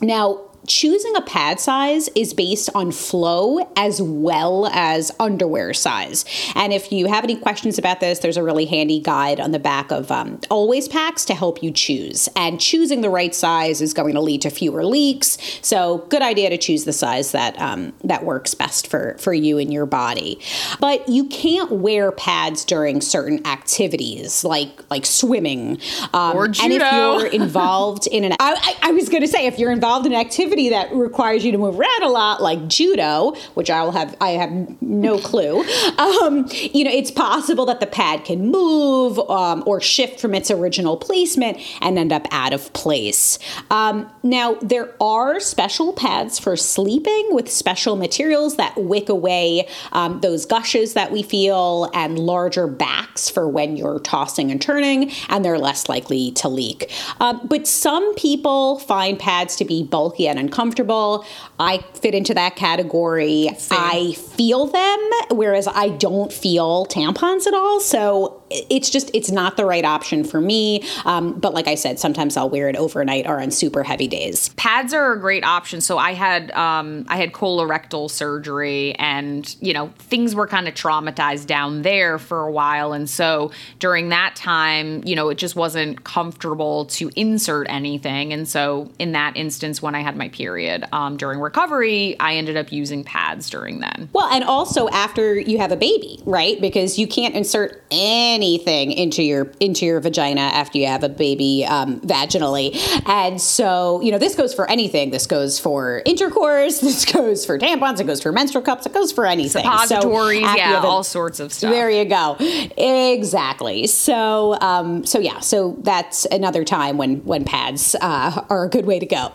Now, 0.00 0.47
choosing 0.66 1.14
a 1.16 1.22
pad 1.22 1.60
size 1.60 2.08
is 2.14 2.34
based 2.34 2.68
on 2.74 2.92
flow 2.92 3.70
as 3.76 4.02
well 4.02 4.66
as 4.66 5.10
underwear 5.18 5.72
size. 5.72 6.24
And 6.54 6.72
if 6.72 6.92
you 6.92 7.06
have 7.06 7.24
any 7.24 7.36
questions 7.36 7.78
about 7.78 8.00
this, 8.00 8.18
there's 8.18 8.36
a 8.36 8.42
really 8.42 8.66
handy 8.66 9.00
guide 9.00 9.40
on 9.40 9.52
the 9.52 9.58
back 9.58 9.90
of 9.90 10.10
um, 10.10 10.40
Always 10.50 10.88
Packs 10.88 11.24
to 11.26 11.34
help 11.34 11.62
you 11.62 11.70
choose. 11.70 12.28
And 12.36 12.60
choosing 12.60 13.00
the 13.00 13.10
right 13.10 13.34
size 13.34 13.80
is 13.80 13.94
going 13.94 14.14
to 14.14 14.20
lead 14.20 14.42
to 14.42 14.50
fewer 14.50 14.84
leaks. 14.84 15.38
So, 15.62 15.98
good 16.08 16.22
idea 16.22 16.50
to 16.50 16.58
choose 16.58 16.84
the 16.84 16.92
size 16.92 17.32
that 17.32 17.58
um, 17.60 17.92
that 18.04 18.24
works 18.24 18.54
best 18.54 18.86
for 18.86 19.16
for 19.18 19.32
you 19.32 19.58
and 19.58 19.72
your 19.72 19.86
body. 19.86 20.40
But 20.80 21.08
you 21.08 21.26
can't 21.26 21.70
wear 21.70 22.12
pads 22.12 22.64
during 22.64 23.00
certain 23.00 23.46
activities 23.46 24.44
like 24.44 24.82
like 24.90 25.06
swimming 25.06 25.78
um, 26.12 26.36
or 26.36 26.48
judo. 26.48 26.64
And 26.64 26.72
if 26.74 27.32
you're 27.32 27.42
involved 27.42 28.06
in 28.06 28.24
an, 28.24 28.32
I, 28.32 28.76
I, 28.82 28.90
I 28.90 28.92
was 28.92 29.08
going 29.08 29.22
to 29.22 29.28
say 29.28 29.46
if 29.46 29.58
you're 29.58 29.72
involved 29.72 30.06
in 30.06 30.12
an 30.12 30.20
activity 30.20 30.47
activity 30.48 30.70
that 30.70 30.90
requires 30.94 31.44
you 31.44 31.52
to 31.52 31.58
move 31.58 31.78
around 31.78 32.02
a 32.02 32.08
lot, 32.08 32.40
like 32.40 32.68
judo, 32.68 33.34
which 33.52 33.68
I 33.68 33.82
will 33.82 33.92
have, 33.92 34.16
I 34.18 34.30
have 34.30 34.80
no 34.80 35.18
clue. 35.18 35.60
Um, 35.98 36.46
you 36.50 36.84
know, 36.84 36.90
it's 36.90 37.10
possible 37.10 37.66
that 37.66 37.80
the 37.80 37.86
pad 37.86 38.24
can 38.24 38.50
move 38.50 39.18
um, 39.18 39.62
or 39.66 39.80
shift 39.80 40.20
from 40.20 40.34
its 40.34 40.50
original 40.50 40.96
placement 40.96 41.58
and 41.82 41.98
end 41.98 42.12
up 42.12 42.26
out 42.30 42.54
of 42.54 42.72
place. 42.72 43.38
Um, 43.70 44.10
now, 44.22 44.54
there 44.62 44.94
are 45.02 45.38
special 45.38 45.92
pads 45.92 46.38
for 46.38 46.56
sleeping 46.56 47.28
with 47.30 47.50
special 47.50 47.96
materials 47.96 48.56
that 48.56 48.74
wick 48.78 49.10
away 49.10 49.68
um, 49.92 50.20
those 50.20 50.46
gushes 50.46 50.94
that 50.94 51.12
we 51.12 51.22
feel 51.22 51.90
and 51.92 52.18
larger 52.18 52.66
backs 52.66 53.28
for 53.28 53.46
when 53.46 53.76
you're 53.76 54.00
tossing 54.00 54.50
and 54.50 54.62
turning, 54.62 55.10
and 55.28 55.44
they're 55.44 55.58
less 55.58 55.90
likely 55.90 56.30
to 56.32 56.48
leak. 56.48 56.90
Um, 57.20 57.40
but 57.44 57.66
some 57.66 58.14
people 58.14 58.78
find 58.78 59.18
pads 59.18 59.54
to 59.56 59.64
be 59.66 59.82
bulky 59.82 60.26
and 60.28 60.37
uncomfortable. 60.38 61.26
I 61.58 61.78
fit 61.94 62.14
into 62.14 62.34
that 62.34 62.56
category. 62.56 63.50
Same. 63.58 63.78
I 63.78 64.12
feel 64.12 64.66
them, 64.66 65.10
whereas 65.30 65.66
I 65.66 65.90
don't 65.90 66.32
feel 66.32 66.86
tampons 66.86 67.46
at 67.46 67.54
all. 67.54 67.80
So 67.80 68.37
it's 68.50 68.90
just 68.90 69.10
it's 69.14 69.30
not 69.30 69.56
the 69.56 69.64
right 69.64 69.84
option 69.84 70.24
for 70.24 70.40
me. 70.40 70.82
Um, 71.04 71.38
but 71.38 71.54
like 71.54 71.66
I 71.66 71.74
said, 71.74 71.98
sometimes 71.98 72.36
I'll 72.36 72.50
wear 72.50 72.68
it 72.68 72.76
overnight 72.76 73.26
or 73.26 73.40
on 73.40 73.50
super 73.50 73.82
heavy 73.82 74.08
days. 74.08 74.48
Pads 74.50 74.94
are 74.94 75.12
a 75.12 75.20
great 75.20 75.44
option. 75.44 75.80
So 75.80 75.98
I 75.98 76.12
had 76.14 76.50
um, 76.52 77.04
I 77.08 77.16
had 77.16 77.32
colorectal 77.32 78.10
surgery, 78.10 78.94
and 78.96 79.54
you 79.60 79.72
know 79.72 79.92
things 79.98 80.34
were 80.34 80.46
kind 80.46 80.68
of 80.68 80.74
traumatized 80.74 81.46
down 81.46 81.82
there 81.82 82.18
for 82.18 82.42
a 82.42 82.50
while, 82.50 82.92
and 82.92 83.08
so 83.08 83.50
during 83.78 84.08
that 84.10 84.36
time, 84.36 85.02
you 85.04 85.14
know, 85.14 85.28
it 85.28 85.38
just 85.38 85.56
wasn't 85.56 86.04
comfortable 86.04 86.86
to 86.86 87.10
insert 87.16 87.66
anything, 87.68 88.32
and 88.32 88.48
so 88.48 88.90
in 88.98 89.12
that 89.12 89.36
instance, 89.36 89.82
when 89.82 89.94
I 89.94 90.00
had 90.00 90.16
my 90.16 90.28
period 90.28 90.84
um, 90.92 91.16
during 91.16 91.40
recovery, 91.40 92.16
I 92.20 92.34
ended 92.34 92.56
up 92.56 92.72
using 92.72 93.04
pads 93.04 93.50
during 93.50 93.80
then. 93.80 94.08
Well, 94.12 94.28
and 94.28 94.44
also 94.44 94.88
after 94.88 95.38
you 95.38 95.58
have 95.58 95.72
a 95.72 95.76
baby, 95.76 96.20
right? 96.24 96.60
Because 96.60 96.98
you 96.98 97.06
can't 97.06 97.34
insert 97.34 97.82
any 97.90 98.37
anything 98.38 98.92
into 98.92 99.20
your 99.20 99.50
into 99.58 99.84
your 99.84 99.98
vagina 99.98 100.40
after 100.40 100.78
you 100.78 100.86
have 100.86 101.02
a 101.02 101.08
baby 101.08 101.64
um, 101.66 102.00
vaginally. 102.02 102.68
And 103.08 103.40
so, 103.40 104.00
you 104.00 104.12
know, 104.12 104.18
this 104.18 104.36
goes 104.36 104.54
for 104.54 104.70
anything. 104.70 105.10
This 105.10 105.26
goes 105.26 105.58
for 105.58 106.02
intercourse. 106.06 106.80
This 106.88 107.04
goes 107.04 107.44
for 107.44 107.58
tampons. 107.58 108.00
It 108.00 108.06
goes 108.06 108.22
for 108.22 108.32
menstrual 108.32 108.64
cups. 108.64 108.86
It 108.86 108.94
goes 108.94 109.12
for 109.12 109.26
anything. 109.26 109.62
Suppositories. 109.62 110.46
So 110.46 110.56
yeah, 110.56 110.82
a, 110.82 110.86
all 110.86 111.04
sorts 111.04 111.38
of 111.38 111.52
stuff. 111.52 111.70
There 111.70 111.90
you 111.90 112.06
go. 112.06 112.36
Exactly. 112.78 113.86
So, 113.86 114.56
um, 114.60 115.04
so 115.04 115.18
yeah. 115.18 115.40
So 115.40 115.76
that's 115.80 116.24
another 116.26 116.64
time 116.64 116.96
when 116.96 117.16
when 117.24 117.44
pads 117.44 117.94
uh, 118.00 118.46
are 118.48 118.64
a 118.64 118.70
good 118.70 118.86
way 118.86 118.98
to 118.98 119.06
go. 119.06 119.32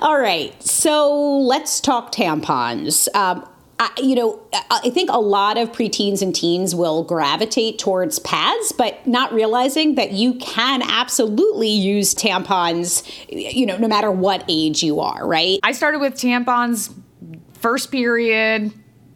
All 0.00 0.18
right. 0.18 0.52
So 0.62 1.38
let's 1.38 1.80
talk 1.80 2.12
tampons. 2.12 3.08
Um, 3.14 3.48
I, 3.82 3.90
you 4.00 4.14
know, 4.14 4.40
I 4.70 4.90
think 4.90 5.10
a 5.10 5.18
lot 5.18 5.58
of 5.58 5.72
preteens 5.72 6.22
and 6.22 6.32
teens 6.32 6.72
will 6.72 7.02
gravitate 7.02 7.80
towards 7.80 8.20
pads, 8.20 8.70
but 8.70 9.04
not 9.08 9.32
realizing 9.32 9.96
that 9.96 10.12
you 10.12 10.34
can 10.34 10.82
absolutely 10.82 11.70
use 11.70 12.14
tampons, 12.14 13.02
you 13.28 13.66
know, 13.66 13.76
no 13.76 13.88
matter 13.88 14.12
what 14.12 14.44
age 14.46 14.84
you 14.84 15.00
are, 15.00 15.26
right? 15.26 15.58
I 15.64 15.72
started 15.72 15.98
with 15.98 16.14
tampons 16.14 16.94
first 17.54 17.90
period 17.90 18.72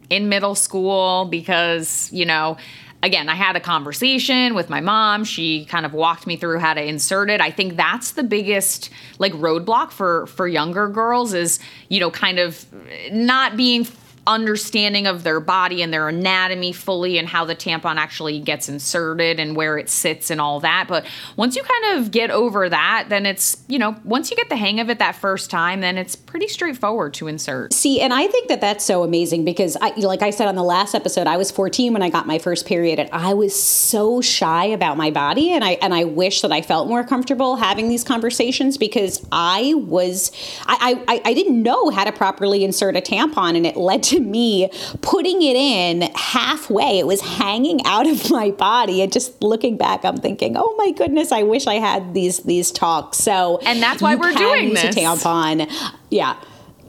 in 0.09 0.27
middle 0.27 0.55
school 0.55 1.29
because, 1.31 2.11
you 2.11 2.25
know, 2.25 2.57
again, 3.01 3.29
I 3.29 3.35
had 3.35 3.55
a 3.55 3.61
conversation 3.61 4.53
with 4.53 4.69
my 4.69 4.81
mom. 4.81 5.23
She 5.23 5.63
kind 5.63 5.85
of 5.85 5.93
walked 5.93 6.27
me 6.27 6.35
through 6.35 6.59
how 6.59 6.73
to 6.73 6.83
insert 6.83 7.29
it. 7.29 7.39
I 7.39 7.51
think 7.51 7.77
that's 7.77 8.11
the 8.11 8.23
biggest 8.23 8.89
like 9.17 9.31
roadblock 9.31 9.91
for 9.91 10.27
for 10.27 10.45
younger 10.45 10.89
girls 10.89 11.33
is, 11.33 11.59
you 11.87 12.01
know, 12.01 12.11
kind 12.11 12.37
of 12.37 12.65
not 13.13 13.55
being 13.55 13.87
understanding 14.27 15.07
of 15.07 15.23
their 15.23 15.39
body 15.39 15.81
and 15.81 15.91
their 15.91 16.09
anatomy 16.09 16.73
fully 16.73 17.17
and 17.17 17.27
how 17.27 17.45
the 17.45 17.55
tampon 17.55 17.95
actually 17.95 18.39
gets 18.39 18.67
inserted 18.69 19.39
and 19.39 19.55
where 19.55 19.77
it 19.77 19.89
sits 19.89 20.29
and 20.29 20.41
all 20.41 20.59
that. 20.59 20.85
But 20.87 21.05
once 21.37 21.55
you 21.55 21.63
kind 21.63 21.97
of 21.97 22.11
get 22.11 22.29
over 22.29 22.69
that, 22.69 23.05
then 23.07 23.25
it's, 23.25 23.57
you 23.67 23.79
know, 23.79 23.95
once 24.03 24.29
you 24.29 24.37
get 24.37 24.49
the 24.49 24.57
hang 24.57 24.79
of 24.79 24.89
it 24.89 24.99
that 24.99 25.15
first 25.15 25.49
time, 25.49 25.81
then 25.81 25.97
it's 25.97 26.15
pretty 26.15 26.47
straightforward 26.47 27.13
to 27.15 27.27
insert. 27.27 27.73
See, 27.73 28.01
and 28.01 28.13
I 28.13 28.27
think 28.27 28.49
that 28.49 28.59
that's 28.61 28.83
so 28.83 29.03
amazing 29.03 29.45
because 29.45 29.77
I 29.81 29.93
like 29.97 30.21
I 30.21 30.29
said 30.29 30.47
on 30.47 30.55
the 30.55 30.63
last 30.63 30.93
episode, 30.93 31.25
I 31.25 31.37
was 31.37 31.49
14 31.49 31.93
when 31.93 32.03
I 32.03 32.09
got 32.09 32.27
my 32.27 32.37
first 32.37 32.65
period 32.65 32.99
and 32.99 33.09
I 33.11 33.33
was 33.33 33.59
so 33.59 34.19
shy 34.19 34.65
about 34.65 34.97
my 34.97 35.09
body 35.09 35.51
and 35.51 35.63
I 35.63 35.71
and 35.81 35.93
I 35.93 36.03
wish 36.03 36.41
that 36.41 36.51
I 36.51 36.61
felt 36.61 36.89
more 36.89 37.03
comfortable 37.03 37.55
having 37.55 37.87
these 37.87 38.03
conversations 38.03 38.77
because 38.77 39.25
I 39.31 39.73
was 39.75 40.31
I 40.65 41.01
I, 41.07 41.21
I 41.23 41.33
didn't 41.33 41.63
know 41.63 41.89
how 41.89 42.03
to 42.03 42.11
properly 42.11 42.65
insert 42.65 42.97
a 42.97 43.01
tampon 43.01 43.55
and 43.55 43.65
it 43.65 43.77
led 43.77 44.03
to 44.03 44.16
me 44.19 44.69
putting 45.01 45.41
it 45.41 45.55
in 45.55 46.01
halfway. 46.15 46.99
It 46.99 47.07
was 47.07 47.21
hanging 47.21 47.79
out 47.85 48.07
of 48.07 48.29
my 48.31 48.51
body. 48.51 49.01
And 49.01 49.11
just 49.11 49.41
looking 49.41 49.77
back, 49.77 50.03
I'm 50.05 50.17
thinking, 50.17 50.55
oh 50.57 50.75
my 50.77 50.91
goodness, 50.91 51.31
I 51.31 51.43
wish 51.43 51.67
I 51.67 51.75
had 51.75 52.13
these 52.13 52.39
these 52.39 52.71
talks. 52.71 53.17
So 53.17 53.59
And 53.65 53.81
that's 53.81 54.01
why 54.01 54.15
we're 54.15 54.33
doing 54.33 54.73
this. 54.73 54.95
a 54.95 54.99
tampon. 54.99 55.71
Yeah. 56.09 56.35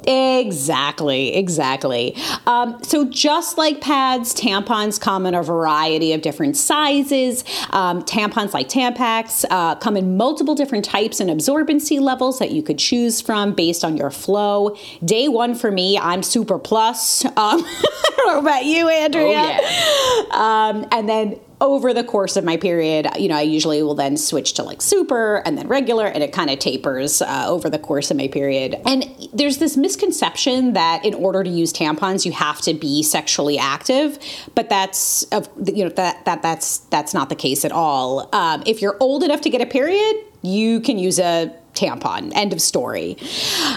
Exactly, 0.09 1.37
exactly. 1.37 2.17
Um, 2.47 2.83
so, 2.83 3.05
just 3.05 3.59
like 3.59 3.83
pads, 3.83 4.35
tampons 4.35 4.99
come 4.99 5.27
in 5.27 5.35
a 5.35 5.43
variety 5.43 6.15
of 6.15 6.23
different 6.23 6.57
sizes. 6.57 7.45
Um, 7.71 8.03
tampons, 8.05 8.55
like 8.55 8.71
Tampax, 8.71 9.45
uh, 9.51 9.75
come 9.75 9.99
in 9.99 10.17
multiple 10.17 10.55
different 10.55 10.87
types 10.87 11.21
and 11.21 11.29
absorbency 11.29 12.01
levels 12.01 12.39
that 12.39 12.53
you 12.53 12.63
could 12.63 12.79
choose 12.79 13.21
from 13.21 13.53
based 13.53 13.85
on 13.85 13.99
your 13.99 14.11
flow. 14.11 14.75
Day 15.05 15.29
one 15.29 15.55
for 15.55 15.71
me, 15.71 15.99
I'm 15.99 16.23
super 16.23 16.59
plus. 16.59 17.27
Um, 17.27 17.33
I 17.37 18.13
don't 18.17 18.27
know 18.29 18.39
about 18.39 18.65
you, 18.65 18.89
Andrea. 18.89 19.59
Oh, 19.61 20.27
yeah. 20.33 20.71
Um, 20.71 20.89
and 20.91 21.07
then 21.07 21.39
over 21.61 21.93
the 21.93 22.05
course 22.05 22.37
of 22.37 22.45
my 22.45 22.57
period, 22.57 23.09
you 23.19 23.29
know, 23.29 23.37
I 23.37 23.43
usually 23.43 23.83
will 23.83 23.95
then 23.95 24.17
switch 24.17 24.53
to 24.55 24.63
like 24.63 24.81
super 24.81 25.43
and 25.45 25.59
then 25.59 25.67
regular, 25.69 26.07
and 26.07 26.23
it 26.23 26.33
kind 26.33 26.51
of 26.51 26.59
tapers 26.59 27.21
uh, 27.21 27.45
over 27.47 27.69
the 27.69 27.79
course 27.79 28.11
of 28.11 28.17
my 28.17 28.29
period. 28.29 28.77
And 28.87 29.05
there's 29.33 29.59
this 29.59 29.77
misconception 29.77 30.75
that 30.75 31.05
in 31.05 31.15
order 31.15 31.43
to 31.43 31.51
use 31.51 31.73
tampons, 31.73 32.25
you 32.25 32.33
have 32.33 32.61
to 32.63 32.75
be 32.75 33.03
sexually 33.03 33.59
active, 33.59 34.19
but 34.55 34.69
that's 34.69 35.25
of 35.25 35.49
you 35.67 35.85
know 35.85 35.91
that 35.91 36.25
that 36.25 36.43
that's 36.43 36.79
that's 36.79 37.15
not 37.15 37.29
the 37.29 37.37
case 37.37 37.65
at 37.65 37.73
all. 37.73 38.29
Um, 38.35 38.63
if 38.67 38.81
you're 38.81 38.97
old 39.01 39.23
enough 39.23 39.41
to 39.43 39.51
get 39.51 39.61
a 39.61 39.67
period, 39.67 40.17
you 40.43 40.81
can 40.81 40.99
use 40.99 41.19
a 41.19 41.53
tampon. 41.79 42.33
End 42.35 42.53
of 42.53 42.61
story. 42.61 43.17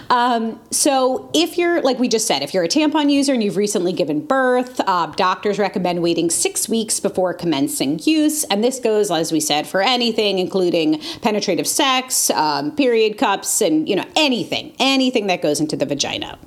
Um, 0.10 0.60
so, 0.72 1.30
if 1.34 1.58
you're, 1.58 1.82
like 1.82 1.99
we 1.99 2.08
just 2.08 2.28
said, 2.28 2.41
if 2.41 2.54
you're 2.54 2.64
a 2.64 2.68
tampon 2.68 3.12
user 3.12 3.34
and 3.34 3.43
you've 3.43 3.58
recently 3.58 3.93
given 3.93 4.26
birth, 4.26 4.82
uh, 4.88 5.08
doctors 5.16 5.60
recommend 5.60 6.02
waiting 6.02 6.30
six 6.30 6.68
weeks 6.68 6.99
before 6.99 7.34
commencing 7.34 7.99
use. 8.04 8.43
And 8.45 8.64
this 8.64 8.80
goes, 8.80 9.12
as 9.12 9.32
we 9.32 9.39
said, 9.39 9.68
for 9.68 9.82
anything, 9.82 10.39
including 10.39 10.99
penetrative 11.22 11.68
sex, 11.68 12.30
um, 12.32 12.76
period 12.76 13.18
cups, 13.18 13.62
and, 13.62 13.88
you 13.88 13.95
know, 13.95 14.06
anything, 14.16 14.74
anything 14.80 15.28
that 15.28 15.41
goes 15.41 15.60
into 15.60 15.76
the 15.76 15.86
vagina. 15.86 16.39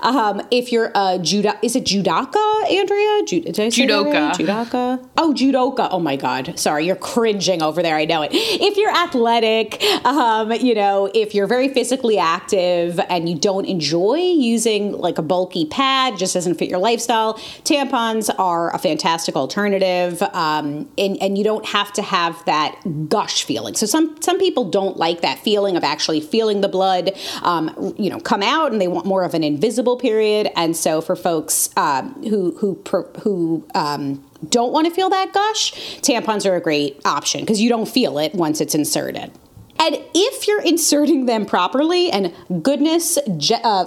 Um, 0.00 0.42
if 0.50 0.72
you're 0.72 0.90
a 0.94 1.18
judo, 1.18 1.52
is 1.62 1.76
it 1.76 1.84
judoka, 1.84 2.44
Andrea? 2.70 3.14
Ju- 3.26 3.40
did 3.42 3.60
I 3.60 3.68
say? 3.68 3.86
Judoka. 3.86 4.32
Judoka. 4.32 5.08
Oh, 5.16 5.32
judoka. 5.34 5.88
Oh 5.90 6.00
my 6.00 6.16
God. 6.16 6.58
Sorry, 6.58 6.86
you're 6.86 6.96
cringing 7.12 7.62
over 7.62 7.82
there. 7.82 7.96
I 7.96 8.04
know 8.04 8.22
it. 8.22 8.30
If 8.32 8.76
you're 8.76 8.94
athletic, 9.04 9.82
um, 10.04 10.52
you 10.52 10.74
know, 10.74 10.87
if 11.14 11.34
you're 11.34 11.46
very 11.46 11.68
physically 11.68 12.18
active 12.18 13.00
and 13.08 13.28
you 13.28 13.36
don't 13.38 13.64
enjoy 13.64 14.16
using 14.16 14.92
like 14.92 15.18
a 15.18 15.22
bulky 15.22 15.66
pad, 15.66 16.16
just 16.16 16.34
doesn't 16.34 16.54
fit 16.54 16.68
your 16.68 16.78
lifestyle, 16.78 17.34
tampons 17.64 18.30
are 18.38 18.74
a 18.74 18.78
fantastic 18.78 19.36
alternative. 19.36 20.22
Um, 20.22 20.88
and, 20.98 21.16
and 21.22 21.38
you 21.38 21.44
don't 21.44 21.66
have 21.66 21.92
to 21.94 22.02
have 22.02 22.44
that 22.46 22.80
gush 23.08 23.44
feeling. 23.44 23.74
So 23.74 23.86
some, 23.86 24.20
some 24.20 24.38
people 24.38 24.70
don't 24.70 24.96
like 24.96 25.20
that 25.22 25.38
feeling 25.38 25.76
of 25.76 25.84
actually 25.84 26.20
feeling 26.20 26.60
the 26.60 26.68
blood, 26.68 27.12
um, 27.42 27.94
you 27.98 28.10
know, 28.10 28.20
come 28.20 28.42
out 28.42 28.72
and 28.72 28.80
they 28.80 28.88
want 28.88 29.06
more 29.06 29.24
of 29.24 29.34
an 29.34 29.44
invisible 29.44 29.96
period. 29.96 30.50
And 30.56 30.76
so 30.76 31.00
for 31.00 31.16
folks 31.16 31.70
um, 31.76 32.22
who, 32.24 32.56
who, 32.58 32.82
who, 33.22 33.66
um, 33.74 34.24
don't 34.48 34.72
want 34.72 34.86
to 34.86 34.92
feel 34.92 35.10
that 35.10 35.32
gush, 35.32 35.72
tampons 36.00 36.48
are 36.48 36.54
a 36.54 36.60
great 36.60 37.00
option 37.04 37.40
because 37.40 37.60
you 37.60 37.68
don't 37.68 37.88
feel 37.88 38.18
it 38.18 38.34
once 38.34 38.60
it's 38.60 38.74
inserted. 38.74 39.32
And 39.80 39.98
if 40.14 40.46
you're 40.48 40.60
inserting 40.62 41.26
them 41.26 41.46
properly, 41.46 42.10
and 42.10 42.34
goodness, 42.62 43.18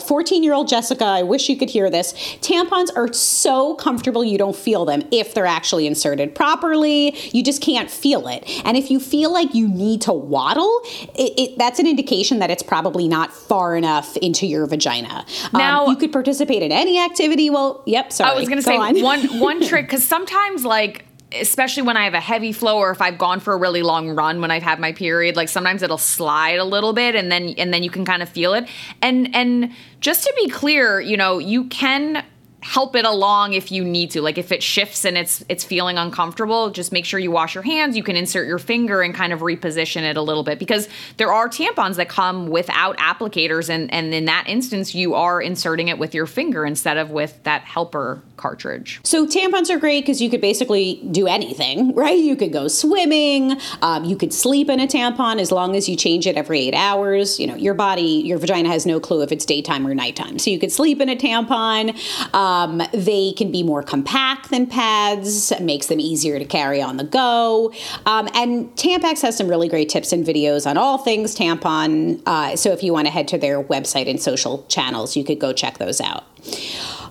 14 0.07 0.43
year 0.43 0.53
old 0.53 0.67
Jessica, 0.67 1.03
I 1.05 1.23
wish 1.23 1.49
you 1.49 1.57
could 1.57 1.69
hear 1.69 1.89
this, 1.89 2.13
tampons 2.41 2.89
are 2.95 3.11
so 3.13 3.75
comfortable 3.75 4.23
you 4.23 4.37
don't 4.37 4.55
feel 4.55 4.85
them 4.85 5.03
if 5.11 5.33
they're 5.33 5.45
actually 5.45 5.87
inserted 5.87 6.33
properly. 6.35 7.15
You 7.31 7.43
just 7.43 7.61
can't 7.61 7.89
feel 7.89 8.27
it. 8.27 8.43
And 8.65 8.77
if 8.77 8.89
you 8.89 8.99
feel 8.99 9.31
like 9.31 9.53
you 9.53 9.67
need 9.67 10.01
to 10.03 10.13
waddle, 10.13 10.81
it, 11.15 11.33
it, 11.37 11.57
that's 11.57 11.79
an 11.79 11.87
indication 11.87 12.39
that 12.39 12.49
it's 12.49 12.63
probably 12.63 13.07
not 13.07 13.33
far 13.33 13.75
enough 13.75 14.15
into 14.17 14.47
your 14.47 14.65
vagina. 14.67 15.25
Um, 15.53 15.59
Now- 15.59 15.87
you 15.87 15.95
could 15.97 16.13
participate 16.13 16.61
in 16.63 16.71
any 16.71 16.99
activity. 16.99 17.49
Well, 17.49 17.83
yep, 17.85 18.13
sorry. 18.13 18.31
I 18.31 18.35
was 18.35 18.47
gonna 18.47 18.61
say 18.61 18.77
on. 18.77 19.01
one 19.01 19.39
one 19.39 19.61
trick 19.67 19.87
because 19.87 20.03
sometimes 20.07 20.63
like 20.63 21.05
especially 21.33 21.83
when 21.83 21.97
I 21.97 22.03
have 22.03 22.13
a 22.13 22.19
heavy 22.19 22.51
flow 22.51 22.77
or 22.77 22.91
if 22.91 23.01
I've 23.01 23.17
gone 23.17 23.39
for 23.39 23.53
a 23.53 23.57
really 23.57 23.83
long 23.83 24.09
run 24.09 24.41
when 24.41 24.51
I've 24.51 24.63
had 24.63 24.79
my 24.79 24.91
period, 24.91 25.35
like 25.35 25.49
sometimes 25.49 25.81
it'll 25.81 25.97
slide 25.97 26.59
a 26.59 26.63
little 26.63 26.93
bit 26.93 27.15
and 27.15 27.31
then 27.31 27.49
and 27.57 27.73
then 27.73 27.83
you 27.83 27.89
can 27.89 28.05
kind 28.05 28.21
of 28.21 28.29
feel 28.29 28.53
it. 28.53 28.67
And 29.01 29.33
and 29.35 29.71
just 29.99 30.23
to 30.23 30.33
be 30.35 30.49
clear, 30.49 30.99
you 30.99 31.17
know, 31.17 31.39
you 31.39 31.65
can 31.65 32.23
help 32.61 32.95
it 32.95 33.05
along 33.05 33.53
if 33.53 33.71
you 33.71 33.83
need 33.83 34.11
to. 34.11 34.21
Like 34.21 34.37
if 34.37 34.51
it 34.51 34.61
shifts 34.61 35.03
and 35.03 35.17
it's 35.17 35.43
it's 35.49 35.63
feeling 35.63 35.97
uncomfortable, 35.97 36.69
just 36.69 36.91
make 36.91 37.05
sure 37.05 37.19
you 37.19 37.31
wash 37.31 37.55
your 37.55 37.63
hands. 37.63 37.97
You 37.97 38.03
can 38.03 38.15
insert 38.15 38.47
your 38.47 38.59
finger 38.59 39.01
and 39.01 39.13
kind 39.15 39.33
of 39.33 39.39
reposition 39.39 40.03
it 40.03 40.15
a 40.15 40.21
little 40.21 40.43
bit 40.43 40.59
because 40.59 40.87
there 41.17 41.33
are 41.33 41.49
tampons 41.49 41.95
that 41.95 42.07
come 42.07 42.47
without 42.47 42.97
applicators 42.97 43.69
and 43.69 43.91
and 43.91 44.13
in 44.13 44.25
that 44.25 44.45
instance 44.47 44.93
you 44.93 45.15
are 45.15 45.41
inserting 45.41 45.87
it 45.87 45.97
with 45.97 46.13
your 46.13 46.27
finger 46.27 46.65
instead 46.65 46.97
of 46.97 47.09
with 47.09 47.41
that 47.43 47.63
helper 47.63 48.21
cartridge. 48.37 48.99
So 49.03 49.25
tampons 49.25 49.69
are 49.69 49.79
great 49.79 50.01
because 50.01 50.21
you 50.21 50.29
could 50.29 50.41
basically 50.41 51.01
do 51.11 51.27
anything, 51.27 51.95
right? 51.95 52.17
You 52.17 52.35
could 52.35 52.53
go 52.53 52.67
swimming, 52.67 53.59
um, 53.81 54.05
you 54.05 54.15
could 54.15 54.33
sleep 54.33 54.69
in 54.69 54.79
a 54.79 54.87
tampon 54.87 55.39
as 55.39 55.51
long 55.51 55.75
as 55.75 55.89
you 55.89 55.95
change 55.95 56.27
it 56.27 56.37
every 56.37 56.59
eight 56.59 56.75
hours. 56.75 57.39
You 57.39 57.47
know, 57.47 57.55
your 57.55 57.73
body, 57.73 58.21
your 58.25 58.37
vagina 58.37 58.69
has 58.69 58.85
no 58.85 58.99
clue 58.99 59.23
if 59.23 59.31
it's 59.31 59.45
daytime 59.45 59.87
or 59.87 59.95
nighttime. 59.95 60.37
So 60.37 60.51
you 60.51 60.59
could 60.59 60.71
sleep 60.71 61.01
in 61.01 61.09
a 61.09 61.15
tampon. 61.15 61.95
Um, 62.35 62.50
they 62.93 63.33
can 63.33 63.51
be 63.51 63.63
more 63.63 63.83
compact 63.83 64.49
than 64.49 64.67
pads, 64.67 65.51
makes 65.59 65.87
them 65.87 65.99
easier 65.99 66.39
to 66.39 66.45
carry 66.45 66.81
on 66.81 66.97
the 66.97 67.03
go. 67.03 67.71
Um, 68.05 68.27
and 68.33 68.69
Tampax 68.75 69.21
has 69.21 69.37
some 69.37 69.47
really 69.47 69.67
great 69.69 69.89
tips 69.89 70.11
and 70.13 70.25
videos 70.25 70.69
on 70.69 70.77
all 70.77 70.97
things 70.97 71.35
tampon. 71.35 72.21
Uh, 72.25 72.55
so 72.55 72.71
if 72.71 72.83
you 72.83 72.93
want 72.93 73.07
to 73.07 73.11
head 73.11 73.27
to 73.29 73.37
their 73.37 73.63
website 73.63 74.09
and 74.09 74.21
social 74.21 74.65
channels, 74.67 75.15
you 75.15 75.23
could 75.23 75.39
go 75.39 75.53
check 75.53 75.77
those 75.77 76.01
out. 76.01 76.23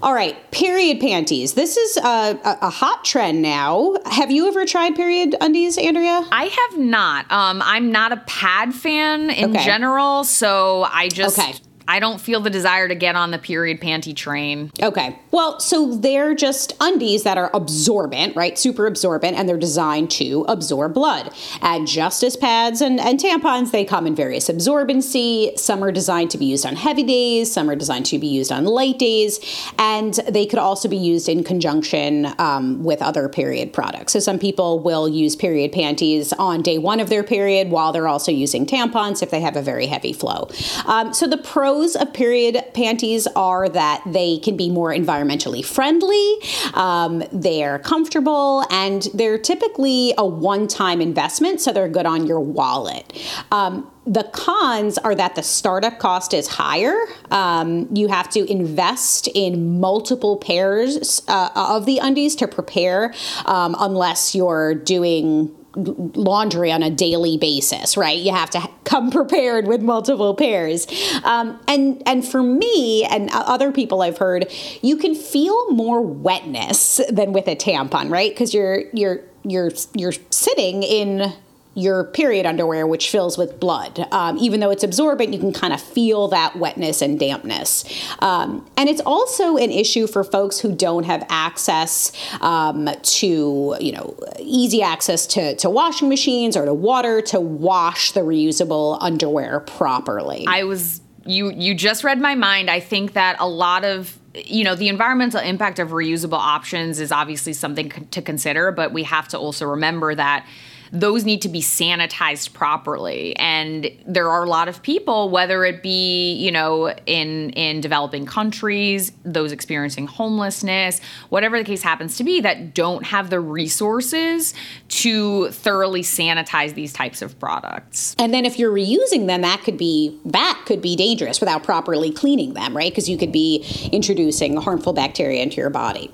All 0.03 0.15
right, 0.15 0.35
period 0.51 0.99
panties. 0.99 1.55
This 1.55 1.77
is 1.77 1.97
a, 1.99 2.01
a, 2.43 2.59
a 2.63 2.71
hot 2.71 3.05
trend 3.05 3.43
now. 3.43 3.97
Have 4.07 4.31
you 4.31 4.49
ever 4.49 4.65
tried 4.65 4.97
period 4.97 5.37
undies, 5.41 5.77
Andrea? 5.77 6.27
I 6.33 6.45
have 6.45 6.79
not. 6.81 7.31
Um, 7.31 7.61
I'm 7.63 7.93
not 7.93 8.11
a 8.13 8.17
pad 8.27 8.75
fan 8.75 9.29
in 9.31 9.51
Okay. 9.51 9.65
general, 9.65 10.25
so 10.25 10.85
I 10.91 11.09
just 11.09 11.39
Okay. 11.39 11.53
I 11.91 11.99
don't 11.99 12.21
feel 12.21 12.39
the 12.41 12.51
desire 12.51 12.87
to 12.87 12.95
get 12.95 13.17
on 13.17 13.33
the 13.33 13.39
period 13.39 13.81
panty 13.81 14.15
train. 14.15 14.71
Okay. 14.81 15.19
Well, 15.33 15.59
so 15.59 15.97
they're 15.97 16.37
just 16.37 16.73
undies 16.79 17.25
that 17.25 17.37
are 17.37 17.51
absorbent, 17.53 18.37
right? 18.37 18.57
Super 18.57 18.87
absorbent, 18.87 19.37
and 19.37 19.49
they're 19.49 19.59
designed 19.59 20.09
to 20.13 20.45
absorb 20.47 20.95
blood. 20.95 21.35
And 21.63 21.89
just 21.89 22.23
as 22.23 22.37
pads 22.37 22.81
and, 22.81 23.01
and 23.01 23.19
tampons, 23.19 23.73
they 23.73 23.85
come 23.85 24.07
in 24.07 24.15
various 24.15 24.49
absorbency. 24.49 25.59
Some 25.59 25.83
are 25.83 25.91
designed 25.91 26.31
to 26.31 26.39
be 26.39 26.45
used 26.45 26.65
on 26.65 26.77
heavy 26.77 27.03
days, 27.03 27.53
some 27.53 27.69
are 27.69 27.75
designed 27.75 28.07
to 28.07 28.21
be 28.21 28.29
used 28.29 28.53
on 28.53 28.67
light 28.67 29.01
days, 29.01 29.41
and 29.77 30.15
they 30.29 30.47
could 30.47 30.61
also 30.61 30.89
be 30.89 30.97
used 30.97 31.29
in 31.29 31.43
conjunction 31.43 32.29
um, 32.39 32.85
with 32.85 33.03
other 33.03 33.29
period 33.29 33.73
products. 33.73 34.13
So 34.13 34.21
some 34.21 34.39
people 34.39 34.79
will 34.79 35.09
use 35.09 35.35
period 35.35 35.73
panties 35.73 36.33
on 36.35 36.63
day 36.63 36.79
one 36.79 37.01
of 37.01 37.09
their 37.09 37.25
period 37.25 37.71
while 37.71 37.91
they're 37.91 38.07
also 38.07 38.31
using 38.31 38.65
tampons 38.65 39.25
if 39.25 39.31
they 39.33 39.41
have 39.41 39.57
a 39.57 39.63
very 39.63 39.87
heavy 39.87 40.13
flow. 40.13 40.49
Um, 40.87 41.13
so 41.13 41.27
the 41.27 41.39
pros 41.39 41.80
of 41.81 42.13
period 42.13 42.63
panties 42.75 43.27
are 43.29 43.69
that 43.69 44.03
they 44.07 44.39
can 44.39 44.57
be 44.57 44.71
more 44.71 44.93
environmentally 44.93 45.65
friendly, 45.65 46.37
um, 46.75 47.23
they're 47.33 47.79
comfortable, 47.79 48.65
and 48.71 49.09
they're 49.15 49.39
typically 49.39 50.13
a 50.19 50.27
one-time 50.27 51.01
investment, 51.01 51.61
so 51.61 51.73
they're 51.73 51.89
good 51.89 52.07
on 52.07 52.27
your 52.27 52.41
wallet. 52.41 53.13
Um, 53.51 53.91
the 54.07 54.25
cons 54.33 54.99
are 54.99 55.15
that 55.15 55.35
the 55.35 55.43
startup 55.43 55.99
cost 55.99 56.35
is 56.35 56.49
higher. 56.49 56.97
Um, 57.31 57.89
you 57.95 58.09
have 58.09 58.29
to 58.31 58.51
invest 58.51 59.29
in 59.29 59.79
multiple 59.79 60.37
pairs 60.39 61.23
uh, 61.29 61.51
of 61.55 61.87
the 61.87 61.99
undies 61.99 62.35
to 62.37 62.49
prepare, 62.49 63.15
um, 63.47 63.77
unless 63.79 64.35
you're 64.35 64.75
doing 64.75 65.55
laundry 65.77 66.73
on 66.73 66.83
a 66.83 66.91
daily 66.91 67.37
basis, 67.37 67.97
right? 67.97 68.19
You 68.19 68.33
have 68.35 68.51
to 68.51 68.69
come 68.91 69.11
prepared 69.11 69.69
with 69.69 69.81
multiple 69.81 70.35
pairs. 70.35 70.87
Um, 71.23 71.61
and 71.69 72.03
and 72.07 72.27
for 72.27 72.43
me 72.43 73.05
and 73.05 73.31
other 73.33 73.71
people 73.71 74.03
I've 74.03 74.19
heard, 74.19 74.51
you 74.83 74.97
can 74.97 75.15
feel 75.15 75.71
more 75.71 76.03
wetness 76.03 77.01
than 77.09 77.33
with 77.33 77.47
a 77.47 77.55
tampon, 77.55 78.11
right? 78.11 78.33
Because 78.33 78.53
you're 78.53 78.83
you're 78.93 79.21
you're 79.45 79.71
you're 79.95 80.13
sitting 80.31 80.83
in 80.83 81.33
your 81.81 82.05
period 82.05 82.47
underwear, 82.47 82.87
which 82.87 83.11
fills 83.11 83.39
with 83.39 83.59
blood. 83.59 84.07
Um, 84.13 84.39
even 84.39 84.61
though 84.61 84.71
it's 84.71 84.85
absorbent, 84.85 85.33
you 85.33 85.39
can 85.39 85.53
kind 85.53 85.73
of 85.73 85.81
feel 85.81 86.29
that 86.29 86.57
wetness 86.57 87.03
and 87.03 87.19
dampness. 87.19 87.85
Um, 88.21 88.69
and 88.77 88.89
it's 88.89 89.01
also 89.05 89.57
an 89.57 89.71
issue 89.71 90.07
for 90.07 90.25
folks 90.25 90.59
who 90.59 90.75
don't 90.75 91.05
have 91.05 91.25
access 91.29 92.13
um, 92.41 92.89
to, 93.03 93.77
you 93.81 93.93
know, 93.93 94.17
easy 94.39 94.83
access 94.83 95.27
to, 95.29 95.57
to 95.57 95.71
washing 95.71 96.09
machines 96.09 96.57
or 96.57 96.65
to 96.65 96.75
water 96.75 97.21
to 97.23 97.41
wash 97.41 98.13
the 98.13 98.21
reusable 98.21 98.99
underwear 99.01 99.61
properly. 99.61 100.45
I 100.47 100.65
was 100.65 101.01
you 101.27 101.51
you 101.51 101.75
just 101.75 102.05
read 102.05 102.21
my 102.21 102.35
mind. 102.35 102.71
I 102.71 102.81
think 102.81 103.13
that 103.13 103.37
a 103.39 103.49
lot 103.49 103.85
of 103.85 104.19
you 104.35 104.65
know 104.65 104.75
the 104.75 104.89
environmental 104.89 105.41
impact 105.41 105.79
of 105.79 105.91
reusable 105.91 106.39
options 106.39 107.01
is 107.01 107.13
obviously 107.13 107.53
something 107.53 107.91
to 108.11 108.23
consider, 108.23 108.73
but 108.73 108.93
we 108.93 109.05
have 109.05 109.29
to 109.29 109.39
also 109.39 109.67
remember 109.67 110.15
that 110.15 110.47
those 110.93 111.25
need 111.25 111.43
to 111.43 111.49
be 111.49 111.61
sanitized 111.61 112.53
properly. 112.53 113.37
And 113.37 113.91
there 114.07 114.29
are 114.29 114.45
a 114.45 114.49
lot 114.49 114.69
of 114.69 114.83
people, 114.83 115.31
whether 115.31 115.65
it 115.65 115.83
be, 115.83 116.35
you 116.35 116.51
know, 116.51 116.95
in 117.07 117.51
in 117.51 117.81
developing 117.81 118.27
countries, 118.27 119.13
those 119.25 119.53
experiencing 119.53 120.07
homelessness, 120.07 121.01
whatever 121.29 121.59
the 121.59 121.65
case 121.65 121.83
happens 121.83 122.17
to 122.17 122.25
be, 122.25 122.41
that 122.41 122.75
don't 122.75 123.05
have 123.05 123.31
the 123.31 123.41
resources 123.41 124.55
to 124.89 125.51
thoroughly 125.51 126.03
sanitize 126.03 126.75
these 126.75 126.93
types 126.93 127.23
of 127.23 127.39
products. 127.39 128.17
And 128.19 128.35
then 128.35 128.45
if 128.45 128.59
you're 128.59 128.73
reusing 128.73 129.27
them, 129.27 129.43
that 129.43 129.63
could 129.63 129.79
be 129.79 130.19
that 130.25 130.63
could 130.67 130.83
be 130.83 130.97
dangerous 130.97 131.41
without 131.41 131.63
properly 131.63 132.11
cleaning 132.11 132.55
them, 132.55 132.77
right? 132.77 132.91
Because 132.91 133.09
you 133.09 133.17
could 133.17 133.33
be 133.33 133.65
introducing 133.93 134.57
harmful 134.57 134.93
bacteria 134.93 135.43
into 135.43 135.57
your 135.57 135.71
body. 135.71 136.11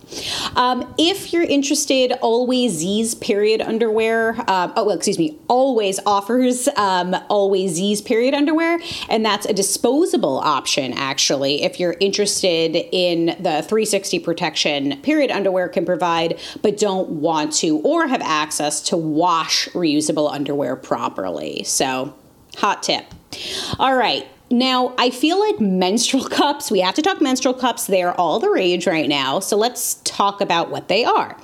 Um, 0.55 0.95
if 0.99 1.33
you're 1.33 1.43
interested, 1.43 2.12
Always 2.20 2.72
Z's 2.72 3.14
period 3.14 3.61
underwear. 3.61 4.37
Um, 4.51 4.65
oh 4.76 4.84
well, 4.84 4.96
excuse 4.96 5.18
me. 5.18 5.38
Always 5.48 6.00
offers 6.06 6.68
um, 6.76 7.14
Always 7.28 7.72
Z's 7.72 8.02
period 8.02 8.34
underwear, 8.34 8.78
and 9.08 9.24
that's 9.24 9.46
a 9.46 9.52
disposable 9.52 10.38
option. 10.38 10.92
Actually, 10.94 11.62
if 11.62 11.78
you're 11.78 11.96
interested 12.00 12.76
in 12.92 13.26
the 13.38 13.62
360 13.62 14.18
protection, 14.20 15.00
period 15.02 15.30
underwear 15.30 15.68
can 15.68 15.84
provide, 15.84 16.38
but 16.62 16.78
don't 16.78 17.08
want 17.08 17.52
to 17.54 17.78
or 17.80 18.06
have 18.06 18.22
access 18.22 18.80
to 18.82 18.96
wash 18.96 19.68
reusable 19.68 20.32
underwear 20.32 20.76
properly. 20.76 21.62
So, 21.64 22.14
hot 22.56 22.82
tip. 22.82 23.04
All 23.78 23.96
right. 23.96 24.26
Now, 24.50 24.94
I 24.96 25.10
feel 25.10 25.40
like 25.40 25.60
menstrual 25.60 26.24
cups, 26.28 26.70
we 26.70 26.80
have 26.80 26.94
to 26.94 27.02
talk 27.02 27.20
menstrual 27.20 27.54
cups. 27.54 27.86
They're 27.86 28.18
all 28.18 28.38
the 28.38 28.50
rage 28.50 28.86
right 28.86 29.08
now. 29.08 29.40
So 29.40 29.56
let's 29.56 29.94
talk 30.04 30.40
about 30.40 30.70
what 30.70 30.88
they 30.88 31.04
are. 31.04 31.36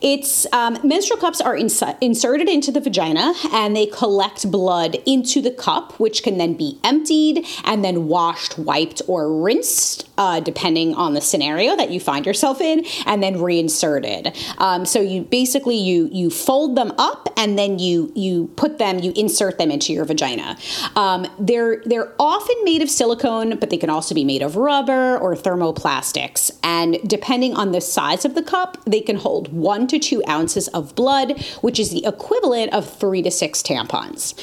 It's 0.00 0.46
um, 0.52 0.78
menstrual 0.82 1.20
cups 1.20 1.40
are 1.40 1.56
ins- 1.56 1.82
inserted 2.00 2.48
into 2.48 2.70
the 2.70 2.80
vagina 2.80 3.34
and 3.52 3.76
they 3.76 3.86
collect 3.86 4.50
blood 4.50 4.96
into 5.06 5.42
the 5.42 5.50
cup, 5.50 5.98
which 6.00 6.22
can 6.22 6.38
then 6.38 6.54
be 6.54 6.78
emptied 6.82 7.46
and 7.64 7.84
then 7.84 8.08
washed, 8.08 8.58
wiped, 8.58 9.02
or 9.06 9.42
rinsed, 9.42 10.08
uh, 10.16 10.40
depending 10.40 10.94
on 10.94 11.14
the 11.14 11.20
scenario 11.20 11.76
that 11.76 11.90
you 11.90 12.00
find 12.00 12.24
yourself 12.24 12.60
in, 12.60 12.84
and 13.06 13.22
then 13.22 13.42
reinserted. 13.42 14.36
Um, 14.58 14.86
so 14.86 15.00
you 15.00 15.22
basically 15.22 15.76
you 15.76 16.08
you 16.12 16.30
fold 16.30 16.76
them 16.76 16.92
up 16.98 17.28
and 17.36 17.58
then 17.58 17.78
you 17.78 18.12
you 18.14 18.48
put 18.56 18.78
them, 18.78 19.00
you 19.00 19.12
insert 19.16 19.58
them 19.58 19.70
into 19.70 19.92
your 19.92 20.04
vagina. 20.04 20.56
Um, 20.96 21.26
they're 21.38 21.82
they're 21.84 22.12
often 22.18 22.56
made 22.64 22.82
of 22.82 22.90
silicone, 22.90 23.58
but 23.58 23.70
they 23.70 23.76
can 23.76 23.90
also 23.90 24.14
be 24.14 24.24
made 24.24 24.42
of 24.42 24.56
rubber 24.56 25.18
or 25.18 25.34
thermoplastics. 25.34 26.50
And 26.62 26.98
depending 27.06 27.54
on 27.54 27.72
the 27.72 27.80
size 27.80 28.24
of 28.24 28.34
the 28.34 28.42
cup, 28.42 28.82
they 28.86 29.00
can 29.00 29.16
hold 29.16 29.52
one 29.52 29.86
to 29.90 29.98
two 29.98 30.22
ounces 30.28 30.68
of 30.68 30.94
blood, 30.94 31.40
which 31.60 31.78
is 31.78 31.90
the 31.90 32.04
equivalent 32.06 32.72
of 32.72 32.88
three 32.88 33.22
to 33.22 33.30
six 33.30 33.62
tampons. 33.62 34.34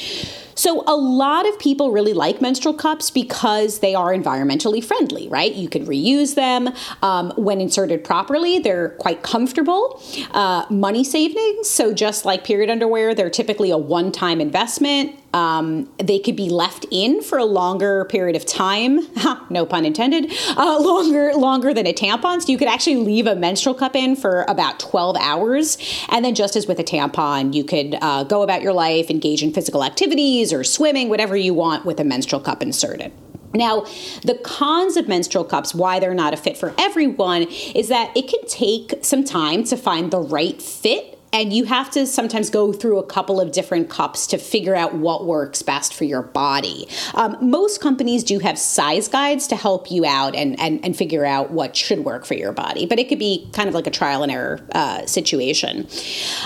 So, 0.57 0.83
a 0.87 0.95
lot 0.95 1.47
of 1.47 1.59
people 1.59 1.91
really 1.91 2.13
like 2.13 2.41
menstrual 2.41 2.73
cups 2.73 3.11
because 3.11 3.79
they 3.79 3.93
are 3.93 4.11
environmentally 4.11 4.83
friendly, 4.83 5.27
right? 5.29 5.53
You 5.53 5.69
can 5.69 5.85
reuse 5.85 6.33
them. 6.33 6.73
Um, 7.03 7.31
when 7.37 7.61
inserted 7.61 8.03
properly, 8.03 8.57
they're 8.57 8.89
quite 8.89 9.21
comfortable. 9.21 10.01
Uh, 10.31 10.65
money 10.71 11.03
savings. 11.03 11.69
So, 11.69 11.93
just 11.93 12.25
like 12.25 12.43
period 12.43 12.71
underwear, 12.71 13.13
they're 13.13 13.29
typically 13.29 13.69
a 13.69 13.77
one 13.77 14.11
time 14.11 14.41
investment. 14.41 15.15
Um, 15.33 15.91
they 15.97 16.17
could 16.17 16.35
be 16.35 16.49
left 16.49 16.85
in 16.89 17.21
for 17.21 17.37
a 17.37 17.45
longer 17.45 18.05
period 18.05 18.35
of 18.35 18.45
time, 18.45 19.01
no 19.49 19.65
pun 19.65 19.85
intended, 19.85 20.31
uh, 20.55 20.79
longer 20.79 21.33
longer 21.33 21.73
than 21.73 21.85
a 21.85 21.93
tampon. 21.93 22.41
So 22.41 22.51
you 22.51 22.57
could 22.57 22.69
actually 22.69 22.95
leave 22.95 23.27
a 23.27 23.35
menstrual 23.35 23.75
cup 23.75 23.95
in 23.95 24.15
for 24.15 24.45
about 24.47 24.79
12 24.79 25.17
hours. 25.17 25.77
And 26.09 26.25
then, 26.25 26.33
just 26.33 26.55
as 26.55 26.65
with 26.65 26.79
a 26.79 26.83
tampon, 26.83 27.53
you 27.53 27.63
could 27.63 27.97
uh, 28.01 28.23
go 28.23 28.41
about 28.41 28.63
your 28.63 28.73
life, 28.73 29.11
engage 29.11 29.43
in 29.43 29.53
physical 29.53 29.83
activities 29.83 30.46
or 30.53 30.63
swimming, 30.63 31.09
whatever 31.09 31.35
you 31.35 31.53
want 31.53 31.85
with 31.85 31.99
a 31.99 32.03
menstrual 32.03 32.41
cup 32.41 32.61
inserted. 32.61 33.11
Now, 33.53 33.85
the 34.23 34.39
cons 34.43 34.97
of 34.97 35.07
menstrual 35.07 35.45
cups, 35.45 35.73
why 35.73 35.99
they're 35.99 36.13
not 36.13 36.33
a 36.33 36.37
fit 36.37 36.57
for 36.57 36.73
everyone, 36.77 37.43
is 37.43 37.87
that 37.87 38.15
it 38.15 38.27
can 38.27 38.45
take 38.47 38.93
some 39.01 39.23
time 39.23 39.63
to 39.65 39.77
find 39.77 40.11
the 40.11 40.19
right 40.19 40.61
fit 40.61 41.16
and 41.33 41.53
you 41.53 41.65
have 41.65 41.91
to 41.91 42.05
sometimes 42.05 42.49
go 42.49 42.71
through 42.71 42.99
a 42.99 43.05
couple 43.05 43.39
of 43.39 43.51
different 43.51 43.89
cups 43.89 44.27
to 44.27 44.37
figure 44.37 44.75
out 44.75 44.95
what 44.95 45.25
works 45.25 45.61
best 45.61 45.93
for 45.93 46.03
your 46.03 46.21
body. 46.21 46.87
Um, 47.13 47.37
most 47.41 47.81
companies 47.81 48.23
do 48.23 48.39
have 48.39 48.57
size 48.57 49.07
guides 49.07 49.47
to 49.47 49.55
help 49.55 49.91
you 49.91 50.05
out 50.05 50.35
and, 50.35 50.59
and, 50.59 50.83
and 50.83 50.95
figure 50.95 51.25
out 51.25 51.51
what 51.51 51.75
should 51.75 52.05
work 52.05 52.25
for 52.25 52.33
your 52.33 52.51
body, 52.51 52.85
but 52.85 52.99
it 52.99 53.09
could 53.09 53.19
be 53.19 53.49
kind 53.53 53.67
of 53.67 53.75
like 53.75 53.87
a 53.87 53.91
trial 53.91 54.23
and 54.23 54.31
error 54.31 54.59
uh, 54.71 55.05
situation. 55.05 55.87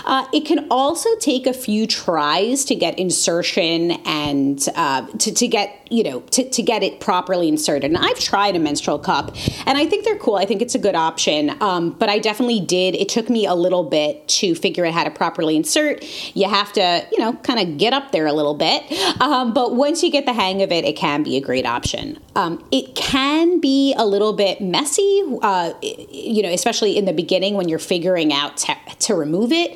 Uh, 0.06 0.26
it 0.34 0.46
can 0.46 0.68
also 0.70 1.10
take 1.18 1.48
a 1.48 1.54
few 1.54 1.86
tries 1.88 2.66
to 2.66 2.76
get 2.76 2.98
insertion 2.98 3.92
and 4.06 4.68
uh, 4.76 5.06
to, 5.18 5.34
to 5.34 5.48
get 5.48 5.81
you 5.92 6.04
know 6.04 6.22
to, 6.32 6.50
to 6.50 6.62
get 6.64 6.84
it 6.84 7.00
properly 7.00 7.48
inserted. 7.48 7.92
And 7.92 7.98
i've 7.98 8.20
tried 8.20 8.56
a 8.56 8.60
menstrual 8.60 9.00
cup 9.00 9.36
and 9.66 9.78
i 9.78 9.86
think 9.86 10.06
they're 10.06 10.18
cool. 10.18 10.36
I 10.36 10.46
think 10.46 10.62
it's 10.62 10.76
a 10.76 10.80
good 10.80 10.96
option. 10.96 11.62
Um, 11.62 11.92
but 11.92 12.10
i 12.10 12.20
definitely 12.20 12.60
did. 12.60 12.96
It 12.96 13.10
took 13.10 13.30
me 13.30 13.46
a 13.46 13.54
little 13.54 13.84
bit 13.84 14.28
to 14.40 14.56
figure 14.56 14.86
out 14.86 14.94
how 14.94 15.04
to 15.04 15.12
properly 15.12 15.56
insert. 15.56 16.04
You 16.36 16.48
have 16.50 16.72
to 16.74 17.06
you 17.12 17.20
know 17.20 17.34
kind 17.34 17.60
of 17.60 17.78
get 17.78 17.94
up 17.94 18.12
there 18.12 18.28
a 18.28 18.34
little 18.34 18.54
bit. 18.54 18.84
Um, 19.22 19.54
but 19.54 19.76
once 19.76 20.04
you 20.04 20.12
get 20.12 20.26
the 20.26 20.34
hang 20.34 20.62
of 20.62 20.72
it 20.72 20.86
it 20.86 20.96
can 20.96 21.24
be 21.24 21.38
a 21.38 21.42
great 21.42 21.66
option. 21.66 22.20
Um, 22.36 22.64
it 22.72 22.96
can 22.96 23.60
be 23.60 23.94
a 23.98 24.06
little 24.06 24.34
bit 24.34 24.62
messy 24.62 25.24
uh, 25.42 25.74
you 25.82 26.42
know 26.42 26.50
especially 26.50 26.98
in 26.98 27.06
the 27.06 27.14
beginning 27.14 27.56
when 27.56 27.68
you're 27.70 27.80
figuring 27.80 28.32
out 28.34 28.58
to, 28.58 28.76
to 29.00 29.16
remove 29.16 29.52
it. 29.52 29.72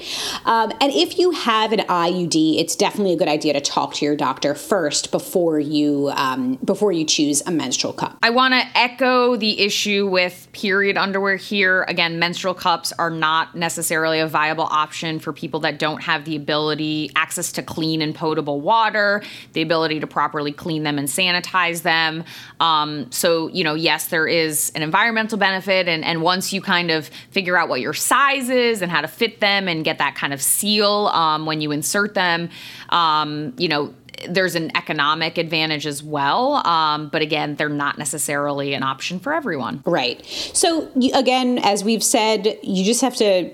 Um, 0.46 0.72
and 0.80 0.92
if 0.94 1.20
you 1.20 1.32
have 1.32 1.72
an 1.72 1.80
iud 1.80 2.60
it's 2.60 2.76
definitely 2.76 3.14
a 3.14 3.18
good 3.18 3.28
idea 3.28 3.54
to 3.54 3.62
talk 3.62 3.94
to 3.96 4.06
your 4.06 4.16
doctor 4.16 4.56
first 4.56 5.12
before 5.12 5.60
you 5.60 6.05
um, 6.12 6.56
before 6.56 6.92
you 6.92 7.06
choose 7.06 7.42
a 7.46 7.52
menstrual 7.52 7.94
cup. 7.94 8.18
I 8.22 8.30
want 8.30 8.54
to 8.54 8.64
echo 8.78 9.36
the 9.36 9.62
issue 9.62 10.08
with 10.08 10.48
period 10.52 10.98
underwear 10.98 11.36
here. 11.36 11.84
Again, 11.84 12.20
menstrual 12.20 12.54
cups 12.54 12.94
are 12.98 13.10
not 13.10 13.56
necessarily 13.56 14.20
a 14.20 14.28
viable 14.28 14.66
option 14.66 15.20
for 15.20 15.34
people 15.34 15.60
that 15.62 15.80
don't 15.80 16.02
have 16.04 16.26
the 16.26 16.36
ability, 16.36 17.12
access 17.16 17.52
to 17.54 17.64
clean 17.64 18.02
and 18.02 18.14
potable 18.14 18.62
water, 18.62 19.22
the 19.54 19.62
ability 19.62 20.00
to 20.00 20.08
properly 20.08 20.52
clean 20.52 20.84
them 20.84 20.98
and 20.98 21.08
sanitize 21.08 21.82
them. 21.82 22.24
Um, 22.60 23.12
so, 23.12 23.48
you 23.50 23.64
know, 23.64 23.76
yes, 23.76 24.08
there 24.08 24.28
is 24.28 24.72
an 24.76 24.82
environmental 24.82 25.38
benefit. 25.38 25.88
And, 25.88 26.04
and 26.04 26.22
once 26.22 26.54
you 26.54 26.62
kind 26.62 26.92
of 26.92 27.08
figure 27.32 27.58
out 27.58 27.70
what 27.70 27.82
your 27.82 27.94
size 27.94 28.50
is 28.50 28.82
and 28.82 28.92
how 28.92 29.02
to 29.02 29.08
fit 29.08 29.40
them 29.40 29.68
and 29.68 29.84
get 29.84 29.98
that 29.98 30.16
kind 30.16 30.34
of 30.34 30.42
seal 30.42 31.08
um, 31.08 31.46
when 31.46 31.62
you 31.62 31.72
insert 31.72 32.14
them, 32.14 32.50
um, 32.90 33.54
you 33.58 33.68
know, 33.68 33.94
there's 34.28 34.56
an 34.56 34.76
economic 34.76 35.38
advantage 35.38 35.86
as 35.86 36.02
well. 36.04 36.66
Um, 36.68 37.10
but 37.10 37.22
again, 37.22 37.56
they're 37.56 37.70
not 37.70 37.98
necessarily 37.98 38.74
an 38.74 38.84
option 38.84 39.20
for 39.20 39.34
everyone. 39.34 39.82
Right. 39.86 40.26
So, 40.26 40.90
again, 41.14 41.60
as 41.60 41.84
we've 41.84 42.04
said, 42.04 42.58
you 42.64 42.84
just 42.84 43.02
have 43.02 43.16
to 43.18 43.52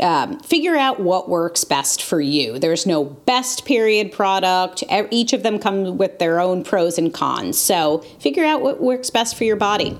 um, 0.00 0.38
figure 0.40 0.76
out 0.76 1.00
what 1.00 1.28
works 1.28 1.64
best 1.64 2.02
for 2.02 2.20
you. 2.20 2.58
There's 2.58 2.86
no 2.86 3.04
best 3.04 3.64
period 3.64 4.12
product. 4.12 4.82
Each 5.10 5.32
of 5.32 5.42
them 5.42 5.58
come 5.58 5.96
with 5.98 6.18
their 6.18 6.40
own 6.40 6.64
pros 6.64 6.98
and 6.98 7.12
cons. 7.12 7.58
So 7.58 7.98
figure 8.18 8.44
out 8.44 8.62
what 8.62 8.80
works 8.80 9.10
best 9.10 9.36
for 9.36 9.44
your 9.44 9.56
body. 9.56 9.96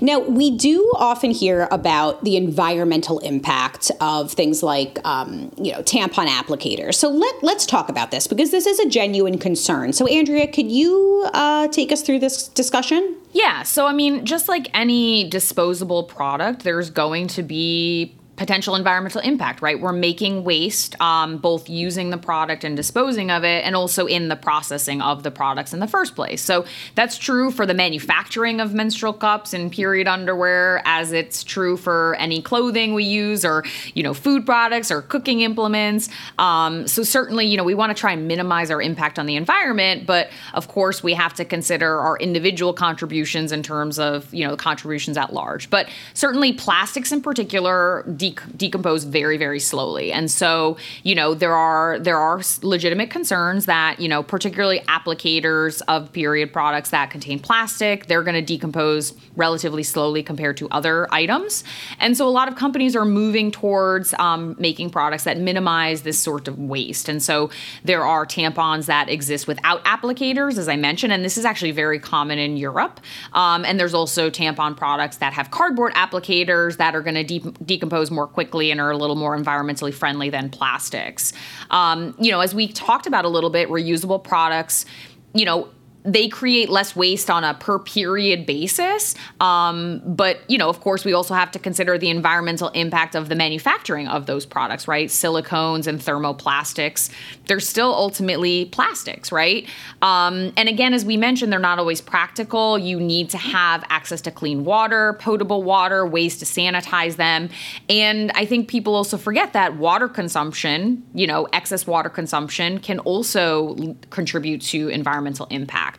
Now, 0.00 0.18
we 0.20 0.56
do 0.56 0.92
often 0.96 1.30
hear 1.30 1.68
about 1.70 2.24
the 2.24 2.36
environmental 2.36 3.18
impact 3.20 3.90
of 4.00 4.32
things 4.32 4.62
like, 4.62 4.98
um, 5.04 5.52
you 5.60 5.72
know, 5.72 5.82
tampon 5.82 6.26
applicators. 6.26 6.94
So 6.94 7.10
let, 7.10 7.42
let's 7.42 7.66
talk 7.66 7.88
about 7.88 8.10
this 8.10 8.26
because 8.26 8.50
this 8.50 8.66
is 8.66 8.78
a 8.78 8.88
genuine 8.88 9.38
concern. 9.38 9.92
So, 9.92 10.06
Andrea, 10.06 10.46
could 10.46 10.70
you 10.70 11.28
uh, 11.34 11.68
take 11.68 11.92
us 11.92 12.02
through 12.02 12.20
this 12.20 12.48
discussion? 12.48 13.16
Yeah. 13.32 13.62
So, 13.62 13.86
I 13.86 13.92
mean, 13.92 14.24
just 14.24 14.48
like 14.48 14.68
any 14.74 15.28
disposable 15.28 16.04
product, 16.04 16.62
there's 16.62 16.90
going 16.90 17.28
to 17.28 17.42
be 17.42 18.16
potential 18.36 18.74
environmental 18.74 19.20
impact, 19.20 19.62
right? 19.62 19.80
We're 19.80 19.92
making 19.92 20.44
waste, 20.44 21.00
um, 21.00 21.38
both 21.38 21.68
using 21.68 22.10
the 22.10 22.18
product 22.18 22.64
and 22.64 22.76
disposing 22.76 23.30
of 23.30 23.44
it, 23.44 23.64
and 23.64 23.76
also 23.76 24.06
in 24.06 24.28
the 24.28 24.36
processing 24.36 25.00
of 25.00 25.22
the 25.22 25.30
products 25.30 25.72
in 25.72 25.80
the 25.80 25.86
first 25.86 26.16
place. 26.16 26.42
So 26.42 26.64
that's 26.94 27.16
true 27.16 27.50
for 27.50 27.64
the 27.64 27.74
manufacturing 27.74 28.60
of 28.60 28.74
menstrual 28.74 29.12
cups 29.12 29.54
and 29.54 29.70
period 29.70 30.08
underwear, 30.08 30.82
as 30.84 31.12
it's 31.12 31.44
true 31.44 31.76
for 31.76 32.16
any 32.16 32.42
clothing 32.42 32.94
we 32.94 33.04
use, 33.04 33.44
or 33.44 33.64
you 33.94 34.02
know, 34.02 34.14
food 34.14 34.44
products 34.44 34.90
or 34.90 35.02
cooking 35.02 35.42
implements. 35.42 36.08
Um, 36.38 36.88
so 36.88 37.04
certainly, 37.04 37.46
you 37.46 37.56
know, 37.56 37.64
we 37.64 37.74
want 37.74 37.96
to 37.96 38.00
try 38.00 38.12
and 38.12 38.26
minimize 38.26 38.70
our 38.70 38.82
impact 38.82 39.18
on 39.18 39.26
the 39.26 39.36
environment, 39.36 40.06
but 40.06 40.30
of 40.54 40.66
course, 40.66 41.02
we 41.02 41.14
have 41.14 41.34
to 41.34 41.44
consider 41.44 42.00
our 42.00 42.16
individual 42.18 42.72
contributions 42.72 43.52
in 43.52 43.62
terms 43.62 43.98
of 43.98 44.32
you 44.34 44.44
know 44.44 44.50
the 44.50 44.56
contributions 44.56 45.16
at 45.16 45.32
large. 45.32 45.70
But 45.70 45.88
certainly, 46.14 46.52
plastics 46.52 47.12
in 47.12 47.22
particular 47.22 48.02
de- 48.30 48.36
decompose 48.56 49.04
very 49.04 49.36
very 49.36 49.60
slowly. 49.60 50.12
And 50.12 50.30
so 50.30 50.76
you 51.02 51.14
know 51.14 51.34
there 51.34 51.54
are 51.54 51.98
there 51.98 52.18
are 52.18 52.40
legitimate 52.62 53.10
concerns 53.10 53.66
that 53.66 54.00
you 54.00 54.08
know 54.08 54.22
particularly 54.22 54.80
applicators 54.88 55.82
of 55.88 56.12
period 56.12 56.52
products 56.52 56.90
that 56.90 57.10
contain 57.10 57.38
plastic 57.38 58.06
they're 58.06 58.22
going 58.22 58.34
to 58.34 58.42
decompose 58.42 59.14
relatively 59.36 59.82
slowly 59.82 60.22
compared 60.22 60.56
to 60.56 60.68
other 60.70 61.12
items. 61.12 61.64
And 61.98 62.16
so 62.16 62.26
a 62.26 62.30
lot 62.30 62.48
of 62.48 62.56
companies 62.56 62.96
are 62.96 63.04
moving 63.04 63.50
towards 63.50 64.14
um, 64.14 64.56
making 64.58 64.90
products 64.90 65.24
that 65.24 65.38
minimize 65.38 66.02
this 66.02 66.18
sort 66.18 66.48
of 66.48 66.58
waste. 66.58 67.08
And 67.08 67.22
so 67.22 67.50
there 67.84 68.04
are 68.04 68.26
tampons 68.26 68.86
that 68.86 69.08
exist 69.08 69.46
without 69.46 69.84
applicators 69.84 70.58
as 70.58 70.68
i 70.68 70.76
mentioned 70.76 71.12
and 71.12 71.24
this 71.24 71.36
is 71.36 71.44
actually 71.44 71.70
very 71.70 71.98
common 71.98 72.38
in 72.38 72.56
europe. 72.56 73.00
Um, 73.32 73.64
and 73.64 73.78
there's 73.78 73.94
also 73.94 74.30
tampon 74.30 74.76
products 74.76 75.18
that 75.18 75.32
have 75.32 75.50
cardboard 75.50 75.92
applicators 75.94 76.76
that 76.78 76.94
are 76.94 77.02
going 77.02 77.14
to 77.14 77.24
de- 77.24 77.52
decompose 77.64 78.10
more 78.14 78.26
quickly 78.26 78.70
and 78.70 78.80
are 78.80 78.90
a 78.90 78.96
little 78.96 79.16
more 79.16 79.36
environmentally 79.36 79.92
friendly 79.92 80.30
than 80.30 80.48
plastics. 80.48 81.32
Um, 81.70 82.14
you 82.18 82.30
know, 82.30 82.40
as 82.40 82.54
we 82.54 82.68
talked 82.68 83.06
about 83.06 83.24
a 83.24 83.28
little 83.28 83.50
bit, 83.50 83.68
reusable 83.68 84.22
products, 84.22 84.86
you 85.34 85.44
know, 85.44 85.68
they 86.04 86.28
create 86.28 86.68
less 86.68 86.94
waste 86.94 87.30
on 87.30 87.44
a 87.44 87.54
per 87.54 87.78
period 87.78 88.44
basis. 88.44 89.14
Um, 89.40 90.02
but, 90.04 90.38
you 90.48 90.58
know, 90.58 90.68
of 90.68 90.80
course, 90.80 91.04
we 91.04 91.14
also 91.14 91.32
have 91.32 91.50
to 91.52 91.58
consider 91.58 91.96
the 91.96 92.10
environmental 92.10 92.68
impact 92.70 93.14
of 93.14 93.30
the 93.30 93.34
manufacturing 93.34 94.06
of 94.06 94.26
those 94.26 94.44
products, 94.44 94.86
right? 94.86 95.08
Silicones 95.08 95.86
and 95.86 95.98
thermoplastics, 95.98 97.10
they're 97.46 97.58
still 97.58 97.94
ultimately 97.94 98.66
plastics, 98.66 99.32
right? 99.32 99.66
Um, 100.02 100.52
and 100.58 100.68
again, 100.68 100.92
as 100.92 101.06
we 101.06 101.16
mentioned, 101.16 101.50
they're 101.50 101.58
not 101.58 101.78
always 101.78 102.02
practical. 102.02 102.78
You 102.78 103.00
need 103.00 103.30
to 103.30 103.38
have 103.38 103.82
access 103.88 104.20
to 104.22 104.30
clean 104.30 104.64
water, 104.64 105.14
potable 105.14 105.62
water, 105.62 106.06
ways 106.06 106.36
to 106.38 106.44
sanitize 106.44 107.16
them. 107.16 107.48
And 107.88 108.30
I 108.34 108.44
think 108.44 108.68
people 108.68 108.94
also 108.94 109.16
forget 109.16 109.54
that 109.54 109.76
water 109.76 110.08
consumption, 110.08 111.02
you 111.14 111.26
know, 111.26 111.48
excess 111.54 111.86
water 111.86 112.10
consumption 112.10 112.78
can 112.78 112.98
also 113.00 113.96
contribute 114.10 114.60
to 114.62 114.88
environmental 114.88 115.46
impact. 115.46 115.93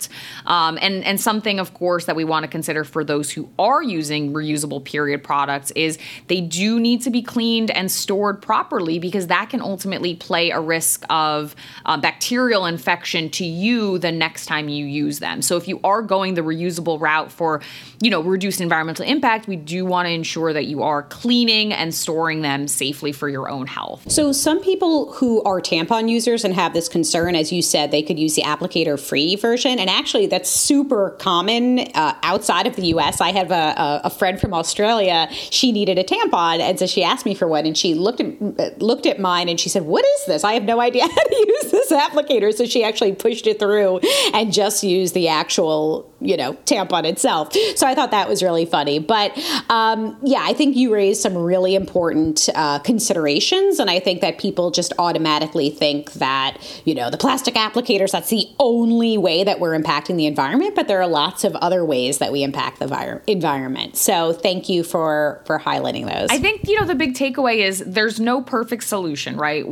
Um, 0.45 0.77
and, 0.81 1.03
and 1.03 1.19
something, 1.19 1.59
of 1.59 1.73
course, 1.73 2.05
that 2.05 2.15
we 2.15 2.23
want 2.23 2.43
to 2.43 2.47
consider 2.47 2.83
for 2.83 3.03
those 3.03 3.31
who 3.31 3.49
are 3.57 3.81
using 3.81 4.33
reusable 4.33 4.83
period 4.83 5.23
products 5.23 5.71
is 5.71 5.97
they 6.27 6.41
do 6.41 6.79
need 6.79 7.01
to 7.01 7.09
be 7.09 7.21
cleaned 7.21 7.71
and 7.71 7.91
stored 7.91 8.41
properly 8.41 8.99
because 8.99 9.27
that 9.27 9.49
can 9.49 9.61
ultimately 9.61 10.15
play 10.15 10.51
a 10.51 10.59
risk 10.59 11.05
of 11.09 11.55
uh, 11.85 11.97
bacterial 11.97 12.65
infection 12.65 13.29
to 13.29 13.45
you 13.45 13.97
the 13.99 14.11
next 14.11 14.45
time 14.45 14.69
you 14.69 14.85
use 14.85 15.19
them. 15.19 15.41
So 15.41 15.57
if 15.57 15.67
you 15.67 15.79
are 15.83 16.01
going 16.01 16.33
the 16.35 16.41
reusable 16.41 16.99
route 16.99 17.31
for, 17.31 17.61
you 18.01 18.09
know, 18.09 18.21
reduced 18.21 18.61
environmental 18.61 19.05
impact, 19.05 19.47
we 19.47 19.55
do 19.55 19.85
want 19.85 20.07
to 20.07 20.11
ensure 20.11 20.53
that 20.53 20.65
you 20.65 20.83
are 20.83 21.03
cleaning 21.03 21.73
and 21.73 21.93
storing 21.93 22.41
them 22.41 22.67
safely 22.67 23.11
for 23.11 23.29
your 23.29 23.49
own 23.49 23.67
health. 23.67 24.11
So 24.11 24.31
some 24.31 24.61
people 24.61 25.11
who 25.13 25.41
are 25.43 25.61
tampon 25.61 26.09
users 26.09 26.43
and 26.43 26.53
have 26.53 26.73
this 26.73 26.87
concern, 26.87 27.35
as 27.35 27.51
you 27.51 27.61
said, 27.61 27.91
they 27.91 28.03
could 28.03 28.19
use 28.19 28.35
the 28.35 28.43
applicator 28.43 28.99
free 28.99 29.35
version. 29.35 29.79
And 29.85 29.91
actually, 29.91 30.25
that's 30.25 30.49
super 30.49 31.11
common 31.19 31.77
uh, 31.93 32.15
outside 32.23 32.65
of 32.65 32.75
the 32.75 32.87
US. 32.95 33.21
I 33.21 33.31
have 33.31 33.51
a, 33.51 34.01
a, 34.03 34.09
friend 34.09 34.41
from 34.41 34.51
Australia. 34.51 35.27
She 35.31 35.71
needed 35.71 35.99
a 35.99 36.03
tampon, 36.03 36.59
and 36.59 36.79
so 36.79 36.87
she 36.87 37.03
asked 37.03 37.23
me 37.23 37.35
for 37.35 37.47
one. 37.47 37.67
And 37.67 37.77
she 37.77 37.93
looked 37.93 38.19
at 38.19 38.81
looked 38.81 39.05
at 39.05 39.19
mine, 39.19 39.47
and 39.47 39.59
she 39.59 39.69
said, 39.69 39.83
"What 39.83 40.03
is 40.03 40.25
this? 40.25 40.43
I 40.43 40.53
have 40.53 40.63
no 40.63 40.81
idea 40.81 41.03
how 41.07 41.23
to 41.23 41.35
use 41.35 41.71
this 41.71 41.91
applicator." 41.91 42.51
So 42.51 42.65
she 42.65 42.83
actually 42.83 43.13
pushed 43.13 43.45
it 43.45 43.59
through 43.59 43.99
and 44.33 44.51
just 44.51 44.83
used 44.83 45.13
the 45.13 45.27
actual, 45.27 46.11
you 46.27 46.37
know, 46.37 46.53
tampon 46.65 47.05
itself. 47.05 47.53
So 47.75 47.87
I 47.87 47.95
thought 47.95 48.11
that 48.11 48.27
was 48.27 48.41
really 48.41 48.65
funny. 48.65 48.99
But 48.99 49.37
um, 49.69 50.17
yeah, 50.23 50.41
I 50.41 50.53
think 50.53 50.75
you 50.75 50.93
raised 50.93 51.21
some 51.21 51.35
really 51.35 51.75
important 51.75 52.49
uh, 52.55 52.79
considerations, 52.79 53.79
and 53.79 53.89
I 53.89 53.99
think 53.99 54.21
that 54.21 54.37
people 54.37 54.71
just 54.71 54.93
automatically 54.99 55.69
think 55.69 56.13
that 56.13 56.57
you 56.85 56.95
know 56.95 57.09
the 57.09 57.17
plastic 57.17 57.55
applicators 57.55 58.11
that's 58.11 58.29
the 58.29 58.47
only 58.59 59.17
way 59.17 59.43
that 59.43 59.59
we're 59.59 59.77
impacting 59.77 60.17
the 60.17 60.25
environment, 60.25 60.75
but 60.75 60.87
there 60.87 61.01
are 61.01 61.07
lots 61.07 61.43
of 61.43 61.55
other 61.55 61.83
ways 61.85 62.19
that 62.19 62.31
we 62.31 62.43
impact 62.43 62.79
the 62.79 62.87
vi- 62.87 63.19
environment. 63.27 63.95
So 63.95 64.33
thank 64.33 64.69
you 64.69 64.83
for 64.83 65.41
for 65.45 65.59
highlighting 65.59 66.05
those. 66.11 66.29
I 66.29 66.39
think 66.39 66.67
you 66.67 66.79
know 66.79 66.85
the 66.85 66.95
big 66.95 67.13
takeaway 67.13 67.57
is 67.57 67.79
there's 67.79 68.19
no 68.19 68.41
perfect 68.41 68.83
solution, 68.83 69.37
right? 69.37 69.65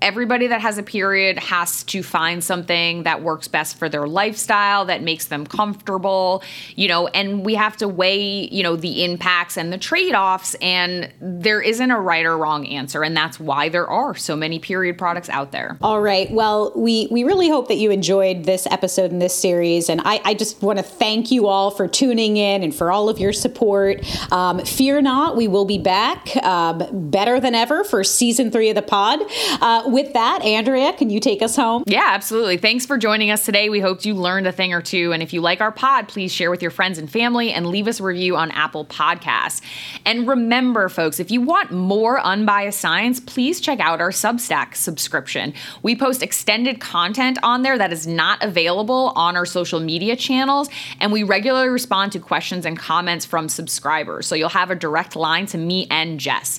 Everybody 0.00 0.46
that 0.46 0.60
has 0.60 0.78
a 0.78 0.82
period 0.82 1.38
has 1.38 1.82
to 1.84 2.02
find 2.02 2.42
something 2.42 3.02
that 3.02 3.22
works 3.22 3.48
best 3.48 3.78
for 3.78 3.88
their 3.88 4.06
lifestyle 4.06 4.84
that 4.84 5.02
makes 5.02 5.26
them 5.26 5.46
comfortable 5.46 6.42
you 6.76 6.88
know 6.88 7.08
and 7.08 7.44
we 7.44 7.54
have 7.54 7.76
to 7.76 7.88
weigh 7.88 8.48
you 8.48 8.62
know 8.62 8.76
the 8.76 9.04
impacts 9.04 9.56
and 9.56 9.72
the 9.72 9.78
trade-offs 9.78 10.54
and 10.60 11.12
there 11.20 11.60
isn't 11.60 11.90
a 11.90 12.00
right 12.00 12.26
or 12.26 12.36
wrong 12.36 12.66
answer 12.66 13.02
and 13.02 13.16
that's 13.16 13.40
why 13.40 13.68
there 13.68 13.86
are 13.86 14.14
so 14.14 14.36
many 14.36 14.58
period 14.58 14.96
products 14.98 15.28
out 15.28 15.52
there. 15.52 15.76
All 15.82 16.00
right. 16.00 16.30
Well 16.30 16.72
we 16.76 17.08
we 17.10 17.24
really 17.24 17.48
hope 17.48 17.68
that 17.68 17.76
you 17.76 17.90
enjoyed 17.90 18.44
this 18.44 18.66
episode 18.70 19.10
in 19.10 19.18
this 19.18 19.34
series 19.34 19.88
and 19.88 20.00
i, 20.04 20.20
I 20.24 20.34
just 20.34 20.62
want 20.62 20.78
to 20.78 20.82
thank 20.82 21.30
you 21.30 21.46
all 21.46 21.70
for 21.70 21.88
tuning 21.88 22.36
in 22.36 22.62
and 22.62 22.74
for 22.74 22.90
all 22.90 23.08
of 23.08 23.18
your 23.18 23.32
support. 23.32 24.04
Um, 24.32 24.64
fear 24.64 25.00
not 25.00 25.36
we 25.36 25.48
will 25.48 25.64
be 25.64 25.78
back 25.78 26.36
um, 26.44 26.82
better 27.10 27.40
than 27.40 27.54
ever 27.54 27.84
for 27.84 28.04
season 28.04 28.50
three 28.50 28.68
of 28.68 28.74
the 28.74 28.82
pod. 28.82 29.20
Uh, 29.60 29.87
with 29.88 30.12
that, 30.12 30.42
Andrea, 30.42 30.92
can 30.92 31.10
you 31.10 31.20
take 31.20 31.42
us 31.42 31.56
home? 31.56 31.82
Yeah, 31.86 32.06
absolutely. 32.06 32.56
Thanks 32.56 32.86
for 32.86 32.98
joining 32.98 33.30
us 33.30 33.44
today. 33.44 33.68
We 33.68 33.80
hope 33.80 34.04
you 34.04 34.14
learned 34.14 34.46
a 34.46 34.52
thing 34.52 34.72
or 34.72 34.82
two. 34.82 35.12
And 35.12 35.22
if 35.22 35.32
you 35.32 35.40
like 35.40 35.60
our 35.60 35.72
pod, 35.72 36.08
please 36.08 36.32
share 36.32 36.50
with 36.50 36.62
your 36.62 36.70
friends 36.70 36.98
and 36.98 37.10
family 37.10 37.52
and 37.52 37.66
leave 37.66 37.88
us 37.88 38.00
a 38.00 38.02
review 38.02 38.36
on 38.36 38.50
Apple 38.52 38.84
Podcasts. 38.84 39.60
And 40.04 40.28
remember, 40.28 40.88
folks, 40.88 41.20
if 41.20 41.30
you 41.30 41.40
want 41.40 41.70
more 41.70 42.20
unbiased 42.20 42.80
science, 42.80 43.20
please 43.20 43.60
check 43.60 43.80
out 43.80 44.00
our 44.00 44.10
Substack 44.10 44.74
subscription. 44.74 45.54
We 45.82 45.96
post 45.96 46.22
extended 46.22 46.80
content 46.80 47.38
on 47.42 47.62
there 47.62 47.78
that 47.78 47.92
is 47.92 48.06
not 48.06 48.42
available 48.42 49.12
on 49.16 49.36
our 49.36 49.46
social 49.46 49.80
media 49.80 50.16
channels. 50.16 50.68
And 51.00 51.12
we 51.12 51.22
regularly 51.22 51.68
respond 51.68 52.12
to 52.12 52.20
questions 52.20 52.66
and 52.66 52.78
comments 52.78 53.24
from 53.24 53.48
subscribers. 53.48 54.26
So 54.26 54.34
you'll 54.34 54.48
have 54.50 54.70
a 54.70 54.74
direct 54.74 55.16
line 55.16 55.46
to 55.46 55.58
me 55.58 55.86
and 55.90 56.20
Jess. 56.20 56.58